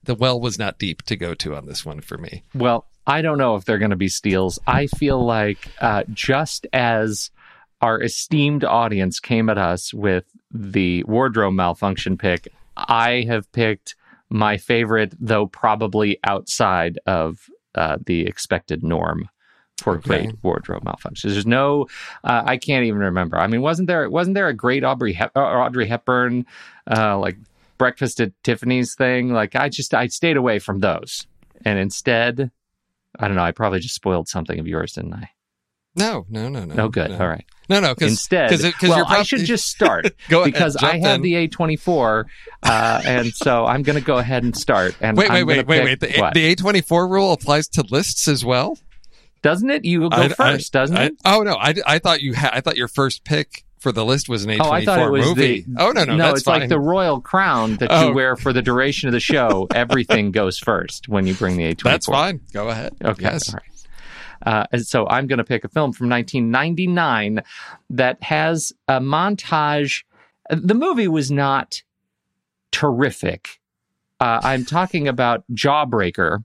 the 0.07 0.14
well 0.14 0.41
was 0.41 0.59
not 0.59 0.79
deep 0.79 1.03
to 1.03 1.16
go 1.16 1.35
to 1.35 1.55
on 1.55 1.66
this 1.66 1.85
one 1.85 2.01
for 2.01 2.16
me. 2.16 2.43
Well, 2.55 2.87
I 3.07 3.22
don't 3.22 3.38
know 3.38 3.54
if 3.57 3.64
they're 3.64 3.78
going 3.78 3.90
to 3.90 3.96
be 3.96 4.09
steals. 4.09 4.59
I 4.66 4.86
feel 4.88 5.24
like 5.24 5.59
uh, 5.80 6.04
just 6.12 6.66
as 6.72 7.30
our 7.80 8.02
esteemed 8.02 8.64
audience 8.64 9.20
came 9.20 9.48
at 9.48 9.59
us 9.59 9.94
with 9.94 10.24
the 10.52 11.04
wardrobe 11.04 11.54
malfunction 11.54 12.16
pick, 12.18 12.48
I 12.76 13.24
have 13.28 13.50
picked 13.52 13.94
my 14.28 14.57
favorite, 14.57 15.14
though 15.20 15.46
probably 15.46 16.18
outside 16.24 16.98
of 17.07 17.48
uh, 17.74 17.98
the 18.04 18.26
expected 18.26 18.82
norm 18.82 19.28
for 19.78 19.96
Okay. 19.98 20.09
great 20.09 20.32
wardrobe 20.42 20.82
malfunctions. 20.84 21.22
There's 21.32 21.46
no, 21.46 21.86
uh, 22.24 22.42
I 22.44 22.57
can't 22.57 22.86
even 22.86 23.00
remember. 23.00 23.38
I 23.38 23.46
mean, 23.46 23.61
wasn't 23.61 23.86
there 23.88 24.09
wasn't 24.11 24.34
there 24.34 24.48
a 24.48 24.54
great 24.54 24.82
Aubrey 24.82 25.12
Hep- 25.12 25.36
uh, 25.36 25.40
Audrey 25.40 25.86
Hepburn 25.86 26.46
uh, 26.90 27.18
like 27.18 27.36
breakfast 27.78 28.20
at 28.20 28.32
Tiffany's 28.42 28.94
thing? 28.94 29.32
Like 29.32 29.54
I 29.54 29.68
just 29.68 29.92
I 29.94 30.07
stayed 30.09 30.38
away 30.38 30.59
from 30.59 30.80
those, 30.80 31.26
and 31.64 31.78
instead, 31.78 32.50
I 33.19 33.29
don't 33.29 33.37
know. 33.37 33.43
I 33.43 33.53
probably 33.53 33.81
just 33.81 33.95
spoiled 33.95 34.29
something 34.29 34.59
of 34.59 34.67
yours, 34.67 34.93
didn't 34.93 35.14
I? 35.14 35.31
no 35.99 36.27
no 36.29 36.51
no 36.51 36.67
no 36.67 36.75
No, 36.75 36.89
good. 36.91 37.11
no. 37.11 37.19
All 37.19 37.27
right. 37.27 37.45
no 37.71 37.81
no 37.81 37.95
because 37.95 38.11
Instead, 38.12 38.51
because 38.51 38.64
it 38.64 38.75
well, 38.83 38.99
you're 38.99 39.07
I 39.07 39.23
should 39.23 39.45
just 39.47 39.67
start 39.69 40.05
Go 40.29 40.43
ahead, 40.43 40.53
because 40.53 40.77
I 40.77 40.99
have 40.99 41.17
in. 41.17 41.23
the 41.23 41.49
A24, 41.49 42.25
uh, 42.62 43.03
and 43.07 43.33
so 43.35 43.64
I'm 43.64 43.83
going 43.83 43.99
to 43.99 44.05
go 44.05 44.19
ahead 44.19 44.45
and 44.45 44.55
start. 44.55 44.95
And 45.01 45.17
Wait, 45.17 45.31
wait, 45.31 45.45
wait, 45.45 45.67
wait, 45.67 45.85
wait. 45.85 46.01
The, 46.01 46.31
the 46.35 46.45
A 46.47 46.55
twenty 46.55 46.83
four 46.83 47.09
rule 47.09 47.33
applies 47.33 47.67
to 47.69 47.83
lists 47.91 48.29
as 48.29 48.45
well. 48.45 48.79
doesn't 49.43 49.71
it? 49.71 49.85
You 49.87 50.01
go 50.11 50.17
I- 50.17 50.29
first, 50.29 50.73
doesn't 50.75 50.97
I- 50.99 51.05
it? 51.07 51.14
Oh 51.25 51.43
no, 51.43 51.55
I, 51.55 51.75
I 51.87 51.99
thought 51.99 52.21
you 52.21 52.35
had. 52.35 52.51
I 52.53 52.61
thought 52.61 52.77
your 52.77 52.89
first 52.89 53.25
pick 53.25 53.64
for 53.79 53.93
the 53.93 54.05
list 54.05 54.29
was 54.29 54.45
an 54.45 54.51
A 54.51 54.59
Oh, 54.59 54.70
I 54.70 54.85
thought 54.85 54.99
it 55.01 55.11
was 55.11 55.27
movie. 55.27 55.61
the. 55.62 55.74
oh 55.83 55.91
no, 55.93 56.05
no, 56.05 56.16
no, 56.16 56.31
it's 56.33 56.43
fine. 56.43 56.61
like 56.61 56.68
the 56.68 56.81
royal 56.81 57.20
crown 57.20 57.77
that 57.77 57.89
Oh. 57.93 58.09
you 58.09 58.14
wear 58.14 58.37
for 58.37 58.53
the 58.53 58.62
duration 58.62 59.09
of 59.09 59.12
the 59.12 59.20
show. 59.20 59.66
Everything 59.74 60.31
goes 60.33 60.59
first 60.59 61.09
when 61.09 61.27
you 61.27 61.35
bring 61.35 61.57
the 61.57 61.74
A24. 61.74 61.83
that's 61.85 62.07
fine. 62.07 62.41
Go 62.53 62.68
ahead. 62.68 62.95
Okay. 63.05 63.22
Yes. 63.22 63.53
All 63.55 63.61
right. 63.61 63.62
Uh, 64.55 64.66
and 64.72 64.87
so 64.87 65.07
I'm 65.09 65.27
going 65.27 65.39
to 65.39 65.45
pick 65.45 65.64
a 65.64 65.68
film 65.68 65.93
from 65.93 66.09
1999 66.11 67.43
that 67.91 68.22
has 68.22 68.72
a 68.87 69.01
montage. 69.01 70.05
The 70.51 70.74
movie 70.74 71.09
was 71.09 71.31
not 71.31 71.83
terrific. 72.70 73.59
Uh, 74.20 74.41
I'm 74.43 74.64
talking 74.64 75.09
about 75.09 75.45
Jawbreaker. 75.53 76.45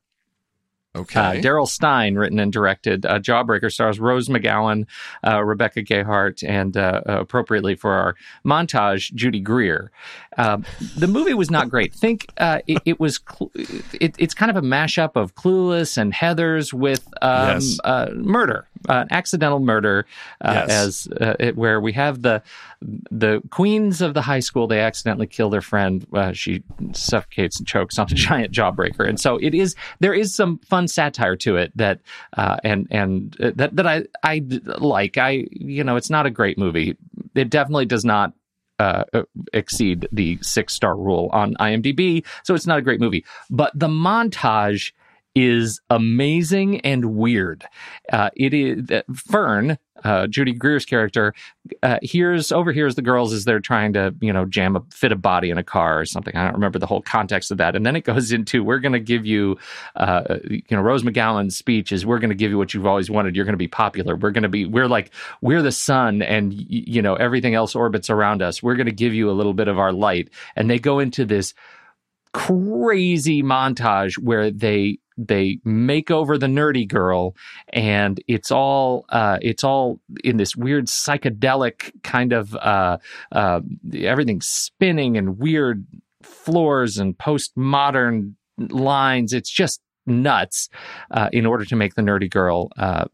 Okay. 0.93 1.19
Uh, 1.19 1.33
Daryl 1.35 1.67
Stein, 1.67 2.15
written 2.15 2.37
and 2.37 2.51
directed. 2.51 3.05
Uh, 3.05 3.17
Jawbreaker 3.19 3.71
stars 3.71 3.97
Rose 3.97 4.27
McGowan, 4.27 4.87
uh, 5.25 5.41
Rebecca 5.41 5.83
Gayhart, 5.83 6.43
and 6.47 6.75
uh, 6.75 7.01
uh, 7.07 7.19
appropriately 7.21 7.75
for 7.75 7.93
our 7.93 8.15
montage, 8.45 9.13
Judy 9.13 9.39
Greer. 9.39 9.89
Um, 10.37 10.65
the 10.97 11.07
movie 11.07 11.33
was 11.33 11.49
not 11.49 11.69
great. 11.69 11.93
Think 11.93 12.27
uh, 12.37 12.59
it, 12.67 12.81
it 12.85 12.99
was. 12.99 13.21
Cl- 13.29 13.51
it, 13.55 14.15
it's 14.17 14.33
kind 14.33 14.49
of 14.51 14.57
a 14.57 14.61
mashup 14.67 15.15
of 15.15 15.33
Clueless 15.35 15.97
and 15.97 16.13
Heathers 16.13 16.73
with 16.73 17.07
um, 17.21 17.47
Yes. 17.47 17.79
uh, 17.85 18.09
murder, 18.13 18.67
uh, 18.89 19.05
accidental 19.11 19.59
murder, 19.59 20.05
uh, 20.43 20.65
Yes. 20.67 20.69
as 20.69 21.07
uh, 21.19 21.35
it, 21.39 21.55
where 21.57 21.79
we 21.81 21.93
have 21.93 22.21
the 22.21 22.41
the 22.81 23.41
queens 23.51 24.01
of 24.01 24.13
the 24.13 24.21
high 24.21 24.39
school. 24.39 24.67
They 24.67 24.79
accidentally 24.79 25.27
kill 25.27 25.49
their 25.49 25.61
friend. 25.61 26.05
Uh, 26.13 26.31
she 26.33 26.63
suffocates 26.93 27.59
and 27.59 27.67
chokes 27.67 27.99
on 27.99 28.07
a 28.11 28.15
giant 28.15 28.53
jawbreaker, 28.53 29.07
and 29.07 29.19
so 29.19 29.37
it 29.37 29.53
is. 29.53 29.75
There 29.99 30.13
is 30.13 30.33
some 30.33 30.59
fun 30.59 30.87
satire 30.87 31.35
to 31.37 31.57
it 31.57 31.71
that 31.75 31.99
uh, 32.37 32.57
and 32.63 32.87
and 32.91 33.35
uh, 33.41 33.51
that 33.55 33.75
that 33.75 33.87
I 33.87 34.03
I 34.23 34.41
like. 34.79 35.17
I 35.17 35.45
you 35.51 35.83
know 35.83 35.95
it's 35.95 36.09
not 36.09 36.25
a 36.25 36.31
great 36.31 36.57
movie. 36.57 36.97
It 37.35 37.49
definitely 37.49 37.85
does 37.85 38.05
not. 38.05 38.33
Uh, 38.79 39.03
uh, 39.13 39.21
exceed 39.53 40.07
the 40.11 40.39
six 40.41 40.73
star 40.73 40.95
rule 40.97 41.29
on 41.33 41.53
IMDb, 41.59 42.25
so 42.41 42.55
it's 42.55 42.65
not 42.65 42.79
a 42.79 42.81
great 42.81 42.99
movie. 42.99 43.23
But 43.51 43.71
the 43.75 43.87
montage 43.87 44.91
is 45.35 45.79
amazing 45.89 46.81
and 46.81 47.15
weird. 47.15 47.65
Uh, 48.11 48.29
it 48.35 48.53
is 48.53 48.89
uh, 48.91 49.01
Fern, 49.13 49.77
uh, 50.03 50.27
Judy 50.27 50.51
Greer's 50.51 50.85
character, 50.85 51.33
uh, 51.83 51.99
hears 52.01 52.51
overhears 52.51 52.95
the 52.95 53.01
girls 53.01 53.31
as 53.31 53.45
they're 53.45 53.59
trying 53.59 53.93
to 53.93 54.13
you 54.19 54.33
know 54.33 54.45
jam 54.45 54.75
a 54.75 54.81
fit 54.91 55.11
a 55.11 55.15
body 55.15 55.49
in 55.49 55.57
a 55.57 55.63
car 55.63 55.99
or 55.99 56.05
something. 56.05 56.35
I 56.35 56.43
don't 56.43 56.53
remember 56.53 56.79
the 56.79 56.87
whole 56.87 57.01
context 57.01 57.51
of 57.51 57.57
that. 57.59 57.75
And 57.75 57.85
then 57.85 57.95
it 57.95 58.01
goes 58.01 58.31
into 58.33 58.63
we're 58.63 58.79
going 58.79 58.93
to 58.93 58.99
give 58.99 59.25
you, 59.25 59.57
uh, 59.95 60.37
you 60.49 60.63
know, 60.71 60.81
Rose 60.81 61.03
McGowan's 61.03 61.55
speech 61.55 61.91
is 61.91 62.05
we're 62.05 62.19
going 62.19 62.29
to 62.29 62.35
give 62.35 62.51
you 62.51 62.57
what 62.57 62.73
you've 62.73 62.87
always 62.87 63.09
wanted. 63.09 63.35
You're 63.35 63.45
going 63.45 63.53
to 63.53 63.57
be 63.57 63.67
popular. 63.67 64.15
We're 64.15 64.31
going 64.31 64.43
to 64.43 64.49
be 64.49 64.65
we're 64.65 64.87
like 64.87 65.11
we're 65.41 65.61
the 65.61 65.71
sun 65.71 66.21
and 66.21 66.53
you 66.53 67.01
know 67.01 67.15
everything 67.15 67.55
else 67.55 67.75
orbits 67.75 68.09
around 68.09 68.41
us. 68.41 68.61
We're 68.61 68.75
going 68.75 68.87
to 68.87 68.91
give 68.91 69.13
you 69.13 69.29
a 69.29 69.33
little 69.33 69.53
bit 69.53 69.67
of 69.67 69.79
our 69.79 69.93
light. 69.93 70.29
And 70.55 70.69
they 70.69 70.79
go 70.79 70.99
into 70.99 71.25
this 71.25 71.53
crazy 72.33 73.43
montage 73.43 74.17
where 74.17 74.51
they 74.51 74.99
they 75.17 75.59
make 75.63 76.09
over 76.09 76.37
the 76.37 76.47
nerdy 76.47 76.87
girl 76.87 77.35
and 77.73 78.21
it's 78.27 78.51
all 78.51 79.05
uh 79.09 79.37
it's 79.41 79.63
all 79.63 79.99
in 80.23 80.37
this 80.37 80.55
weird 80.55 80.87
psychedelic 80.87 81.91
kind 82.03 82.33
of 82.33 82.55
uh 82.55 82.97
uh 83.31 83.59
everything's 83.93 84.47
spinning 84.47 85.17
and 85.17 85.37
weird 85.37 85.85
floors 86.23 86.97
and 86.97 87.17
postmodern 87.17 88.33
lines. 88.57 89.33
It's 89.33 89.49
just 89.49 89.81
nuts 90.07 90.69
uh, 91.11 91.29
in 91.31 91.45
order 91.45 91.63
to 91.65 91.75
make 91.75 91.93
the 91.93 92.01
nerdy 92.01 92.29
girl 92.29 92.71
uh 92.77 93.05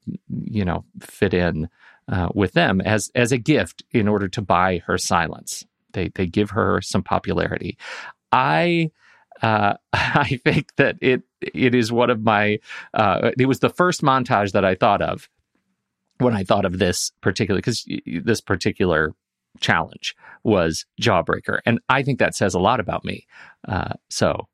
you 0.45 0.63
know 0.63 0.85
fit 1.01 1.33
in 1.33 1.67
uh, 2.09 2.29
with 2.33 2.53
them 2.53 2.79
as 2.81 3.11
as 3.15 3.31
a 3.31 3.37
gift 3.37 3.83
in 3.91 4.07
order 4.07 4.27
to 4.29 4.41
buy 4.41 4.81
her 4.85 4.97
silence. 4.97 5.65
They 5.93 6.09
they 6.09 6.25
give 6.25 6.51
her 6.51 6.81
some 6.81 7.03
popularity. 7.03 7.77
I 8.31 8.91
uh, 9.41 9.75
I 9.93 10.39
think 10.43 10.75
that 10.77 10.97
it 11.01 11.23
it 11.41 11.75
is 11.75 11.91
one 11.91 12.09
of 12.09 12.21
my. 12.21 12.59
Uh, 12.93 13.31
it 13.37 13.45
was 13.45 13.59
the 13.59 13.69
first 13.69 14.01
montage 14.01 14.51
that 14.51 14.65
I 14.65 14.75
thought 14.75 15.01
of 15.01 15.29
when 16.19 16.35
I 16.35 16.43
thought 16.43 16.65
of 16.65 16.79
this 16.79 17.11
particular 17.21 17.59
because 17.59 17.85
this 18.05 18.41
particular 18.41 19.13
challenge 19.59 20.15
was 20.43 20.85
Jawbreaker, 21.01 21.59
and 21.65 21.79
I 21.89 22.03
think 22.03 22.19
that 22.19 22.35
says 22.35 22.53
a 22.53 22.59
lot 22.59 22.79
about 22.79 23.05
me. 23.05 23.25
Uh, 23.67 23.93
so 24.09 24.47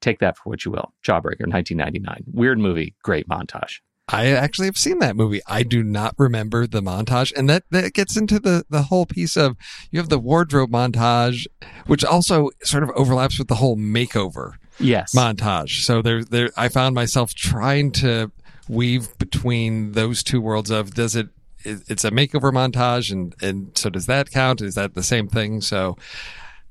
take 0.00 0.18
that 0.18 0.36
for 0.36 0.50
what 0.50 0.64
you 0.64 0.70
will. 0.70 0.92
Jawbreaker, 1.04 1.46
1999, 1.46 2.24
weird 2.32 2.58
movie, 2.58 2.94
great 3.02 3.28
montage. 3.28 3.80
I 4.08 4.26
actually 4.26 4.66
have 4.66 4.76
seen 4.76 4.98
that 4.98 5.16
movie. 5.16 5.40
I 5.46 5.62
do 5.62 5.82
not 5.82 6.14
remember 6.18 6.66
the 6.66 6.82
montage, 6.82 7.32
and 7.36 7.48
that 7.48 7.62
that 7.70 7.94
gets 7.94 8.16
into 8.16 8.38
the 8.40 8.64
the 8.68 8.82
whole 8.82 9.06
piece 9.06 9.36
of 9.36 9.56
you 9.90 10.00
have 10.00 10.08
the 10.08 10.18
wardrobe 10.18 10.70
montage, 10.70 11.46
which 11.86 12.04
also 12.04 12.50
sort 12.62 12.82
of 12.82 12.90
overlaps 12.90 13.38
with 13.38 13.48
the 13.48 13.54
whole 13.56 13.76
makeover 13.76 14.54
Yes, 14.80 15.14
montage. 15.14 15.82
So 15.84 16.02
there, 16.02 16.24
there, 16.24 16.50
I 16.56 16.68
found 16.68 16.94
myself 16.94 17.34
trying 17.34 17.92
to 17.92 18.32
weave 18.68 19.16
between 19.18 19.92
those 19.92 20.22
two 20.22 20.40
worlds 20.40 20.70
of 20.70 20.94
does 20.94 21.14
it, 21.14 21.28
it- 21.64 21.82
it's 21.88 22.04
a 22.04 22.10
makeover 22.10 22.52
montage, 22.52 23.12
and 23.12 23.34
and 23.40 23.70
so 23.78 23.88
does 23.88 24.06
that 24.06 24.30
count? 24.30 24.60
Is 24.60 24.74
that 24.74 24.94
the 24.94 25.02
same 25.04 25.28
thing? 25.28 25.60
So 25.60 25.96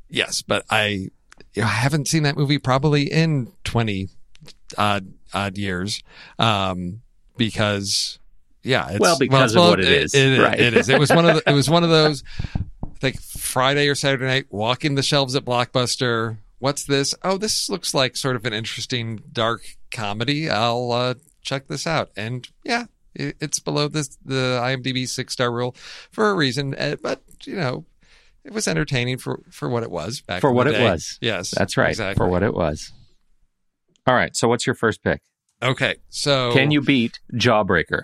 yes, 0.10 0.42
but 0.42 0.66
I, 0.70 1.10
you 1.54 1.62
know, 1.62 1.64
I 1.64 1.68
haven't 1.70 2.08
seen 2.10 2.24
that 2.24 2.36
movie 2.38 2.58
probably 2.60 3.04
in 3.12 3.54
twenty 3.64 4.10
odd 4.78 5.14
odd 5.34 5.58
years, 5.58 6.04
um, 6.38 7.02
because 7.42 8.20
yeah, 8.62 8.88
it's, 8.92 9.00
Well, 9.00 9.18
because 9.18 9.56
of 9.56 9.64
what 9.64 9.80
it 9.80 9.90
is, 9.90 10.14
right. 10.14 10.60
it 10.60 10.76
is. 10.76 10.90
It 10.90 11.00
was 11.00 11.10
one 11.10 11.28
of 11.28 11.36
the, 11.36 11.44
it 11.50 11.54
was 11.54 11.72
one 11.72 11.84
of 11.84 11.90
those. 11.90 12.24
I 12.56 13.00
think 13.00 13.20
Friday 13.20 13.88
or 13.88 13.96
Saturday 13.96 14.26
night, 14.26 14.46
walking 14.52 14.94
the 14.94 15.02
shelves 15.02 15.36
at 15.36 15.44
Blockbuster. 15.44 16.38
What's 16.60 16.84
this? 16.84 17.16
Oh, 17.24 17.40
this 17.40 17.68
looks 17.68 17.96
like 17.96 18.16
sort 18.16 18.36
of 18.36 18.46
an 18.46 18.54
interesting 18.54 19.24
dark 19.34 19.64
comedy. 19.90 20.52
I'll 20.52 20.92
uh, 20.92 21.16
check 21.42 21.68
this 21.68 21.88
out. 21.88 22.12
And 22.16 22.48
yeah, 22.64 22.86
it, 23.16 23.38
it's 23.42 23.58
below 23.60 23.88
this 23.88 24.20
the 24.24 24.60
IMDb 24.62 25.10
six 25.10 25.34
star 25.34 25.52
rule 25.52 25.76
for 26.12 26.30
a 26.30 26.36
reason. 26.36 26.76
Uh, 26.76 26.98
but 27.02 27.24
you 27.46 27.56
know, 27.56 27.86
it 28.44 28.54
was 28.54 28.68
entertaining 28.68 29.18
for 29.18 29.42
for 29.50 29.68
what 29.68 29.82
it 29.82 29.90
was 29.90 30.22
back 30.22 30.42
For 30.42 30.52
what 30.52 30.68
it 30.68 30.80
was. 30.80 31.18
Yes, 31.22 31.50
That's 31.58 31.76
right. 31.76 31.90
Exactly. 31.90 32.24
For 32.24 32.30
what 32.30 32.44
it 32.44 32.54
was. 32.54 32.92
All 34.06 34.14
right. 34.14 34.36
So 34.36 34.48
what's 34.48 34.68
your 34.68 34.76
first 34.76 35.04
pick? 35.04 35.22
Okay, 35.64 35.96
so 36.10 36.52
Can 36.54 36.72
you 36.72 36.82
beat 36.82 37.20
Jawbreaker? 37.34 38.02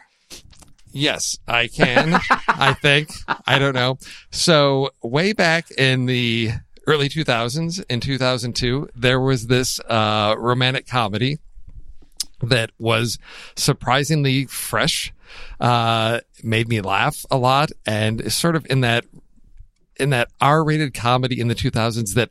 Yes, 0.92 1.38
I 1.48 1.68
can. 1.68 2.20
I 2.48 2.74
think. 2.82 3.10
I 3.46 3.60
don't 3.60 3.74
know. 3.74 3.98
So, 4.32 4.92
way 5.04 5.34
back 5.34 5.70
in 5.72 6.06
the 6.06 6.52
early 6.88 7.10
2000s, 7.10 7.84
in 7.90 8.00
2002, 8.00 8.90
there 8.96 9.20
was 9.20 9.48
this 9.48 9.80
uh, 9.90 10.36
romantic 10.38 10.88
comedy 10.88 11.38
that 12.42 12.72
was 12.80 13.18
surprisingly 13.56 14.46
fresh, 14.46 15.14
uh, 15.60 16.20
made 16.44 16.68
me 16.68 16.82
laugh 16.82 17.26
a 17.30 17.38
lot, 17.38 17.72
and 17.86 18.22
is 18.22 18.36
sort 18.36 18.56
of 18.56 18.66
in 18.70 18.82
that 18.82 19.06
in 20.00 20.12
that 20.12 20.30
R-rated 20.40 20.94
comedy 20.94 21.40
in 21.40 21.48
the 21.48 21.56
2000s 21.56 22.14
that 22.14 22.30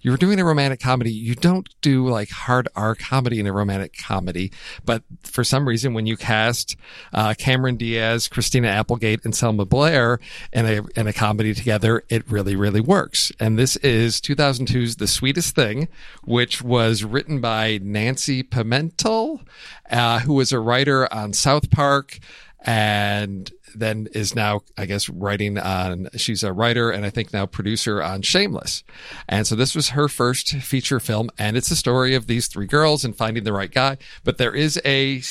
you, 0.00 0.10
you 0.10 0.16
doing 0.16 0.40
a 0.40 0.44
romantic 0.44 0.80
comedy. 0.80 1.12
You 1.12 1.34
don't 1.34 1.68
do 1.80 2.06
like 2.08 2.30
hard 2.30 2.68
R 2.76 2.94
comedy 2.94 3.40
in 3.40 3.46
a 3.46 3.52
romantic 3.52 3.96
comedy, 3.96 4.52
but 4.84 5.02
for 5.22 5.44
some 5.44 5.68
reason, 5.68 5.94
when 5.94 6.06
you 6.06 6.16
cast 6.16 6.76
uh, 7.12 7.34
Cameron 7.36 7.76
Diaz, 7.76 8.28
Christina 8.28 8.68
Applegate, 8.68 9.24
and 9.24 9.34
Selma 9.34 9.64
Blair 9.64 10.20
in 10.52 10.66
a 10.66 10.80
in 10.98 11.06
a 11.06 11.12
comedy 11.12 11.54
together, 11.54 12.04
it 12.08 12.30
really 12.30 12.56
really 12.56 12.80
works. 12.80 13.32
And 13.40 13.58
this 13.58 13.76
is 13.76 14.20
2002's 14.20 14.96
The 14.96 15.06
Sweetest 15.06 15.54
Thing, 15.54 15.88
which 16.24 16.62
was 16.62 17.04
written 17.04 17.40
by 17.40 17.78
Nancy 17.82 18.42
Pimentel, 18.42 19.40
uh, 19.90 20.20
who 20.20 20.34
was 20.34 20.52
a 20.52 20.60
writer 20.60 21.12
on 21.12 21.32
South 21.32 21.70
Park 21.70 22.18
and 22.60 23.50
then 23.74 24.08
is 24.14 24.34
now, 24.34 24.62
I 24.76 24.86
guess, 24.86 25.08
writing 25.08 25.58
on, 25.58 26.08
she's 26.16 26.42
a 26.42 26.52
writer 26.52 26.90
and 26.90 27.04
I 27.04 27.10
think 27.10 27.32
now 27.32 27.46
producer 27.46 28.02
on 28.02 28.22
Shameless. 28.22 28.82
And 29.28 29.46
so 29.46 29.54
this 29.54 29.74
was 29.74 29.90
her 29.90 30.08
first 30.08 30.56
feature 30.56 31.00
film 31.00 31.30
and 31.38 31.56
it's 31.56 31.70
a 31.70 31.76
story 31.76 32.14
of 32.14 32.26
these 32.26 32.48
three 32.48 32.66
girls 32.66 33.04
and 33.04 33.16
finding 33.16 33.44
the 33.44 33.52
right 33.52 33.70
guy. 33.70 33.98
But 34.24 34.38
there 34.38 34.54
is 34.54 34.80
a, 34.84 35.22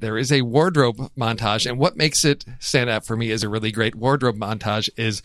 there 0.00 0.18
is 0.18 0.30
a 0.30 0.42
wardrobe 0.42 1.10
montage. 1.16 1.68
And 1.68 1.78
what 1.78 1.96
makes 1.96 2.24
it 2.24 2.44
stand 2.58 2.90
out 2.90 3.06
for 3.06 3.16
me 3.16 3.30
as 3.30 3.42
a 3.42 3.48
really 3.48 3.72
great 3.72 3.94
wardrobe 3.94 4.36
montage 4.36 4.90
is 4.96 5.22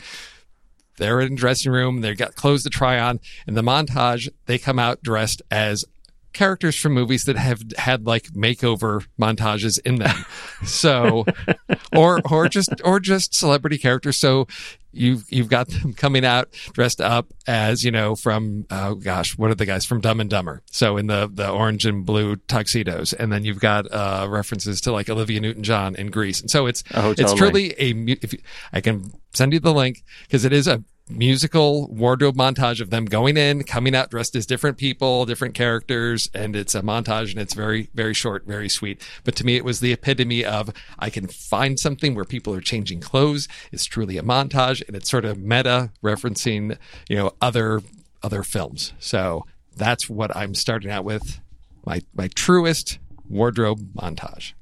they're 0.97 1.21
in 1.21 1.31
the 1.31 1.39
dressing 1.39 1.71
room, 1.71 2.01
they've 2.01 2.17
got 2.17 2.35
clothes 2.35 2.63
to 2.63 2.69
try 2.69 2.99
on. 2.99 3.19
In 3.47 3.55
the 3.55 3.61
montage, 3.61 4.29
they 4.45 4.57
come 4.57 4.79
out 4.79 5.01
dressed 5.01 5.41
as 5.49 5.85
characters 6.33 6.75
from 6.75 6.93
movies 6.93 7.25
that 7.25 7.35
have 7.37 7.61
had 7.77 8.05
like 8.05 8.23
makeover 8.33 9.05
montages 9.19 9.79
in 9.85 9.95
them. 9.95 10.25
So, 10.65 11.25
or, 11.95 12.21
or 12.29 12.47
just, 12.47 12.69
or 12.83 12.99
just 12.99 13.33
celebrity 13.33 13.77
characters. 13.77 14.17
So 14.17 14.47
you've, 14.91 15.25
you've 15.29 15.49
got 15.49 15.69
them 15.69 15.93
coming 15.93 16.25
out 16.25 16.51
dressed 16.73 17.01
up 17.01 17.27
as, 17.47 17.83
you 17.83 17.91
know, 17.91 18.15
from, 18.15 18.65
oh 18.69 18.95
gosh, 18.95 19.37
what 19.37 19.49
are 19.51 19.55
the 19.55 19.65
guys 19.65 19.85
from 19.85 20.01
Dumb 20.01 20.19
and 20.19 20.29
Dumber? 20.29 20.61
So 20.71 20.97
in 20.97 21.07
the, 21.07 21.29
the 21.31 21.49
orange 21.49 21.85
and 21.85 22.05
blue 22.05 22.35
tuxedos. 22.35 23.13
And 23.13 23.31
then 23.31 23.43
you've 23.45 23.59
got, 23.59 23.91
uh, 23.91 24.27
references 24.29 24.81
to 24.81 24.91
like 24.91 25.09
Olivia 25.09 25.39
Newton-John 25.39 25.95
in 25.95 26.07
Grease. 26.07 26.41
And 26.41 26.49
so 26.49 26.67
it's, 26.67 26.83
Oh, 26.93 27.11
it's 27.17 27.33
truly 27.33 27.71
a, 27.77 27.91
if 28.21 28.33
you, 28.33 28.39
I 28.73 28.81
can 28.81 29.11
send 29.33 29.53
you 29.53 29.59
the 29.59 29.73
link 29.73 30.03
because 30.27 30.45
it 30.45 30.53
is 30.53 30.67
a, 30.67 30.83
musical 31.09 31.87
wardrobe 31.87 32.35
montage 32.35 32.79
of 32.79 32.91
them 32.91 33.05
going 33.05 33.35
in, 33.35 33.63
coming 33.63 33.95
out 33.95 34.11
dressed 34.11 34.35
as 34.35 34.45
different 34.45 34.77
people, 34.77 35.25
different 35.25 35.55
characters, 35.55 36.29
and 36.33 36.55
it's 36.55 36.75
a 36.75 36.81
montage 36.81 37.31
and 37.31 37.39
it's 37.39 37.53
very, 37.53 37.89
very 37.93 38.13
short, 38.13 38.45
very 38.45 38.69
sweet. 38.69 39.01
But 39.23 39.35
to 39.37 39.45
me, 39.45 39.55
it 39.55 39.65
was 39.65 39.79
the 39.79 39.91
epitome 39.91 40.45
of 40.45 40.71
I 40.99 41.09
can 41.09 41.27
find 41.27 41.79
something 41.79 42.15
where 42.15 42.25
people 42.25 42.53
are 42.53 42.61
changing 42.61 43.01
clothes. 43.01 43.47
It's 43.71 43.85
truly 43.85 44.17
a 44.17 44.23
montage 44.23 44.85
and 44.87 44.95
it's 44.95 45.09
sort 45.09 45.25
of 45.25 45.39
meta 45.39 45.91
referencing, 46.03 46.77
you 47.07 47.15
know, 47.15 47.31
other 47.41 47.81
other 48.21 48.43
films. 48.43 48.93
So 48.99 49.45
that's 49.75 50.09
what 50.09 50.35
I'm 50.35 50.53
starting 50.53 50.91
out 50.91 51.05
with. 51.05 51.39
My 51.85 52.01
my 52.13 52.27
truest 52.27 52.99
wardrobe 53.27 53.93
montage. 53.93 54.53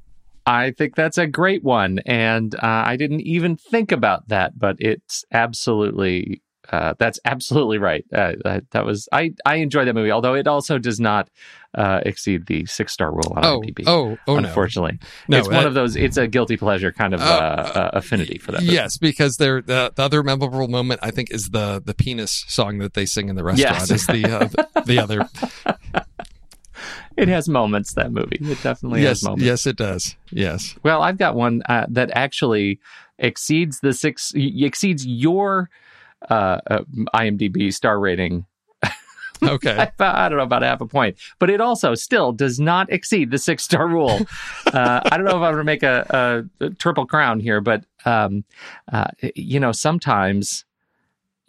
I 0.48 0.72
think 0.72 0.96
that's 0.96 1.18
a 1.18 1.28
great 1.28 1.64
one, 1.64 2.00
and 2.06 2.56
uh, 2.56 2.60
I 2.86 2.96
didn't 2.96 3.22
even 3.22 3.58
think 3.58 3.92
about 3.92 4.30
that, 4.30 4.58
but 4.58 4.78
it's 4.80 5.26
absolutely 5.32 6.42
uh, 6.70 6.94
that's 7.00 7.20
absolutely 7.24 7.78
right. 7.78 8.04
Uh, 8.14 8.34
that, 8.44 8.64
that 8.72 8.86
was 8.86 9.08
I 9.12 9.34
I 9.46 9.56
enjoyed 9.56 9.88
that 9.88 9.94
movie, 9.94 10.12
although 10.12 10.34
it 10.36 10.48
also 10.48 10.78
does 10.78 11.00
not 11.00 11.30
uh, 11.76 12.02
exceed 12.06 12.48
the 12.48 12.66
six 12.66 12.94
star 12.94 13.12
rule 13.12 13.34
on 13.36 13.46
Oh, 13.46 13.62
IMDb. 13.62 13.84
oh, 13.88 14.18
oh 14.28 14.38
unfortunately, 14.38 15.00
No, 15.28 15.38
it's 15.38 15.50
one 15.50 15.66
of 15.66 15.74
those. 15.74 15.96
It's 15.96 16.18
a 16.18 16.28
guilty 16.28 16.58
pleasure 16.58 16.92
kind 16.92 17.14
of 17.14 17.22
uh, 17.22 17.24
uh, 17.24 17.90
affinity 17.94 18.38
for 18.38 18.52
that. 18.52 18.62
movie. 18.62 18.74
Yes, 18.74 18.98
because 18.98 19.38
they're, 19.38 19.62
the 19.62 19.92
the 19.96 20.04
other 20.04 20.24
memorable 20.24 20.68
moment 20.68 21.00
I 21.04 21.12
think 21.12 21.32
is 21.32 21.50
the 21.50 21.82
the 21.86 21.94
penis 21.94 22.44
song 22.48 22.80
that 22.80 22.94
they 22.94 23.06
sing 23.06 23.30
in 23.30 23.36
the 23.36 23.44
restaurant. 23.44 23.90
Yes. 23.90 23.92
Is 23.92 24.10
uh, 24.10 24.14
the, 24.14 24.84
the 24.86 25.00
other 25.00 25.30
it 27.18 27.28
has 27.28 27.50
moments. 27.50 27.94
That 27.94 28.12
movie, 28.12 28.38
it 28.40 28.62
definitely 28.64 29.02
yes 29.02 29.22
has 29.22 29.24
moments. 29.24 29.46
yes 29.46 29.66
it 29.68 29.76
does 29.78 30.16
yes 30.32 30.76
Well, 30.84 31.02
I've 31.02 31.18
got 31.18 31.36
one 31.36 31.62
uh, 31.68 31.86
that 31.90 32.12
actually 32.14 32.80
exceeds 33.20 33.80
the 33.80 33.94
six 33.94 34.32
exceeds 34.36 35.06
your 35.06 35.70
uh, 36.30 36.60
uh, 36.70 36.84
IMDb 37.14 37.74
star 37.74 38.00
rating 38.00 38.46
okay 39.44 39.76
I, 39.78 39.92
I 40.00 40.30
don't 40.30 40.38
know 40.38 40.44
about 40.44 40.64
half 40.64 40.82
a 40.82 40.88
point, 40.88 41.18
but 41.40 41.50
it 41.50 41.62
also 41.62 41.94
still 41.96 42.32
does 42.32 42.60
not 42.60 42.92
exceed 42.92 43.30
the 43.32 43.38
six 43.38 43.64
star 43.64 43.88
rule. 43.88 44.20
uh, 44.74 45.02
I 45.06 45.18
don't 45.18 45.26
know 45.26 45.32
if 45.32 45.36
I'm 45.36 45.54
going 45.54 45.58
to 45.58 45.64
make 45.64 45.84
a, 45.84 46.46
a, 46.60 46.66
a 46.66 46.70
triple 46.72 47.06
crown 47.06 47.40
here, 47.40 47.62
but 47.62 47.84
um, 48.06 48.44
uh, 48.92 49.08
you 49.36 49.60
know, 49.60 49.72
sometimes 49.72 50.66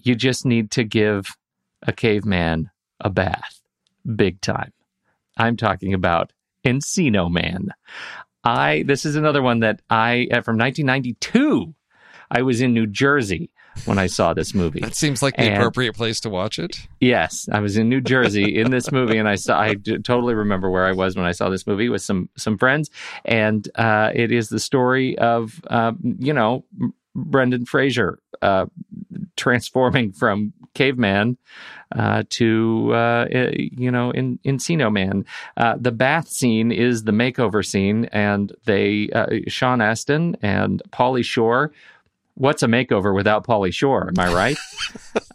you 0.03 0.14
just 0.14 0.45
need 0.45 0.71
to 0.73 0.85
give 0.85 1.37
a 1.83 1.93
caveman 1.93 2.71
a 3.01 3.09
bath, 3.11 3.61
big 4.16 4.41
time. 4.41 4.73
I'm 5.39 5.57
talking 5.57 5.95
about 5.95 6.32
Encino 6.64 7.30
Man. 7.30 7.68
I 8.45 8.84
this 8.86 9.05
is 9.07 9.16
another 9.16 9.43
one 9.43 9.61
that 9.61 9.80
I 9.91 10.28
uh, 10.30 10.41
from 10.43 10.59
1992. 10.59 11.74
I 12.30 12.43
was 12.43 12.61
in 12.61 12.74
New 12.74 12.86
Jersey 12.86 13.51
when 13.86 13.99
I 13.99 14.07
saw 14.07 14.34
this 14.34 14.55
movie. 14.55 14.80
that 14.80 14.95
seems 14.95 15.22
like 15.22 15.34
the 15.36 15.43
And- 15.45 15.55
appropriate 15.57 15.95
place 15.95 16.20
to 16.20 16.28
watch 16.30 16.59
it 16.59 16.76
Yes, 17.01 17.49
I 17.51 17.61
was 17.61 17.76
in 17.78 17.89
New 17.89 18.01
Jersey 18.03 18.59
in 18.61 18.70
this 18.70 18.91
movie, 18.93 19.16
and 19.18 19.28
I 19.28 19.36
saw. 19.36 19.59
I 19.59 19.74
d- 19.74 19.99
totally 19.99 20.34
remember 20.34 20.68
where 20.68 20.84
I 20.84 20.93
was 20.93 21.16
when 21.16 21.24
I 21.24 21.32
saw 21.32 21.49
this 21.49 21.66
movie 21.66 21.89
with 21.89 22.03
some 22.03 22.28
some 22.36 22.59
friends, 22.59 22.91
and 23.24 23.66
uh, 23.76 24.11
it 24.14 24.30
is 24.32 24.49
the 24.49 24.59
story 24.61 25.16
of 25.18 25.61
uh, 25.68 25.93
you 26.03 26.32
know 26.34 26.64
Brendan 27.14 27.64
Fraser 27.66 28.18
uh, 28.43 28.66
transforming 29.39 30.12
from 30.12 30.53
caveman 30.74 31.39
uh, 31.97 32.22
to 32.28 32.91
uh, 32.93 33.26
eh, 33.30 33.53
you 33.57 33.91
know 33.91 34.11
in 34.11 34.39
Encino 34.45 34.93
Man. 34.93 35.24
Uh, 35.57 35.76
the 35.78 35.93
bath 35.93 36.28
scene 36.28 36.70
is 36.70 37.05
the 37.05 37.12
makeover 37.12 37.64
scene, 37.64 38.05
and 38.07 38.53
they 38.66 39.09
uh, 39.14 39.26
Sean 39.47 39.80
Astin 39.80 40.36
and 40.43 40.82
Pauly 40.91 41.24
Shore. 41.24 41.72
What's 42.34 42.62
a 42.62 42.66
makeover 42.66 43.14
without 43.14 43.47
Pauly 43.47 43.72
Shore? 43.72 44.09
Am 44.09 44.18
I 44.18 44.32
right? 44.32 44.57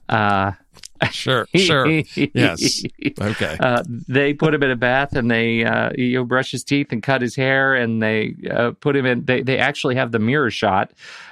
sure 1.12 1.48
sure 1.56 1.88
yes 2.34 2.84
okay 3.20 3.58
uh, 3.60 3.84
they 4.08 4.34
put 4.34 4.54
him 4.54 4.64
in 4.64 4.72
a 4.72 4.76
bath 4.76 5.16
and 5.16 5.30
they 5.30 5.64
uh, 5.64 5.92
you 5.96 6.18
know, 6.18 6.24
brush 6.24 6.52
his 6.52 6.64
teeth 6.64 6.92
and 6.92 7.04
cut 7.04 7.22
his 7.22 7.36
hair 7.36 7.74
and 7.74 8.02
they 8.02 8.36
uh, 8.50 8.72
put 8.72 8.96
him 8.96 9.06
in. 9.06 9.26
They 9.26 9.42
they 9.42 9.58
actually 9.58 9.96
have 9.96 10.12
the 10.12 10.20
mirror 10.20 10.52
shot 10.52 10.92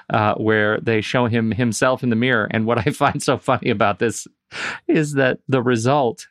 uh, 0.10 0.36
where 0.36 0.80
they 0.80 1.02
show 1.02 1.26
him 1.26 1.52
himself 1.52 2.04
in 2.04 2.10
the 2.10 2.16
mirror. 2.16 2.48
And 2.52 2.66
what 2.66 2.86
I 2.86 2.92
find 2.92 3.22
so 3.22 3.38
funny 3.38 3.70
about 3.70 4.00
this 4.00 4.28
is 4.88 5.14
that 5.14 5.40
the 5.48 5.62
result. 5.62 6.28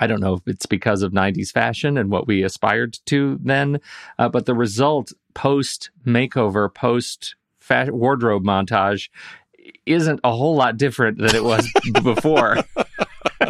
I 0.00 0.06
don't 0.06 0.20
know 0.20 0.34
if 0.34 0.42
it's 0.46 0.66
because 0.66 1.02
of 1.02 1.10
90s 1.10 1.50
fashion 1.50 1.98
and 1.98 2.08
what 2.08 2.28
we 2.28 2.44
aspired 2.44 2.98
to 3.06 3.36
then, 3.42 3.80
uh, 4.16 4.28
but 4.28 4.46
the 4.46 4.54
result 4.54 5.12
post 5.34 5.90
makeover, 6.06 6.72
post 6.72 7.34
wardrobe 7.70 8.44
montage 8.44 9.08
isn't 9.86 10.20
a 10.24 10.32
whole 10.32 10.54
lot 10.56 10.76
different 10.76 11.18
than 11.18 11.34
it 11.34 11.44
was 11.44 11.68
before 12.02 12.56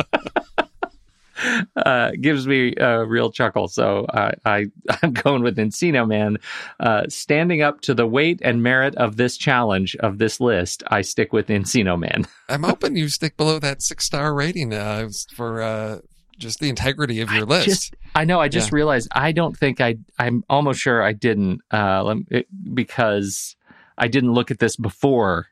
uh, 1.77 2.11
gives 2.21 2.47
me 2.47 2.75
a 2.77 3.05
real 3.05 3.31
chuckle. 3.31 3.69
So 3.69 4.07
I, 4.13 4.33
I 4.45 4.67
I'm 5.03 5.13
going 5.13 5.43
with 5.43 5.57
Encino 5.57 6.07
Man, 6.07 6.39
uh, 6.81 7.05
standing 7.09 7.63
up 7.63 7.81
to 7.83 7.95
the 7.95 8.07
weight 8.07 8.41
and 8.43 8.63
merit 8.63 8.95
of 8.97 9.17
this 9.17 9.37
challenge 9.37 9.97
of 9.97 10.19
this 10.19 10.41
list. 10.41 10.83
I 10.89 11.03
stick 11.03 11.33
with 11.33 11.49
Encino 11.49 11.99
Man. 11.99 12.27
I'm 12.49 12.63
hoping 12.65 12.97
you 12.97 13.09
stick 13.09 13.37
below 13.37 13.59
that 13.61 13.83
six 13.83 14.05
star 14.05 14.35
rating 14.35 14.75
uh, 14.75 15.09
for 15.35 15.63
uh, 15.63 15.99
just 16.39 16.61
the 16.61 16.69
integrity 16.69 17.21
of 17.21 17.33
your 17.33 17.47
list 17.47 17.67
Just 17.67 17.95
I 18.15 18.25
know. 18.25 18.41
I 18.41 18.49
just 18.49 18.71
Yeah. 18.73 18.77
realized 18.77 19.09
I 19.13 19.33
don't 19.33 19.57
think 19.57 19.81
I. 19.81 19.97
I'm 20.19 20.45
almost 20.51 20.81
sure 20.81 21.03
I 21.03 21.13
didn't 21.13 21.61
uh, 21.71 22.15
it, 22.31 22.47
because 22.75 23.55
I 23.97 24.09
didn't 24.09 24.33
look 24.33 24.51
at 24.51 24.59
this 24.59 24.77
before. 24.77 25.47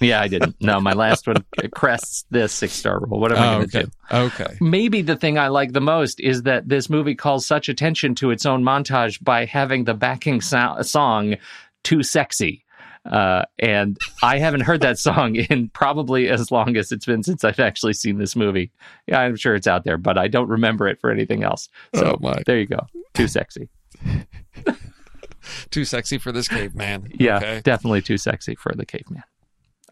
Yeah, 0.00 0.20
I 0.20 0.28
didn't. 0.28 0.56
No, 0.60 0.80
my 0.80 0.92
last 0.92 1.26
one 1.26 1.44
crests 1.72 2.24
this 2.30 2.52
six 2.52 2.72
star 2.74 3.00
rule. 3.00 3.20
What 3.20 3.32
am 3.32 3.38
I 3.38 3.46
Oh, 3.46 3.56
going 3.58 3.68
to 3.70 3.78
okay 3.78 3.86
do? 4.10 4.16
okay 4.16 4.56
maybe 4.60 5.02
the 5.02 5.16
thing 5.16 5.38
I 5.38 5.48
like 5.48 5.72
the 5.72 5.80
most 5.80 6.20
is 6.20 6.42
that 6.42 6.68
this 6.68 6.88
movie 6.90 7.14
calls 7.14 7.44
such 7.46 7.68
attention 7.68 8.14
to 8.16 8.30
its 8.30 8.46
own 8.46 8.62
montage 8.62 9.22
by 9.22 9.44
having 9.44 9.84
the 9.84 9.94
backing 9.94 10.40
so- 10.40 10.76
song 10.82 11.36
"Too 11.84 12.02
Sexy." 12.02 12.64
Uh, 13.04 13.44
and 13.58 13.96
I 14.22 14.38
haven't 14.38 14.62
heard 14.62 14.82
that 14.82 14.98
song 14.98 15.34
in 15.50 15.68
probably 15.70 16.28
as 16.28 16.50
long 16.50 16.76
as 16.76 16.92
it's 16.92 17.06
been 17.06 17.22
since 17.22 17.42
I've 17.42 17.60
actually 17.60 17.94
seen 17.94 18.18
this 18.18 18.36
movie. 18.36 18.70
Yeah, 19.06 19.20
I'm 19.20 19.36
sure 19.36 19.54
it's 19.54 19.66
out 19.66 19.84
there, 19.84 19.96
but 19.96 20.18
I 20.18 20.28
don't 20.28 20.48
remember 20.48 20.86
it 20.88 21.00
for 21.00 21.10
anything 21.10 21.42
else. 21.42 21.70
So 21.94 22.16
Oh, 22.16 22.18
my. 22.20 22.42
there 22.44 22.58
you 22.58 22.66
go. 22.66 22.80
Too 23.14 23.28
sexy. 23.28 23.68
Too 25.70 25.84
sexy 25.86 26.18
for 26.18 26.32
this 26.32 26.48
caveman. 26.48 27.10
Yeah, 27.14 27.36
Okay. 27.36 27.60
definitely 27.64 28.02
too 28.02 28.18
sexy 28.18 28.54
for 28.54 28.72
the 28.74 28.84
caveman. 28.84 29.22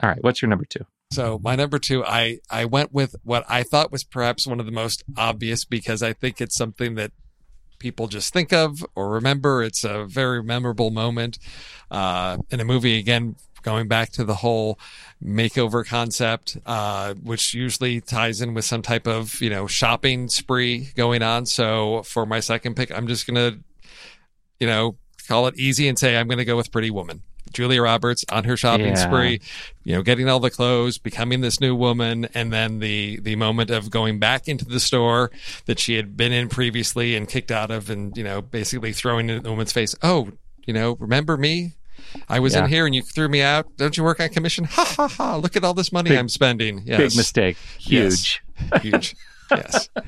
All 0.03 0.11
right, 0.11 0.23
what's 0.23 0.43
your 0.43 0.49
number 0.49 0.65
two? 0.65 0.85
So 1.13 1.41
my 1.43 1.55
number 1.57 1.79
two, 1.79 2.05
I 2.05 2.41
I 2.51 2.65
went 2.65 2.93
with 2.93 3.17
what 3.23 3.45
I 3.49 3.63
thought 3.63 3.93
was 3.93 4.05
perhaps 4.05 4.47
one 4.47 4.61
of 4.61 4.67
the 4.67 4.73
most 4.73 5.05
obvious 5.17 5.65
because 5.65 6.03
I 6.03 6.13
think 6.13 6.41
it's 6.41 6.57
something 6.57 6.97
that 6.97 7.13
people 7.79 8.09
just 8.09 8.33
think 8.33 8.53
of 8.53 8.85
or 8.95 9.11
remember. 9.11 9.63
It's 9.63 9.85
a 9.85 10.05
very 10.05 10.43
memorable 10.43 10.91
moment 10.91 11.39
uh, 11.91 12.39
in 12.51 12.61
a 12.61 12.65
movie. 12.65 12.99
Again, 12.99 13.37
going 13.63 13.89
back 13.89 14.11
to 14.13 14.25
the 14.25 14.37
whole 14.37 14.79
makeover 15.23 15.85
concept, 15.87 16.57
uh, 16.67 17.15
which 17.15 17.55
usually 17.55 18.01
ties 18.01 18.41
in 18.41 18.55
with 18.55 18.65
some 18.65 18.83
type 18.83 19.07
of 19.07 19.41
you 19.41 19.51
know 19.51 19.67
shopping 19.67 20.29
spree 20.29 20.89
going 20.97 21.23
on. 21.23 21.47
So 21.47 22.03
for 22.03 22.27
my 22.27 22.41
second 22.41 22.77
pick, 22.77 22.91
I'm 22.91 23.07
just 23.07 23.27
gonna 23.27 23.59
you 24.59 24.67
know 24.67 24.97
call 25.29 25.47
it 25.47 25.59
easy 25.59 25.89
and 25.89 25.99
say 25.99 26.17
I'm 26.17 26.29
gonna 26.29 26.45
go 26.45 26.57
with 26.57 26.73
Pretty 26.73 26.91
Woman. 26.91 27.23
Julia 27.53 27.83
Roberts 27.83 28.25
on 28.31 28.45
her 28.45 28.57
shopping 28.57 28.87
Yeah. 28.89 28.95
spree, 28.95 29.41
you 29.85 29.95
know, 29.95 30.03
getting 30.03 30.29
all 30.29 30.41
the 30.41 30.51
clothes, 30.51 30.99
becoming 30.99 31.41
this 31.41 31.61
new 31.61 31.75
woman, 31.75 32.29
and 32.35 32.53
then 32.53 32.81
the 32.81 33.19
the 33.21 33.37
moment 33.37 33.71
of 33.71 33.91
going 33.91 34.19
back 34.19 34.49
into 34.49 34.65
the 34.65 34.81
store 34.81 35.31
that 35.67 35.79
she 35.79 35.95
had 35.95 36.17
been 36.17 36.33
in 36.33 36.49
previously 36.49 37.15
and 37.17 37.29
kicked 37.29 37.51
out 37.51 37.71
of, 37.71 37.89
and 37.91 38.17
you 38.17 38.25
know, 38.25 38.43
basically 38.43 38.93
throwing 38.93 39.31
it 39.31 39.37
in 39.37 39.43
the 39.43 39.51
woman's 39.51 39.73
face. 39.73 39.95
Oh, 40.03 40.31
you 40.67 40.75
know, 40.75 40.97
remember 41.01 41.37
me? 41.37 41.73
I 42.29 42.41
was 42.41 42.55
Yeah. 42.55 42.65
in 42.65 42.71
here 42.71 42.87
and 42.87 42.95
you 42.95 43.03
threw 43.03 43.29
me 43.29 43.43
out. 43.43 43.67
Don't 43.77 43.97
you 43.97 44.05
work 44.05 44.21
on 44.21 44.29
commission? 44.29 44.65
Ha 44.65 44.85
ha 44.97 45.09
ha! 45.09 45.37
Look 45.37 45.57
at 45.57 45.65
all 45.65 45.75
this 45.75 45.93
money 45.93 46.11
Big- 46.11 46.19
I'm 46.19 46.29
spending. 46.29 46.83
Yes. 46.85 46.99
Big 46.99 47.17
mistake. 47.17 47.57
Yes. 47.81 48.39
Huge. 48.71 48.83
Huge. 48.83 49.17
yes. 49.51 49.89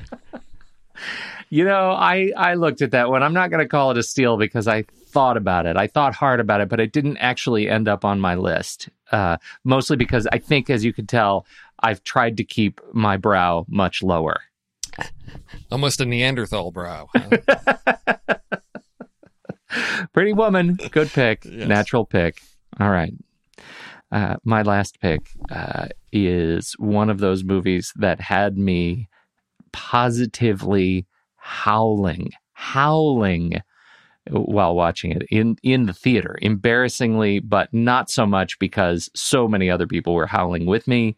You 1.51 1.63
know, 1.65 1.91
I 1.91 2.31
I 2.37 2.53
looked 2.55 2.81
at 2.83 2.91
that 2.91 3.09
one. 3.09 3.23
I'm 3.23 3.33
not 3.33 3.49
going 3.49 3.61
to 3.63 3.67
call 3.67 3.89
it 3.89 3.97
a 3.97 4.03
steal 4.03 4.37
because 4.37 4.67
I 4.67 4.83
thought 5.09 5.37
about 5.37 5.65
it. 5.65 5.75
I 5.77 5.87
thought 5.87 6.13
hard 6.15 6.39
about 6.39 6.61
it, 6.61 6.69
but 6.69 6.79
it 6.79 6.91
didn't 6.93 7.17
actually 7.17 7.69
end 7.69 7.87
up 7.87 8.05
on 8.05 8.19
my 8.19 8.35
list. 8.35 8.89
Uh, 9.11 9.37
mostly 9.63 9.97
because 9.97 10.27
I 10.31 10.37
think, 10.37 10.69
as 10.69 10.83
you 10.85 10.93
could 10.93 11.09
tell, 11.09 11.45
I've 11.81 12.03
tried 12.03 12.37
to 12.37 12.43
keep 12.43 12.79
my 12.93 13.17
brow 13.17 13.65
much 13.67 14.03
lower. 14.03 14.41
Almost 15.71 16.01
a 16.01 16.05
Neanderthal 16.05 16.71
brow. 16.71 17.07
huh? 17.15 17.37
Pretty 20.13 20.33
Woman, 20.33 20.77
good 20.91 21.09
pick, 21.09 21.45
Yes. 21.45 21.67
natural 21.67 22.05
pick. 22.05 22.41
All 22.79 22.89
right. 22.89 23.13
Uh, 24.11 24.37
my 24.43 24.63
last 24.63 24.99
pick 24.99 25.29
uh, 25.51 25.87
is 26.11 26.73
one 26.79 27.09
of 27.11 27.19
those 27.19 27.43
movies 27.43 27.93
that 27.97 28.19
had 28.19 28.57
me 28.57 29.07
positively 29.71 31.05
howling, 31.35 32.31
howling 32.53 33.61
while 34.29 34.75
watching 34.75 35.11
it 35.11 35.23
in 35.29 35.57
in 35.63 35.85
the 35.85 35.93
theater. 35.93 36.37
Embarrassingly, 36.41 37.39
but 37.39 37.73
not 37.73 38.09
so 38.09 38.25
much 38.25 38.59
because 38.59 39.09
so 39.15 39.47
many 39.47 39.69
other 39.69 39.87
people 39.87 40.13
were 40.13 40.27
howling 40.27 40.65
with 40.65 40.87
me. 40.87 41.15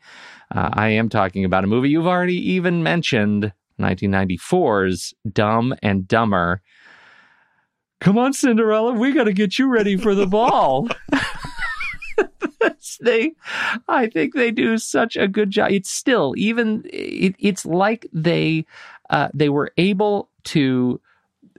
Uh, 0.53 0.69
I 0.73 0.89
am 0.89 1.09
talking 1.09 1.45
about 1.45 1.63
a 1.63 1.67
movie 1.67 1.89
you've 1.89 2.07
already 2.07 2.51
even 2.53 2.83
mentioned, 2.83 3.53
1994's 3.79 5.13
Dumb 5.31 5.73
and 5.81 6.07
Dumber. 6.07 6.61
Come 7.99 8.17
on, 8.17 8.33
Cinderella, 8.33 8.93
we 8.93 9.13
got 9.13 9.25
to 9.25 9.33
get 9.33 9.59
you 9.59 9.67
ready 9.67 9.95
for 9.95 10.15
the 10.15 10.25
ball. 10.25 10.87
they, 13.01 13.33
I 13.87 14.07
think 14.07 14.33
they 14.33 14.51
do 14.51 14.77
such 14.77 15.15
a 15.15 15.27
good 15.27 15.51
job. 15.51 15.71
It's 15.71 15.91
still 15.91 16.33
even. 16.35 16.83
It, 16.85 17.35
it's 17.39 17.65
like 17.65 18.07
they, 18.11 18.65
uh, 19.09 19.29
they 19.33 19.49
were 19.49 19.71
able 19.77 20.29
to 20.45 20.99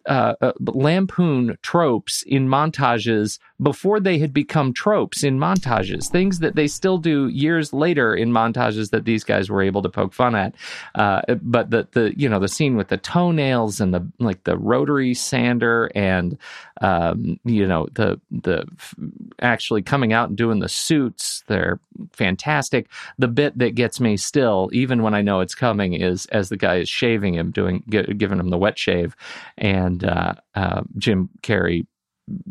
uh, 0.07 0.34
uh, 0.40 0.53
lampoon 0.61 1.57
tropes 1.62 2.22
in 2.24 2.48
montages 2.48 3.38
before 3.61 4.00
they 4.00 4.18
had 4.18 4.32
become 4.32 4.72
tropes 4.72 5.22
in 5.22 5.38
montages. 5.38 6.11
Things 6.11 6.40
that 6.40 6.57
they 6.57 6.66
still 6.66 6.98
do 6.98 7.28
years 7.28 7.72
later 7.72 8.14
in 8.14 8.32
montages 8.32 8.90
that 8.90 9.05
these 9.05 9.24
guys 9.24 9.48
were 9.48 9.62
able 9.62 9.82
to 9.82 9.88
poke 9.88 10.12
fun 10.12 10.34
at. 10.34 10.55
Uh, 10.94 11.22
but 11.42 11.70
the 11.70 11.86
the 11.92 12.12
you 12.16 12.28
know 12.28 12.38
the 12.38 12.48
scene 12.48 12.76
with 12.76 12.88
the 12.88 12.96
toenails 12.96 13.80
and 13.80 13.94
the 13.94 14.07
like 14.18 14.44
the 14.44 14.57
rotary 14.57 15.14
sander 15.14 15.90
and 15.94 16.36
um, 16.80 17.38
you 17.44 17.66
know 17.66 17.86
the 17.92 18.20
the 18.30 18.66
f- 18.78 18.94
actually 19.40 19.82
coming 19.82 20.12
out 20.12 20.28
and 20.28 20.38
doing 20.38 20.59
the 20.59 20.68
suits. 20.68 21.44
They're 21.46 21.78
fantastic. 22.12 22.88
The 23.18 23.28
bit 23.28 23.59
that 23.59 23.74
gets 23.74 24.00
me 24.00 24.16
still, 24.16 24.70
even 24.72 25.03
when 25.03 25.14
I 25.14 25.22
know 25.22 25.40
it's 25.40 25.55
coming, 25.55 25.92
is 25.92 26.26
as 26.26 26.48
the 26.48 26.57
guy 26.57 26.76
is 26.76 26.88
shaving 26.88 27.34
him, 27.34 27.50
doing 27.50 27.84
gi- 27.88 28.14
giving 28.14 28.40
him 28.40 28.50
the 28.50 28.59
wet 28.59 28.78
shave, 28.78 29.14
and 29.57 29.91
uh, 30.05 30.34
uh, 30.55 30.82
Jim 30.99 31.28
Carrey 31.43 31.86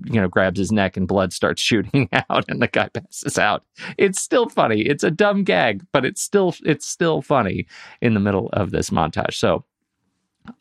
you 0.06 0.20
know 0.20 0.28
grabs 0.28 0.60
his 0.60 0.72
neck 0.72 0.98
and 0.98 1.08
blood 1.08 1.34
starts 1.34 1.62
shooting 1.70 2.10
out 2.30 2.46
and 2.50 2.62
the 2.62 2.68
guy 2.68 2.90
passes 2.90 3.38
out. 3.38 3.64
It's 3.98 4.22
still 4.22 4.50
funny. 4.50 4.82
It's 4.82 5.04
a 5.04 5.12
dumb 5.12 5.44
gag 5.44 5.86
but 5.92 6.06
it's 6.06 6.22
still 6.22 6.54
it's 6.64 6.86
still 6.86 7.22
funny 7.22 7.68
in 8.02 8.14
the 8.14 8.20
middle 8.20 8.50
of 8.54 8.72
this 8.72 8.90
montage. 8.90 9.34
So 9.36 9.64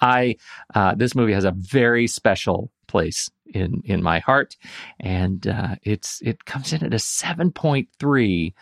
i 0.01 0.37
uh, 0.75 0.95
this 0.95 1.15
movie 1.15 1.33
has 1.33 1.45
a 1.45 1.53
very 1.53 2.07
special 2.07 2.71
place 2.87 3.31
in 3.53 3.83
in 3.85 4.03
my 4.03 4.21
heart. 4.21 4.57
And 5.01 5.47
uh, 5.47 5.77
it's 5.83 6.21
it 6.23 6.45
comes 6.45 6.73
in 6.73 6.85
at 6.85 6.95
a 6.95 6.99
7.3 6.99 8.55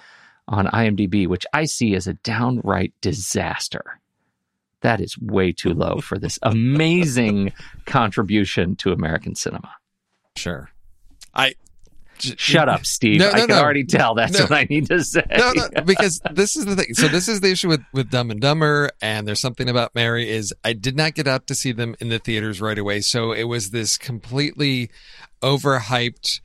on 0.51 0.64
imdb 0.66 1.27
which 1.27 1.45
i 1.53 1.66
see 1.66 1.95
as 1.95 2.07
a 2.07 2.14
downright 2.14 2.95
disaster 3.03 4.01
that 4.83 5.01
is 5.01 5.16
way 5.18 5.53
too 5.53 5.74
low 5.74 5.99
for 6.01 6.18
this 6.18 6.39
amazing 6.43 7.53
contribution 7.87 8.76
to 8.76 8.93
american 8.93 9.35
cinema 9.35 9.72
Sure. 10.37 10.70
I 11.35 11.55
Shut 12.20 12.68
up, 12.68 12.85
Steve. 12.85 13.20
No, 13.20 13.31
I 13.31 13.41
can 13.41 13.49
no. 13.49 13.61
already 13.61 13.85
tell 13.85 14.14
that's 14.16 14.33
No. 14.37 14.45
what 14.45 14.53
I 14.53 14.66
need 14.68 14.87
to 14.89 15.05
say. 15.05 15.22
no, 15.37 15.53
no, 15.53 15.68
because 15.83 16.20
this 16.33 16.57
is 16.57 16.64
the 16.64 16.74
thing. 16.74 16.93
So 16.95 17.07
this 17.07 17.29
is 17.29 17.41
the 17.41 17.51
issue 17.53 17.68
with 17.68 17.81
with 17.93 18.11
Dumb 18.11 18.33
and 18.33 18.41
Dumber, 18.41 18.91
and 19.01 19.26
there's 19.26 19.39
something 19.41 19.68
about 19.68 19.95
Mary 19.95 20.29
is 20.29 20.53
I 20.64 20.72
did 20.72 20.97
not 20.97 21.14
get 21.14 21.29
out 21.29 21.47
to 21.47 21.55
see 21.55 21.70
them 21.70 21.95
in 22.01 22.09
the 22.09 22.18
theaters 22.18 22.61
right 22.61 22.76
away, 22.76 23.03
so 23.03 23.31
it 23.31 23.45
was 23.45 23.70
this 23.70 23.97
completely 23.97 24.91
overhyped. 25.43 26.41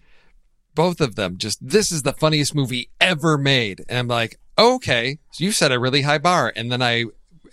Both 0.76 1.02
of 1.02 1.16
them, 1.16 1.38
just 1.38 1.58
this 1.68 1.92
is 1.92 2.02
the 2.04 2.14
funniest 2.14 2.54
movie 2.56 2.90
ever 3.02 3.38
made, 3.38 3.84
and 3.90 3.98
I'm 3.98 4.08
like, 4.08 4.40
okay, 4.58 5.18
so 5.32 5.44
you 5.44 5.52
set 5.52 5.72
a 5.72 5.80
really 5.80 6.02
high 6.04 6.18
bar, 6.20 6.52
and 6.56 6.72
then 6.72 6.82
I 6.84 7.06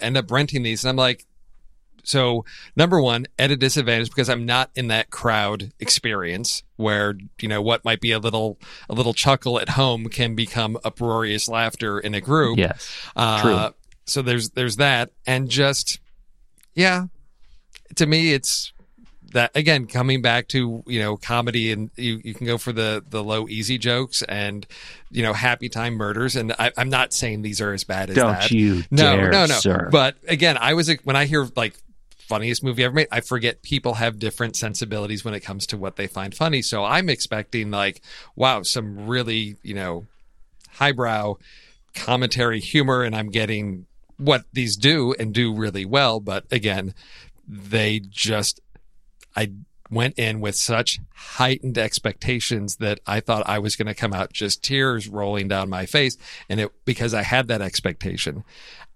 end 0.02 0.16
up 0.16 0.30
renting 0.30 0.62
these, 0.62 0.84
and 0.84 0.90
I'm 0.90 0.96
like, 0.96 1.26
so 2.02 2.44
number 2.76 3.00
one, 3.00 3.26
at 3.38 3.50
a 3.50 3.56
disadvantage 3.56 4.08
because 4.08 4.28
I'm 4.28 4.46
not 4.46 4.70
in 4.74 4.88
that 4.88 5.10
crowd 5.10 5.72
experience 5.80 6.62
where 6.76 7.14
you 7.40 7.48
know 7.48 7.60
what 7.60 7.84
might 7.84 8.00
be 8.00 8.12
a 8.12 8.18
little 8.18 8.58
a 8.88 8.94
little 8.94 9.14
chuckle 9.14 9.60
at 9.60 9.70
home 9.70 10.06
can 10.08 10.34
become 10.34 10.78
uproarious 10.84 11.48
laughter 11.48 11.98
in 11.98 12.14
a 12.14 12.20
group. 12.20 12.58
yes. 12.58 12.90
Uh, 13.14 13.42
true. 13.42 13.74
So 14.06 14.22
there's 14.22 14.50
there's 14.50 14.76
that, 14.76 15.10
and 15.26 15.48
just 15.48 16.00
yeah, 16.74 17.06
to 17.96 18.06
me 18.06 18.32
it's 18.32 18.72
that 19.32 19.50
again 19.54 19.86
coming 19.86 20.22
back 20.22 20.48
to 20.48 20.82
you 20.86 20.98
know 20.98 21.16
comedy 21.16 21.72
and 21.72 21.90
you, 21.96 22.20
you 22.24 22.34
can 22.34 22.46
go 22.46 22.58
for 22.58 22.72
the 22.72 23.04
the 23.10 23.22
low 23.22 23.48
easy 23.48 23.78
jokes 23.78 24.22
and 24.22 24.66
you 25.10 25.22
know 25.22 25.32
happy 25.32 25.68
time 25.68 25.94
murders 25.94 26.36
and 26.36 26.52
I, 26.58 26.72
I'm 26.76 26.90
not 26.90 27.12
saying 27.12 27.42
these 27.42 27.60
are 27.60 27.72
as 27.72 27.84
bad 27.84 28.10
as 28.10 28.16
Don't 28.16 28.32
that. 28.32 28.50
you 28.50 28.82
No, 28.90 29.16
dare, 29.16 29.30
no, 29.30 29.46
no. 29.46 29.54
sir. 29.54 29.88
But 29.90 30.16
again, 30.28 30.56
I 30.58 30.74
was 30.74 30.90
when 31.04 31.16
I 31.16 31.26
hear 31.26 31.48
like 31.56 31.74
funniest 32.30 32.62
movie 32.62 32.84
ever 32.84 32.94
made, 32.94 33.08
I 33.10 33.20
forget 33.20 33.60
people 33.60 33.94
have 33.94 34.20
different 34.20 34.54
sensibilities 34.54 35.24
when 35.24 35.34
it 35.34 35.40
comes 35.40 35.66
to 35.66 35.76
what 35.76 35.96
they 35.96 36.06
find 36.06 36.32
funny. 36.32 36.62
So 36.62 36.84
I'm 36.84 37.08
expecting 37.08 37.72
like, 37.72 38.02
wow, 38.36 38.62
some 38.62 39.08
really, 39.08 39.56
you 39.64 39.74
know, 39.74 40.06
highbrow 40.74 41.34
commentary 41.92 42.60
humor 42.60 43.02
and 43.02 43.16
I'm 43.16 43.30
getting 43.30 43.86
what 44.16 44.44
these 44.52 44.76
do 44.76 45.12
and 45.18 45.34
do 45.34 45.52
really 45.52 45.84
well, 45.84 46.20
but 46.20 46.44
again, 46.52 46.94
they 47.48 47.98
just 47.98 48.60
I 49.36 49.52
went 49.90 50.18
in 50.18 50.40
with 50.40 50.54
such 50.54 51.00
heightened 51.14 51.76
expectations 51.76 52.76
that 52.76 53.00
I 53.06 53.20
thought 53.20 53.48
I 53.48 53.58
was 53.58 53.76
going 53.76 53.88
to 53.88 53.94
come 53.94 54.12
out 54.12 54.32
just 54.32 54.62
tears 54.62 55.08
rolling 55.08 55.48
down 55.48 55.68
my 55.68 55.86
face 55.86 56.16
and 56.48 56.60
it 56.60 56.70
because 56.84 57.12
I 57.12 57.22
had 57.22 57.48
that 57.48 57.60
expectation. 57.60 58.44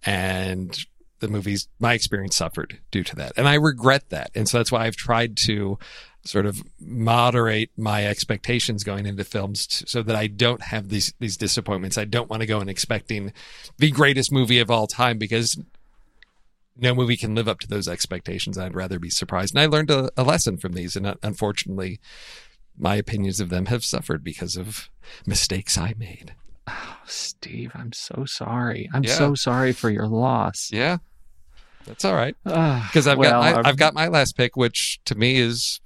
And 0.06 0.78
the 1.20 1.28
movies 1.28 1.68
my 1.78 1.94
experience 1.94 2.36
suffered 2.36 2.78
due 2.90 3.02
to 3.02 3.16
that 3.16 3.32
and 3.36 3.48
I 3.48 3.54
regret 3.54 4.10
that. 4.10 4.30
And 4.34 4.48
so 4.48 4.58
that's 4.58 4.70
why 4.70 4.86
I've 4.86 4.96
tried 4.96 5.36
to 5.46 5.78
sort 6.24 6.46
of 6.46 6.62
moderate 6.80 7.70
my 7.76 8.06
expectations 8.06 8.82
going 8.82 9.06
into 9.06 9.24
films 9.24 9.66
t- 9.66 9.84
so 9.86 10.02
that 10.02 10.16
I 10.16 10.26
don't 10.26 10.62
have 10.62 10.88
these 10.88 11.12
these 11.18 11.36
disappointments. 11.36 11.98
I 11.98 12.04
don't 12.04 12.30
want 12.30 12.40
to 12.40 12.46
go 12.46 12.60
in 12.60 12.68
expecting 12.68 13.32
the 13.78 13.90
greatest 13.90 14.32
movie 14.32 14.58
of 14.58 14.70
all 14.70 14.86
time 14.86 15.18
because 15.18 15.58
no 16.76 16.94
movie 16.94 17.16
can 17.16 17.34
live 17.34 17.48
up 17.48 17.60
to 17.60 17.68
those 17.68 17.88
expectations. 17.88 18.58
I'd 18.58 18.74
rather 18.74 18.98
be 18.98 19.10
surprised. 19.10 19.54
And 19.54 19.60
I 19.60 19.66
learned 19.66 19.90
a, 19.90 20.10
a 20.16 20.22
lesson 20.24 20.56
from 20.58 20.72
these, 20.72 20.96
and 20.96 21.06
uh, 21.06 21.14
unfortunately, 21.22 22.00
my 22.76 22.96
opinions 22.96 23.38
of 23.40 23.48
them 23.50 23.66
have 23.66 23.84
suffered 23.84 24.24
because 24.24 24.56
of 24.56 24.88
mistakes 25.26 25.78
I 25.78 25.94
made. 25.96 26.34
Oh, 26.66 26.96
Steve, 27.06 27.70
I'm 27.74 27.92
so 27.92 28.24
sorry. 28.26 28.88
I'm 28.92 29.04
Yeah. 29.04 29.14
so 29.14 29.34
sorry 29.34 29.72
for 29.72 29.90
your 29.90 30.08
loss. 30.08 30.70
Yeah, 30.72 30.98
that's 31.86 32.04
all 32.04 32.14
right. 32.14 32.34
Because 32.42 32.82
Because 32.88 33.06
I've 33.06 33.18
well, 33.18 33.30
got 33.30 33.40
my, 33.40 33.52
I'm- 33.52 33.66
I've 33.66 33.76
got 33.76 33.94
my 33.94 34.08
last 34.08 34.36
pick, 34.36 34.56
which 34.56 34.98
to 35.04 35.14
me 35.14 35.36
is 35.36 35.80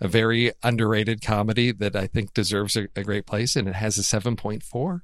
a 0.00 0.06
very 0.06 0.52
underrated 0.62 1.22
comedy 1.22 1.72
that 1.72 1.96
I 1.96 2.06
think 2.06 2.32
deserves 2.34 2.76
a, 2.76 2.86
a 2.94 3.02
great 3.02 3.26
place, 3.26 3.56
and 3.56 3.66
it 3.68 3.74
has 3.74 3.98
a 3.98 4.04
seven 4.04 4.36
point 4.36 4.62
four. 4.62 5.02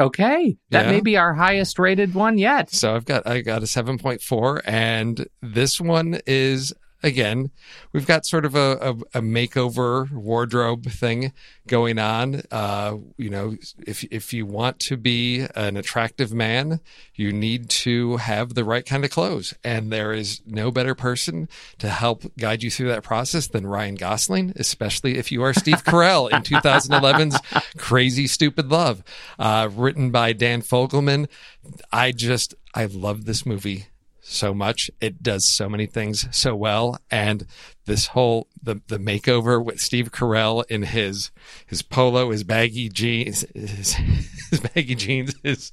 Okay. 0.00 0.56
That 0.70 0.86
Yeah. 0.86 0.90
may 0.92 1.00
be 1.00 1.16
our 1.16 1.34
highest 1.34 1.78
rated 1.78 2.14
one 2.14 2.38
yet. 2.38 2.70
So 2.70 2.94
I've 2.94 3.04
got 3.04 3.26
I 3.26 3.40
got 3.40 3.62
a 3.62 3.66
seven 3.66 3.98
point 3.98 4.20
four, 4.22 4.62
and 4.64 5.26
this 5.42 5.80
one 5.80 6.20
is 6.26 6.72
again 7.02 7.50
we've 7.92 8.06
got 8.06 8.26
sort 8.26 8.44
of 8.44 8.54
a, 8.54 8.78
a, 8.80 9.18
a 9.18 9.22
makeover 9.22 10.10
wardrobe 10.10 10.86
thing 10.86 11.32
going 11.66 11.98
on. 11.98 12.42
Uh, 12.50 12.96
you 13.16 13.30
know, 13.30 13.56
if 13.86 14.04
if 14.04 14.32
you 14.32 14.46
want 14.46 14.78
to 14.80 14.96
be 14.96 15.46
an 15.54 15.76
attractive 15.76 16.32
man, 16.32 16.80
you 17.14 17.32
need 17.32 17.68
to 17.68 18.16
have 18.16 18.54
the 18.54 18.64
right 18.64 18.84
kind 18.84 19.04
of 19.04 19.10
clothes, 19.10 19.54
and 19.62 19.92
there 19.92 20.12
is 20.12 20.42
no 20.46 20.70
better 20.70 20.94
person 20.94 21.48
to 21.78 21.88
help 21.88 22.24
guide 22.38 22.62
you 22.62 22.70
through 22.70 22.88
that 22.88 23.02
process 23.02 23.46
than 23.46 23.66
Ryan 23.66 23.94
Gosling, 23.94 24.52
especially 24.56 25.18
if 25.18 25.30
you 25.30 25.42
are 25.42 25.54
Steve 25.54 25.84
Carell 25.84 26.30
in 26.30 26.42
2011's 26.42 27.38
Crazy 27.76 28.26
Stupid 28.26 28.70
Love, 28.70 29.02
uh, 29.38 29.68
written 29.72 30.10
by 30.10 30.32
Dan 30.32 30.62
Fogelman. 30.62 31.28
I 31.92 32.12
just 32.12 32.54
I 32.74 32.86
love 32.86 33.24
this 33.24 33.46
movie 33.46 33.86
so 34.22 34.54
much. 34.54 34.90
It 35.00 35.22
does 35.22 35.48
so 35.48 35.68
many 35.68 35.86
things 35.86 36.26
so 36.30 36.54
well, 36.54 36.98
and 37.10 37.46
this 37.84 38.08
whole 38.08 38.48
the 38.62 38.80
the 38.86 38.98
makeover 38.98 39.62
with 39.62 39.80
Steve 39.80 40.12
Carell 40.12 40.64
in 40.68 40.82
his 40.82 41.30
his 41.66 41.82
polo, 41.82 42.30
his 42.30 42.44
baggy 42.44 42.88
jeans, 42.88 43.44
his, 43.54 43.94
his 44.50 44.60
baggy 44.60 44.94
jeans, 44.94 45.34
his 45.42 45.72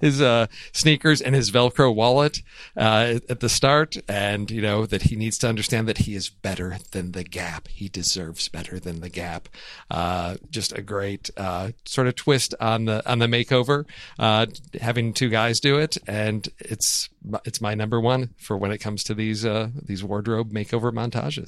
his 0.00 0.20
uh, 0.20 0.46
sneakers, 0.72 1.20
and 1.20 1.34
his 1.34 1.50
Velcro 1.50 1.94
wallet 1.94 2.42
uh, 2.76 3.18
at 3.28 3.40
the 3.40 3.48
start, 3.48 3.96
and 4.08 4.50
you 4.50 4.62
know 4.62 4.86
that 4.86 5.02
he 5.02 5.16
needs 5.16 5.38
to 5.38 5.48
understand 5.48 5.88
that 5.88 5.98
he 5.98 6.14
is 6.14 6.28
better 6.28 6.78
than 6.92 7.12
the 7.12 7.24
Gap. 7.24 7.68
He 7.68 7.88
deserves 7.88 8.48
better 8.48 8.78
than 8.78 9.00
the 9.00 9.08
Gap. 9.08 9.48
Uh, 9.90 10.36
just 10.50 10.72
a 10.72 10.82
great 10.82 11.30
uh, 11.36 11.72
sort 11.84 12.06
of 12.06 12.14
twist 12.14 12.54
on 12.60 12.84
the 12.84 13.08
on 13.10 13.18
the 13.18 13.26
makeover, 13.26 13.84
uh, 14.18 14.46
having 14.80 15.12
two 15.12 15.28
guys 15.28 15.60
do 15.60 15.78
it, 15.78 15.96
and 16.06 16.48
it's 16.58 17.08
it's 17.44 17.60
my 17.60 17.74
number 17.74 18.00
one 18.00 18.34
for 18.38 18.56
when 18.56 18.70
it 18.70 18.78
comes 18.78 19.02
to 19.04 19.14
these 19.14 19.44
uh, 19.44 19.68
these 19.82 20.04
wardrobe 20.04 20.52
makeover 20.52 20.92
montages. 20.92 21.47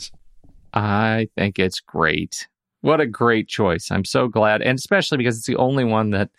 I 0.74 1.28
think 1.36 1.58
it's 1.58 1.80
great. 1.80 2.46
What 2.82 3.00
a 3.00 3.06
great 3.06 3.46
choice! 3.48 3.90
I'm 3.90 4.06
so 4.06 4.26
glad, 4.26 4.62
and 4.62 4.78
especially 4.78 5.18
because 5.18 5.36
it's 5.36 5.46
the 5.46 5.56
only 5.56 5.84
one 5.84 6.10
that 6.10 6.30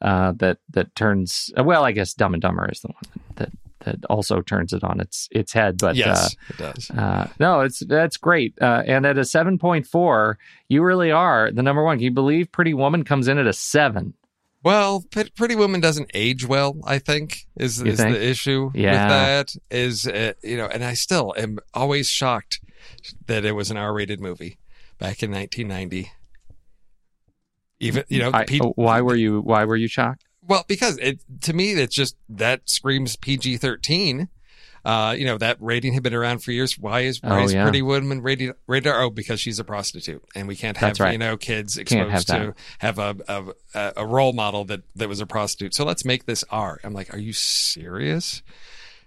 uh, 0.00 0.32
that 0.36 0.58
that 0.70 0.94
turns. 0.94 1.50
uh, 1.58 1.62
Well, 1.64 1.84
I 1.84 1.92
guess 1.92 2.14
Dumb 2.14 2.32
and 2.32 2.40
Dumber 2.40 2.70
is 2.72 2.80
the 2.80 2.88
one 2.88 3.24
that 3.36 3.50
that 3.80 4.04
also 4.08 4.40
turns 4.40 4.72
it 4.72 4.82
on 4.82 4.98
its 5.00 5.28
its 5.30 5.52
head. 5.52 5.76
But 5.78 5.96
yes, 5.96 6.34
it 6.48 6.56
does. 6.56 6.90
uh, 6.90 7.00
uh, 7.00 7.26
no, 7.38 7.60
it's 7.60 7.80
that's 7.80 8.16
great. 8.16 8.54
Uh, 8.62 8.82
and 8.86 9.04
at 9.04 9.18
a 9.18 9.24
seven 9.26 9.58
point 9.58 9.86
four, 9.86 10.38
you 10.68 10.82
really 10.82 11.10
are 11.10 11.50
the 11.52 11.62
number 11.62 11.82
one. 11.84 11.98
Can 11.98 12.04
you 12.04 12.10
believe 12.10 12.50
Pretty 12.50 12.72
Woman 12.72 13.04
comes 13.04 13.28
in 13.28 13.36
at 13.36 13.46
a 13.46 13.52
seven? 13.52 14.14
Well, 14.62 15.02
Pretty 15.36 15.54
Woman 15.56 15.80
doesn't 15.80 16.10
age 16.12 16.46
well. 16.46 16.76
I 16.84 16.98
think 16.98 17.46
is 17.56 17.80
You 17.80 17.92
is 17.92 17.98
think? 17.98 18.14
the 18.14 18.22
issue 18.22 18.70
Yeah. 18.74 18.90
with 19.04 19.10
that. 19.10 19.56
Is 19.70 20.06
uh, 20.06 20.34
you 20.42 20.56
know, 20.58 20.66
and 20.66 20.84
I 20.84 20.94
still 20.94 21.32
am 21.36 21.58
always 21.72 22.08
shocked 22.08 22.60
that 23.26 23.44
it 23.44 23.52
was 23.52 23.70
an 23.70 23.76
R-rated 23.78 24.20
movie 24.20 24.58
back 24.98 25.22
in 25.22 25.30
1990. 25.30 26.12
Even 27.80 28.04
you 28.08 28.18
know, 28.18 28.30
I- 28.34 28.44
P- 28.44 28.58
why 28.58 29.00
were 29.00 29.16
you 29.16 29.40
Why 29.40 29.64
were 29.64 29.76
you 29.76 29.88
shocked? 29.88 30.24
Well, 30.46 30.64
because 30.68 30.98
it 30.98 31.20
to 31.42 31.52
me 31.54 31.72
it's 31.72 31.94
just 31.94 32.16
that 32.28 32.68
screams 32.68 33.16
PG 33.16 33.56
thirteen. 33.58 34.28
Uh, 34.84 35.14
you 35.18 35.26
know 35.26 35.36
that 35.38 35.56
rating 35.60 35.92
had 35.92 36.02
been 36.02 36.14
around 36.14 36.42
for 36.42 36.52
years. 36.52 36.78
Why 36.78 37.00
is 37.00 37.22
why 37.22 37.40
Oh, 37.40 37.44
is 37.44 37.52
yeah. 37.52 37.64
Pretty 37.64 37.82
Woman 37.82 38.22
rated 38.22 38.54
rated 38.66 38.92
Oh, 38.94 39.10
because 39.10 39.40
she's 39.40 39.58
a 39.58 39.64
prostitute, 39.64 40.22
and 40.34 40.48
we 40.48 40.56
can't 40.56 40.76
have 40.78 40.98
right. 41.00 41.12
you 41.12 41.18
know 41.18 41.36
kids 41.36 41.76
Can't 41.76 42.10
have 42.10 42.22
exposed 42.22 42.28
to 42.28 42.54
have 42.78 42.98
a, 42.98 43.54
a 43.74 43.92
a 43.98 44.06
role 44.06 44.32
model 44.32 44.64
that 44.66 44.82
that 44.96 45.08
was 45.08 45.20
a 45.20 45.26
prostitute. 45.26 45.74
So 45.74 45.84
let's 45.84 46.04
make 46.04 46.24
this 46.26 46.44
R. 46.50 46.80
I'm 46.82 46.94
like, 46.94 47.12
are 47.12 47.18
you 47.18 47.32
serious? 47.32 48.42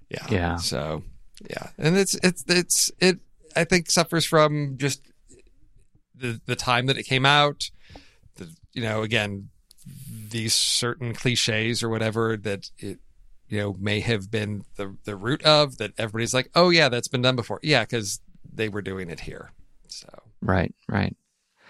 Yeah. 0.10 0.26
Yeah. 0.30 0.56
So 0.58 1.04
yeah, 1.50 1.70
and 1.78 1.98
it's 1.98 2.16
it's 2.24 2.44
it's 2.48 2.92
it. 3.00 3.20
I 3.56 3.64
think 3.64 3.90
suffers 3.90 4.26
from 4.26 4.78
just 4.78 5.02
the 6.16 6.40
the 6.46 6.56
time 6.56 6.86
that 6.86 6.98
it 6.98 7.04
came 7.04 7.26
out. 7.26 7.72
The 8.36 8.50
you 8.74 8.84
know 8.84 9.02
again 9.02 9.50
these 10.10 10.54
certain 10.54 11.14
cliches 11.14 11.84
or 11.84 11.90
whatever 11.90 12.38
that 12.38 12.70
it 12.78 13.00
you 13.54 13.60
know 13.60 13.76
may 13.80 14.00
have 14.00 14.32
been 14.32 14.64
the 14.78 14.96
the 15.04 15.16
root 15.16 15.44
of 15.44 15.78
that 15.78 15.92
everybody's 15.98 16.34
like 16.34 16.50
oh 16.56 16.70
yeah 16.70 16.90
that's 16.90 17.08
been 17.08 17.22
done 17.22 17.36
before 17.36 17.60
yeah 17.62 17.84
because 17.84 18.20
they 18.52 18.68
were 18.68 18.82
doing 18.82 19.10
it 19.10 19.20
here 19.22 19.52
so 19.88 20.08
Right, 20.42 20.74
right. 20.90 21.16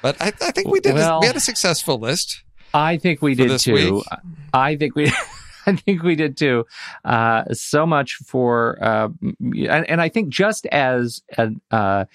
but 0.02 0.16
I, 0.22 0.28
I 0.42 0.52
think 0.52 0.70
we 0.70 0.80
did 0.80 0.96
Well- 0.96 1.20
we 1.22 1.28
had 1.28 1.36
a 1.36 1.40
successful 1.42 1.98
list 2.00 2.44
I 2.74 2.98
think 2.98 3.22
we 3.22 3.36
did 3.36 3.60
too. 3.60 3.74
week? 3.74 4.04
I 4.52 4.76
think 4.78 4.96
we. 4.96 5.12
I 5.68 5.76
think 5.76 6.02
we 6.02 6.16
did 6.16 6.36
too. 6.38 6.66
Uh, 7.06 7.44
so 7.54 7.86
much 7.86 8.16
for, 8.26 8.78
uh, 8.84 9.10
and, 9.40 9.88
and 9.90 10.02
I 10.02 10.10
think 10.10 10.30
just 10.30 10.66
as 10.66 11.22
a, 11.38 11.52
uh, 11.72 12.06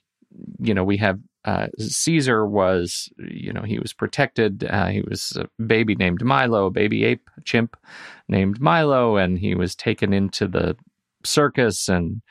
you 0.61 0.75
know 0.75 0.85
we 0.85 0.97
have 0.99 1.19
uh, 1.49 1.69
Caesar 1.79 2.47
was, 2.47 3.09
you 3.17 3.53
know, 3.55 3.63
he 3.63 3.79
was 3.79 3.95
protected. 3.95 4.65
Uh, 4.65 4.89
he 4.89 5.01
was 5.01 5.39
a 5.41 5.63
baby 5.63 5.95
named 5.95 6.23
Milo, 6.23 6.67
a 6.67 6.71
baby 6.71 7.05
ape 7.05 7.31
chimp 7.45 7.75
named 8.29 8.61
Milo, 8.61 9.17
and 9.17 9.39
he 9.39 9.55
was 9.55 9.75
taken 9.75 10.13
into 10.13 10.47
the 10.47 10.77
circus 11.25 11.89
and. 11.89 12.23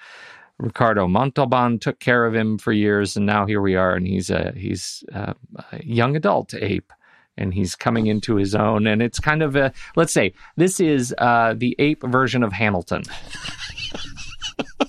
Ricardo 0.59 1.07
Montalban 1.07 1.78
took 1.78 1.99
care 1.99 2.26
of 2.26 2.34
him 2.34 2.57
for 2.57 2.74
years, 2.74 3.15
and 3.15 3.28
now 3.28 3.45
here 3.45 3.61
we 3.61 3.76
are, 3.76 3.93
and 3.93 4.07
he's 4.07 4.32
a 4.32 4.51
he's 4.57 5.03
a, 5.13 5.36
a 5.72 5.84
young 5.84 6.15
adult 6.15 6.55
ape, 6.55 6.91
and 7.38 7.53
he's 7.53 7.76
coming 7.76 8.07
into 8.07 8.38
his 8.38 8.55
own. 8.55 8.88
And 8.88 8.99
it's 8.99 9.20
kind 9.20 9.43
of 9.43 9.55
a 9.55 9.72
let's 9.95 10.11
say 10.11 10.34
this 10.55 10.80
is 10.80 11.13
uh, 11.20 11.53
the 11.55 11.76
ape 11.78 12.01
version 12.01 12.41
of 12.41 12.53
Hamilton. 12.53 13.03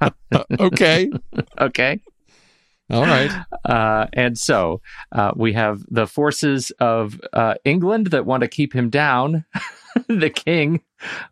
okay. 0.60 1.10
Okay. 1.60 2.00
All 2.90 3.02
right. 3.02 3.30
Uh, 3.64 4.06
and 4.14 4.38
so 4.38 4.80
uh, 5.12 5.32
we 5.36 5.52
have 5.52 5.84
the 5.90 6.06
forces 6.06 6.70
of 6.80 7.20
uh, 7.32 7.54
England 7.64 8.08
that 8.08 8.24
want 8.24 8.42
to 8.42 8.48
keep 8.48 8.72
him 8.72 8.88
down, 8.88 9.44
the 10.08 10.30
king. 10.30 10.80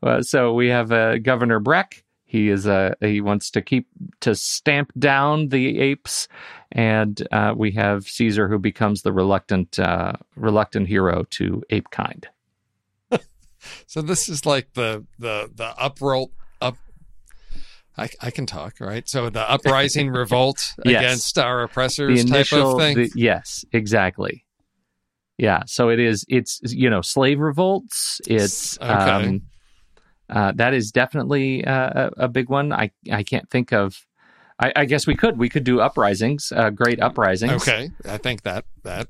Uh, 0.02 0.22
so 0.22 0.52
we 0.52 0.68
have 0.68 0.92
uh, 0.92 1.18
Governor 1.18 1.60
Breck. 1.60 2.04
He 2.26 2.50
is 2.50 2.66
uh, 2.66 2.94
he 3.00 3.20
wants 3.20 3.50
to 3.52 3.62
keep 3.62 3.86
to 4.20 4.34
stamp 4.34 4.92
down 4.98 5.48
the 5.48 5.78
apes, 5.78 6.28
and 6.72 7.26
uh, 7.30 7.54
we 7.56 7.70
have 7.72 8.04
Caesar 8.04 8.48
who 8.48 8.58
becomes 8.58 9.02
the 9.02 9.12
reluctant 9.12 9.78
uh, 9.78 10.14
reluctant 10.34 10.88
hero 10.88 11.24
to 11.30 11.62
ape 11.70 11.90
kind. 11.90 12.28
So 13.88 14.00
this 14.00 14.28
is 14.28 14.46
like 14.46 14.74
the 14.74 15.06
the 15.18 15.50
the 15.52 15.74
uproll 15.76 16.24
up. 16.24 16.45
I, 17.98 18.08
I 18.20 18.30
can 18.30 18.44
talk, 18.46 18.74
right? 18.80 19.08
So 19.08 19.30
the 19.30 19.48
uprising 19.50 20.10
revolt 20.22 20.74
Yes. 20.84 21.00
against 21.00 21.38
our 21.38 21.58
The 21.60 21.64
oppressors 21.64 22.24
type 22.24 22.52
of 22.52 22.78
thing. 22.78 22.96
the- 22.96 23.12
yes, 23.14 23.64
exactly. 23.72 24.44
Yeah, 25.38 25.62
so 25.66 25.90
it 25.90 25.98
is. 26.00 26.24
It's 26.28 26.60
you 26.64 26.88
know 26.88 27.02
slave 27.02 27.40
revolts. 27.40 28.20
It's 28.26 28.78
Okay. 28.78 28.90
um, 28.92 29.42
uh, 30.30 30.52
that 30.56 30.72
is 30.74 30.90
definitely 30.90 31.62
uh, 31.64 32.10
a, 32.18 32.24
a 32.24 32.28
big 32.28 32.48
one. 32.48 32.72
I 32.72 32.90
I 33.12 33.22
can't 33.22 33.48
think 33.50 33.72
of. 33.72 33.96
I, 34.58 34.72
I 34.74 34.84
guess 34.86 35.06
we 35.06 35.14
could 35.14 35.36
we 35.38 35.50
could 35.50 35.64
do 35.64 35.80
uprisings. 35.80 36.50
Uh, 36.56 36.70
great 36.70 37.00
uprisings. 37.02 37.52
okay, 37.52 37.90
I 38.08 38.16
think 38.16 38.42
that 38.44 38.64
that 38.82 39.08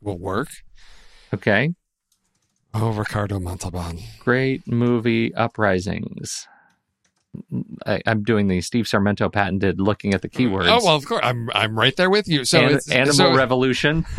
will 0.00 0.18
work. 0.18 0.48
Okay. 1.32 1.74
Oh, 2.74 2.90
Ricardo 2.90 3.38
Montalban. 3.38 4.00
Great 4.18 4.66
movie 4.66 5.32
uprisings. 5.36 6.48
I, 7.86 8.00
I'm 8.06 8.22
doing 8.22 8.48
the 8.48 8.60
Steve 8.60 8.86
Sarmento 8.86 9.32
patented 9.32 9.80
looking 9.80 10.14
at 10.14 10.22
the 10.22 10.28
keywords. 10.28 10.68
Oh 10.68 10.84
well, 10.84 10.96
of 10.96 11.04
course, 11.06 11.20
I'm 11.22 11.48
I'm 11.54 11.78
right 11.78 11.94
there 11.96 12.10
with 12.10 12.28
you. 12.28 12.44
So 12.44 12.60
An- 12.60 12.74
it's 12.74 12.90
Animal 12.90 13.14
so, 13.14 13.34
Revolution. 13.34 14.06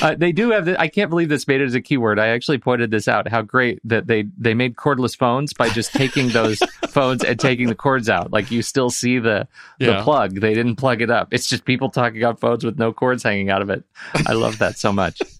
uh, 0.00 0.14
they 0.16 0.32
do 0.32 0.50
have. 0.50 0.64
The, 0.66 0.80
I 0.80 0.88
can't 0.88 1.10
believe 1.10 1.28
this 1.28 1.46
made 1.48 1.60
it 1.60 1.64
as 1.64 1.74
a 1.74 1.80
keyword. 1.80 2.18
I 2.18 2.28
actually 2.28 2.58
pointed 2.58 2.90
this 2.90 3.08
out. 3.08 3.28
How 3.28 3.42
great 3.42 3.80
that 3.84 4.06
they 4.06 4.24
they 4.38 4.54
made 4.54 4.76
cordless 4.76 5.16
phones 5.16 5.52
by 5.52 5.68
just 5.70 5.92
taking 5.92 6.28
those 6.28 6.58
phones 6.88 7.24
and 7.24 7.38
taking 7.38 7.68
the 7.68 7.74
cords 7.74 8.08
out. 8.08 8.32
Like 8.32 8.50
you 8.50 8.62
still 8.62 8.90
see 8.90 9.18
the 9.18 9.48
the 9.78 9.86
Yeah. 9.86 10.02
plug. 10.02 10.40
They 10.40 10.54
didn't 10.54 10.76
plug 10.76 11.02
it 11.02 11.10
up. 11.10 11.28
It's 11.32 11.48
just 11.48 11.64
people 11.64 11.90
talking 11.90 12.24
on 12.24 12.36
phones 12.36 12.64
with 12.64 12.78
no 12.78 12.92
cords 12.92 13.22
hanging 13.22 13.50
out 13.50 13.62
of 13.62 13.70
it. 13.70 13.82
I 14.26 14.32
love 14.34 14.58
that 14.58 14.78
so 14.78 14.92
much. 14.92 15.20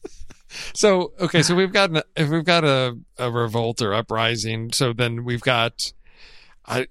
So 0.75 1.13
okay, 1.21 1.43
so 1.43 1.55
we've 1.55 1.73
got 1.73 1.91
an, 1.91 2.03
if 2.17 2.29
we've 2.29 2.45
got 2.45 2.65
a, 2.65 2.97
a 3.19 3.31
revolt 3.31 3.83
or 3.83 3.93
uprising, 3.93 4.73
so 4.73 4.93
then 4.93 5.25
we've 5.25 5.41
got 5.41 5.93
I 6.67 6.87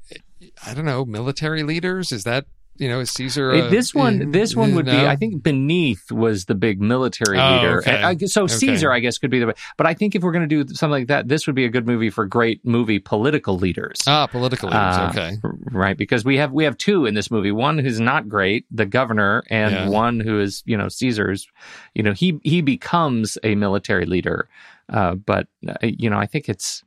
I 0.66 0.74
don't 0.74 0.86
know 0.86 1.05
military 1.05 1.64
leaders. 1.64 2.12
Is 2.12 2.24
that 2.24 2.45
you 2.80 2.88
know 2.90 3.00
is 3.00 3.12
Caesar? 3.12 3.52
A- 3.52 3.70
this 3.70 3.94
one, 3.94 4.32
this 4.32 4.56
one 4.56 4.76
would 4.76 4.86
be. 4.86 4.92
I 5.06 5.16
think 5.16 5.44
beneath 5.44 6.12
was 6.12 6.46
the 6.46 6.56
big 6.56 6.82
military 6.82 7.40
Oh, 7.40 7.56
leader. 7.56 7.78
okay. 7.80 8.02
I 8.04 8.16
so 8.26 8.44
Okay. 8.44 8.54
Caesar, 8.54 8.92
I 8.92 9.00
guess, 9.00 9.18
could 9.18 9.32
be 9.32 9.40
the. 9.40 9.54
But 9.78 9.88
I 9.88 9.94
think 9.94 10.16
if 10.16 10.24
we're 10.24 10.32
going 10.32 10.48
to 10.48 10.64
do 10.64 10.74
something 10.74 10.92
like 10.92 11.08
that, 11.08 11.28
this 11.28 11.48
would 11.48 11.56
be 11.56 11.66
a 11.66 11.70
good 11.70 11.86
movie 11.88 12.10
for 12.10 12.26
great 12.26 12.66
movie 12.66 13.00
political 13.00 13.58
leaders. 13.58 14.02
ah 14.08 14.28
political 14.28 14.70
leaders. 14.70 14.96
Uh, 14.98 15.10
okay, 15.12 15.38
right 15.72 15.98
because 15.98 16.24
we 16.26 16.38
have 16.38 16.52
we 16.52 16.64
have 16.64 16.78
two 16.78 17.06
in 17.06 17.14
this 17.14 17.30
movie 17.32 17.52
one 17.52 17.78
who's 17.78 18.00
not 18.00 18.28
great 18.30 18.66
the 18.72 18.86
governor 18.86 19.44
and 19.50 19.72
Yeah. 19.74 19.90
one 19.90 20.20
who 20.20 20.40
is 20.40 20.64
you 20.66 20.78
know 20.78 20.88
caesar's 20.90 21.48
you 21.94 22.04
know 22.04 22.14
he 22.14 22.40
he 22.44 22.62
becomes 22.62 23.38
a 23.44 23.56
military 23.56 24.06
leader 24.06 24.48
uh, 24.90 25.16
but 25.16 25.48
uh, 25.68 25.74
you 25.82 26.10
know 26.10 26.18
i 26.18 26.26
think 26.26 26.48
it's 26.50 26.84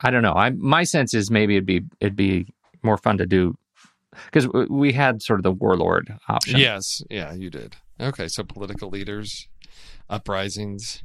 i 0.00 0.10
don't 0.10 0.22
know 0.22 0.34
i 0.34 0.50
my 0.50 0.84
sense 0.84 1.14
is 1.14 1.30
maybe 1.30 1.54
it'd 1.56 1.66
be 1.66 1.82
it'd 2.00 2.16
be 2.16 2.46
more 2.82 2.96
fun 2.98 3.18
to 3.18 3.26
do 3.26 3.56
because 4.26 4.48
we 4.70 4.92
had 4.92 5.22
sort 5.22 5.38
of 5.38 5.42
the 5.44 5.52
warlord 5.52 6.16
option 6.28 6.58
yes, 6.58 7.02
yeah, 7.10 7.32
you 7.32 7.50
did. 7.50 7.76
Okay, 8.00 8.28
so 8.28 8.42
political 8.42 8.88
leaders, 8.90 9.48
uprisings. 10.10 11.02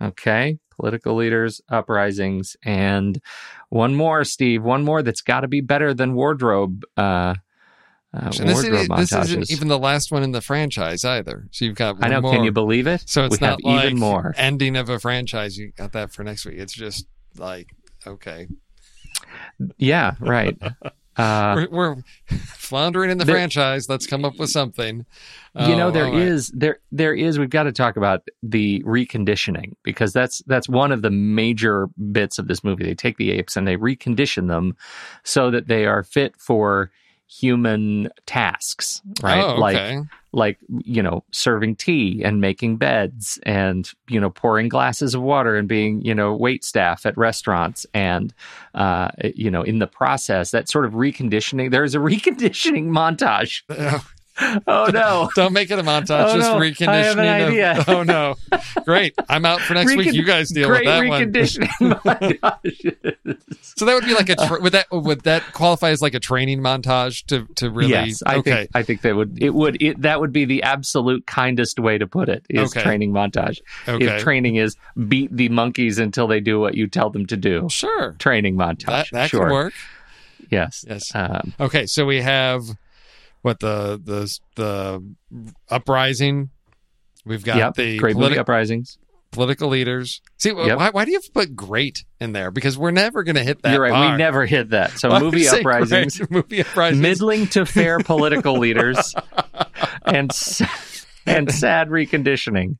okay 0.00 0.58
political 0.70 1.14
leaders 1.14 1.60
uprisings 1.68 2.56
and 2.64 3.20
one 3.68 3.94
more 3.94 4.24
steve 4.24 4.62
one 4.62 4.82
more 4.82 5.02
that's 5.02 5.20
got 5.20 5.40
to 5.40 5.48
be 5.48 5.60
better 5.60 5.92
than 5.92 6.14
wardrobe 6.14 6.84
uh, 6.96 7.34
uh, 8.12 8.32
And 8.40 8.48
this, 8.48 8.64
isn't, 8.64 8.96
this 8.96 9.12
isn't 9.12 9.50
even 9.52 9.68
the 9.68 9.78
last 9.78 10.10
one 10.10 10.24
in 10.24 10.32
the 10.32 10.40
franchise 10.40 11.04
either. 11.04 11.46
So 11.52 11.64
you've 11.64 11.76
got 11.76 12.02
I 12.02 12.08
know. 12.08 12.20
more. 12.22 12.32
Can 12.32 12.42
you 12.42 12.50
believe 12.50 12.88
it? 12.88 13.04
So 13.06 13.24
it's 13.24 13.40
we 13.40 13.46
not 13.46 13.62
like 13.62 13.84
even 13.84 14.00
more. 14.00 14.34
ending 14.36 14.74
of 14.74 14.88
a 14.88 14.98
franchise. 14.98 15.56
You 15.56 15.70
got 15.76 15.92
that 15.92 16.12
for 16.12 16.24
next 16.24 16.44
week. 16.44 16.58
It's 16.58 16.72
just 16.72 17.06
like 17.36 17.68
okay, 18.04 18.48
Yeah, 19.78 20.14
right. 20.18 20.58
Uh, 21.16 21.66
we're, 21.70 21.96
we're 21.96 21.96
floundering 22.36 23.10
in 23.10 23.18
the 23.18 23.24
there- 23.24 23.34
franchise. 23.36 23.88
Let's 23.88 24.06
come 24.06 24.24
up 24.24 24.38
with 24.38 24.50
something. 24.50 25.04
you 25.58 25.76
know, 25.76 25.88
Oh, 25.88 25.90
there 25.90 26.04
right. 26.04 26.14
is 26.14 26.48
there 26.54 26.78
there 26.92 27.12
is. 27.14 27.38
We've 27.38 27.50
got 27.50 27.64
to 27.64 27.72
talk 27.72 27.96
about 27.96 28.22
the 28.42 28.82
reconditioning 28.84 29.74
because 29.82 30.12
that's 30.12 30.40
that's 30.46 30.68
one 30.68 30.92
of 30.92 31.02
the 31.02 31.10
major 31.10 31.88
bits 32.12 32.38
of 32.38 32.46
this 32.48 32.62
movie. 32.62 32.84
They 32.84 32.94
take 32.94 33.16
the 33.16 33.32
apes 33.32 33.56
and 33.56 33.66
they 33.66 33.76
recondition 33.76 34.46
them 34.48 34.76
so 35.24 35.50
that 35.50 35.66
they 35.66 35.86
are 35.86 36.02
fit 36.04 36.36
for 36.38 36.90
human 37.30 38.10
tasks, 38.26 39.00
right? 39.22 39.42
Oh, 39.42 39.54
Like 39.54 39.76
okay. 39.76 40.00
like 40.32 40.58
you 40.84 41.02
know 41.02 41.22
serving 41.30 41.76
tea 41.76 42.22
and 42.24 42.40
making 42.40 42.76
beds 42.76 43.38
and 43.44 43.90
you 44.08 44.20
know 44.20 44.30
pouring 44.30 44.68
glasses 44.68 45.14
of 45.14 45.22
water 45.22 45.56
and 45.56 45.68
being 45.68 46.02
you 46.02 46.14
know 46.14 46.34
wait 46.34 46.64
staff 46.64 47.06
at 47.06 47.16
restaurants 47.16 47.86
and 47.94 48.32
uh 48.74 49.08
you 49.34 49.50
know 49.50 49.62
in 49.62 49.78
the 49.80 49.86
process 49.86 50.50
that 50.52 50.68
sort 50.68 50.84
of 50.84 50.92
reconditioning 50.92 51.70
there's 51.70 51.94
a 51.94 51.98
reconditioning 52.12 52.88
montage 52.88 53.62
oh 54.66 54.88
no 54.92 55.30
Don't 55.34 55.52
make 55.52 55.70
it 55.70 55.78
a 55.78 55.82
montage. 55.82 56.24
Oh, 56.32 56.36
just 56.36 56.50
no. 56.52 56.56
reconditioning. 56.58 56.88
I 56.88 56.96
have 56.98 57.18
an 57.18 57.42
of- 57.42 57.48
idea. 57.48 57.84
oh 57.88 58.02
no! 58.02 58.36
Great. 58.84 59.14
I'm 59.28 59.44
out 59.44 59.60
for 59.60 59.74
next 59.74 59.94
week. 59.96 60.12
You 60.12 60.24
guys 60.24 60.48
deal 60.50 60.68
with 60.70 60.84
that 60.84 61.06
one. 61.06 61.20
reconditioning 61.22 61.68
montage 62.02 63.38
So 63.76 63.84
that 63.84 63.94
would 63.94 64.04
be 64.04 64.14
like 64.14 64.28
a 64.28 64.36
tra- 64.36 64.60
would 64.60 64.72
that 64.72 64.86
would 64.90 65.20
that 65.22 65.42
qualify 65.52 65.90
as 65.90 66.02
like 66.02 66.14
a 66.14 66.20
training 66.20 66.60
montage 66.60 67.24
to 67.26 67.46
to 67.56 67.70
really? 67.70 67.90
yes 67.90 68.22
i 68.26 68.36
okay. 68.36 68.50
think 68.50 68.70
i 68.74 68.82
think 68.82 69.02
that 69.02 69.16
would 69.16 69.42
it 69.42 69.50
would 69.54 69.80
it 69.82 70.00
that 70.02 70.20
would 70.20 70.32
be 70.32 70.44
the 70.44 70.62
absolute 70.62 71.26
kindest 71.26 71.78
way 71.78 71.98
to 71.98 72.06
put 72.06 72.28
it 72.28 72.44
is 72.50 72.70
Okay. 72.70 72.82
training 72.82 73.12
montage 73.12 73.58
Okay. 73.88 74.06
if 74.06 74.22
training 74.22 74.56
is 74.56 74.76
beat 75.08 75.34
the 75.34 75.48
monkeys 75.48 75.98
until 75.98 76.26
they 76.26 76.40
do 76.40 76.60
what 76.60 76.74
you 76.74 76.86
tell 76.86 77.10
them 77.10 77.26
to 77.26 77.36
do 77.36 77.68
sure. 77.70 78.16
training 78.18 78.56
montage. 78.56 78.86
That 78.86 79.06
that 79.12 79.30
sure. 79.30 79.44
could 79.46 79.52
work. 79.52 79.72
Yes. 80.50 80.84
Yes. 80.88 81.14
Um, 81.14 81.52
Okay, 81.60 81.86
so 81.86 82.04
we 82.06 82.20
have 82.22 82.62
what 83.42 83.60
the 83.60 84.00
the 84.02 84.38
the 84.56 85.54
uprising. 85.68 86.50
We've 87.24 87.44
got 87.44 87.56
yep. 87.56 87.74
the 87.74 87.98
Great 87.98 88.16
politi- 88.16 88.20
movie 88.20 88.38
uprisings. 88.38 88.98
political 89.30 89.68
leaders. 89.68 90.20
See, 90.38 90.48
Yep. 90.50 90.78
why, 90.78 90.90
why 90.90 91.04
do 91.04 91.10
you 91.12 91.16
have 91.18 91.24
to 91.24 91.32
put 91.32 91.54
great 91.54 92.04
in 92.18 92.32
there? 92.32 92.50
Because 92.50 92.76
we're 92.78 92.90
never 92.90 93.22
going 93.22 93.36
to 93.36 93.44
hit 93.44 93.62
that. 93.62 93.72
You're 93.72 93.82
right. 93.82 93.92
bar. 93.92 94.12
We 94.12 94.16
never 94.18 94.44
hit 94.46 94.70
that. 94.70 94.98
So 94.98 95.08
movie 95.20 95.46
uprisings, 95.46 96.16
great? 96.18 96.30
movie 96.30 96.60
uprisings. 96.62 97.00
middling 97.00 97.46
to 97.48 97.64
fair 97.66 97.98
political 98.00 98.58
leaders, 98.58 99.14
and 100.04 100.30
s- 100.32 100.62
and 101.26 101.50
sad 101.52 101.88
reconditioning. 101.88 102.76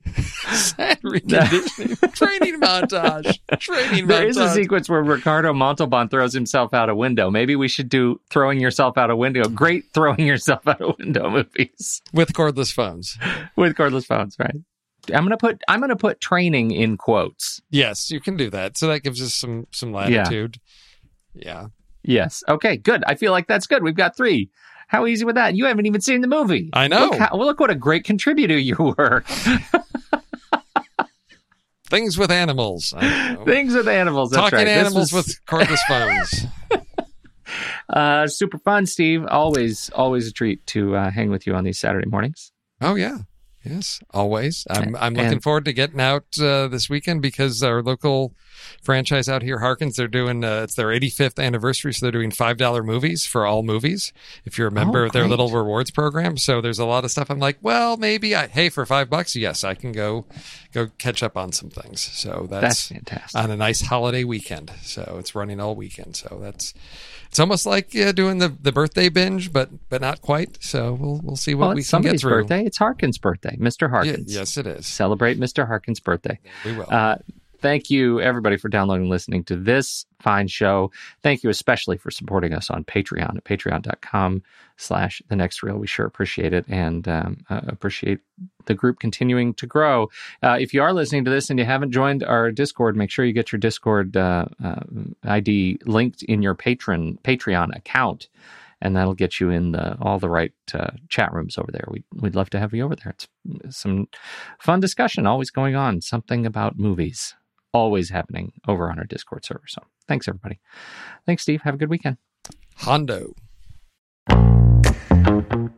Sad 0.53 1.01
reconditioning. 1.03 2.13
training 2.15 2.61
montage. 2.61 3.39
Training 3.59 4.07
There 4.07 4.23
montage. 4.23 4.29
is 4.29 4.37
a 4.37 4.51
sequence 4.51 4.89
where 4.89 5.03
Ricardo 5.03 5.53
Montalban 5.53 6.09
throws 6.09 6.33
himself 6.33 6.73
out 6.75 6.89
a 6.89 6.95
window. 6.95 7.31
Maybe 7.31 7.57
we 7.57 7.69
should 7.69 7.89
do 7.89 8.21
throwing 8.31 8.61
yourself 8.61 8.97
out 8.99 9.11
a 9.11 9.17
window. 9.17 9.49
Great 9.49 9.85
throwing 9.95 10.27
yourself 10.27 10.67
out 10.67 10.81
a 10.81 10.95
window 10.99 11.31
movies 11.31 12.03
with 12.13 12.33
cordless 12.33 12.73
phones. 12.73 13.19
with 13.57 13.75
cordless 13.77 14.07
phones, 14.07 14.37
right? 14.39 14.57
I'm 15.15 15.25
gonna 15.25 15.37
put 15.39 15.61
I'm 15.69 15.81
gonna 15.81 15.97
put 15.97 16.21
training 16.21 16.71
in 16.73 16.97
quotes. 16.97 17.61
Yes, 17.71 18.11
you 18.11 18.21
can 18.21 18.37
do 18.37 18.51
that. 18.51 18.77
So 18.77 18.87
that 18.89 19.01
gives 19.01 19.21
us 19.23 19.35
some 19.35 19.67
some 19.73 19.93
latitude. 19.93 20.59
Yeah. 21.35 21.67
Yes. 22.03 22.43
Okay. 22.49 22.77
Good. 22.77 23.03
I 23.07 23.15
feel 23.15 23.33
like 23.33 23.47
that's 23.47 23.67
good. 23.67 23.83
We've 23.83 23.95
got 23.95 24.17
three. 24.17 24.51
How 24.91 25.07
easy 25.07 25.25
with 25.25 25.37
that? 25.37 25.55
You 25.55 25.67
haven't 25.67 25.87
even 25.87 26.01
seen 26.01 26.21
the 26.21 26.27
movie. 26.27 26.69
I 26.73 26.89
know. 26.89 27.11
Look, 27.11 27.19
how, 27.21 27.29
well, 27.37 27.47
look 27.47 27.61
what 27.61 27.71
a 27.71 27.77
great 27.77 28.03
contributor 28.03 28.59
you 28.59 28.75
were. 28.99 29.23
Things 31.89 32.19
with 32.19 32.33
animals. 32.33 32.93
I 32.97 33.01
don't 33.01 33.35
know. 33.35 33.45
Things 33.45 33.73
with 33.73 33.87
animals. 33.87 34.33
Talking 34.33 34.59
right. 34.59 34.67
Animals 34.67 35.13
was, 35.13 35.27
with 35.27 35.47
cordless 35.47 35.79
phones. 35.87 36.45
uh, 37.89 38.27
super 38.27 38.59
fun, 38.59 38.85
Steve. 38.87 39.25
Always, 39.27 39.91
always 39.91 40.27
a 40.27 40.33
treat 40.33 40.67
to 40.67 40.97
uh, 40.97 41.13
hang 41.13 41.31
with 41.31 41.47
you 41.47 41.55
on 41.55 41.63
these 41.63 41.79
Saturday 41.79 42.09
mornings. 42.09 42.51
Oh 42.81 42.97
yeah. 42.97 43.19
Yes, 43.65 44.01
always. 44.11 44.67
I'm 44.71 44.97
I'm 44.97 45.15
looking 45.15 45.35
And- 45.35 45.43
forward 45.43 45.67
to 45.67 45.73
getting 45.73 46.01
out 46.01 46.25
uh, 46.41 46.67
this 46.67 46.91
weekend 46.91 47.23
because 47.23 47.63
our 47.63 47.81
local 47.81 48.35
franchise 48.83 49.29
out 49.29 49.43
here, 49.43 49.59
Harkins, 49.59 49.97
they're 49.97 50.09
doing 50.09 50.45
uh, 50.45 50.63
it's 50.63 50.75
their 50.75 50.89
85th 50.89 51.43
anniversary, 51.43 51.93
so 51.95 52.05
they're 52.07 52.13
doing 52.13 52.31
five 52.31 52.57
dollar 52.57 52.83
movies 52.83 53.25
for 53.27 53.47
all 53.47 53.63
movies. 53.63 54.13
If 54.45 54.59
you're 54.59 54.69
a 54.69 54.73
member 54.73 55.03
Oh, 55.03 55.07
of 55.07 55.13
their 55.13 55.27
little 55.29 55.51
rewards 55.51 55.91
program, 55.91 56.37
so 56.37 56.61
there's 56.61 56.79
a 56.79 56.85
lot 56.87 57.05
of 57.05 57.11
stuff. 57.11 57.31
I'm 57.31 57.39
like, 57.39 57.59
well, 57.61 57.97
maybe 57.97 58.35
I 58.35 58.47
hey 58.49 58.69
for 58.69 58.85
five 58.87 59.09
bucks, 59.11 59.35
yes, 59.37 59.65
I 59.65 59.75
can 59.75 59.93
go 59.93 60.27
go 60.73 60.89
catch 60.99 61.23
up 61.23 61.37
on 61.37 61.53
some 61.53 61.71
things. 61.71 62.01
So 62.01 62.47
That's 62.51 62.63
that's, 62.63 62.89
fantastic. 62.89 63.41
on 63.41 63.51
a 63.51 63.57
nice 63.57 63.81
holiday 63.83 64.25
weekend. 64.25 64.71
So 64.83 65.17
it's 65.19 65.35
running 65.35 65.61
all 65.61 65.75
weekend. 65.75 66.17
So 66.17 66.39
that's 66.41 66.75
it's 67.29 67.39
almost 67.39 67.65
like 67.65 67.95
yeah, 67.95 68.11
doing 68.13 68.39
the, 68.39 68.49
the 68.49 68.73
birthday 68.73 69.09
binge, 69.09 69.53
but 69.53 69.69
but 69.89 70.01
not 70.01 70.21
quite. 70.21 70.59
So 70.63 70.95
we'll 70.95 71.21
we'll 71.23 71.37
see 71.37 71.55
what 71.55 71.67
well, 71.69 71.75
we 71.77 71.85
can 71.85 72.03
get 72.03 72.19
through. 72.21 72.31
birthday. 72.43 72.65
It's 72.65 72.79
Harkins' 72.79 73.19
birthday, 73.19 73.57
Mr. 73.57 73.83
Yeah, 73.83 73.89
Harkins. 73.89 74.35
yes, 74.35 74.57
it 74.57 74.67
is. 74.67 74.87
Celebrate 74.87 75.39
Mr. 75.39 75.67
Harkins' 75.67 76.01
birthday. 76.01 76.39
We 76.65 76.77
will. 76.77 76.87
Uh, 76.89 77.17
thank 77.61 77.91
you, 77.91 78.21
everybody, 78.21 78.57
for 78.57 78.69
downloading 78.69 79.05
and 79.05 79.11
listening 79.11 79.45
to 79.45 79.57
this 79.57 80.07
fine 80.21 80.49
show. 80.49 80.91
Thank 81.23 81.43
you 81.43 81.51
especially 81.51 81.97
for 81.97 82.11
supporting 82.11 82.53
us 82.53 82.71
on 82.71 82.85
Patreon 82.85 83.37
at 83.37 83.45
patreon.com 83.45 84.43
slash 84.77 85.23
the 85.29 85.37
next 85.37 85.63
reel. 85.63 85.77
We 85.77 85.87
sure 85.87 86.07
appreciate 86.07 86.53
it 86.53 86.65
and 86.69 87.07
um, 87.07 87.45
uh, 87.51 87.61
appreciate 87.69 88.21
the 88.67 88.75
group 88.75 88.99
continuing 88.99 89.55
to 89.55 89.67
grow. 89.67 90.09
Uh, 90.43 90.57
if 90.61 90.73
you 90.75 90.83
are 90.83 90.93
listening 90.93 91.25
to 91.25 91.31
this 91.31 91.51
and 91.51 91.59
you 91.59 91.65
haven't 91.65 91.93
joined 91.93 92.23
our 92.25 92.51
Discord, 92.51 92.97
make 92.97 93.11
sure 93.11 93.25
you 93.25 93.33
get 93.33 93.53
your 93.53 93.59
Discord 93.59 94.17
uh, 94.17 94.47
uh, 94.63 94.81
ID 95.25 95.79
linked 95.85 96.23
in 96.25 96.43
your 96.43 96.55
patron 96.55 97.19
Patreon 97.25 97.77
account. 97.77 98.29
And 98.83 98.97
that'll 98.97 99.15
get 99.15 99.41
you 99.41 99.51
in 99.51 99.73
the, 99.73 99.99
all 100.01 100.19
the 100.19 100.31
right 100.31 100.53
uh, 100.73 100.93
chat 101.11 101.35
rooms 101.35 101.59
over 101.59 101.71
there. 101.71 101.85
We'd, 101.91 102.05
we'd 102.15 102.35
love 102.35 102.49
to 102.51 102.59
have 102.59 102.73
you 102.73 102.83
over 102.83 102.97
there. 102.97 103.15
It's 103.63 103.79
some 103.79 104.09
fun 104.59 104.81
discussion 104.81 105.27
always 105.27 105.51
going 105.51 105.77
on. 105.77 106.01
Something 106.01 106.47
about 106.47 106.79
movies 106.79 107.35
always 107.73 108.11
happening 108.11 108.53
over 108.69 108.91
on 108.91 108.99
our 108.99 109.05
Discord 109.05 109.45
server. 109.45 109.67
So 109.67 109.83
thanks, 110.09 110.29
everybody. 110.29 110.59
Thanks, 111.27 111.43
Steve. 111.43 111.63
Have 111.63 111.75
a 111.75 111.79
good 111.79 111.91
weekend. 111.91 112.17
Hondo. 112.77 113.35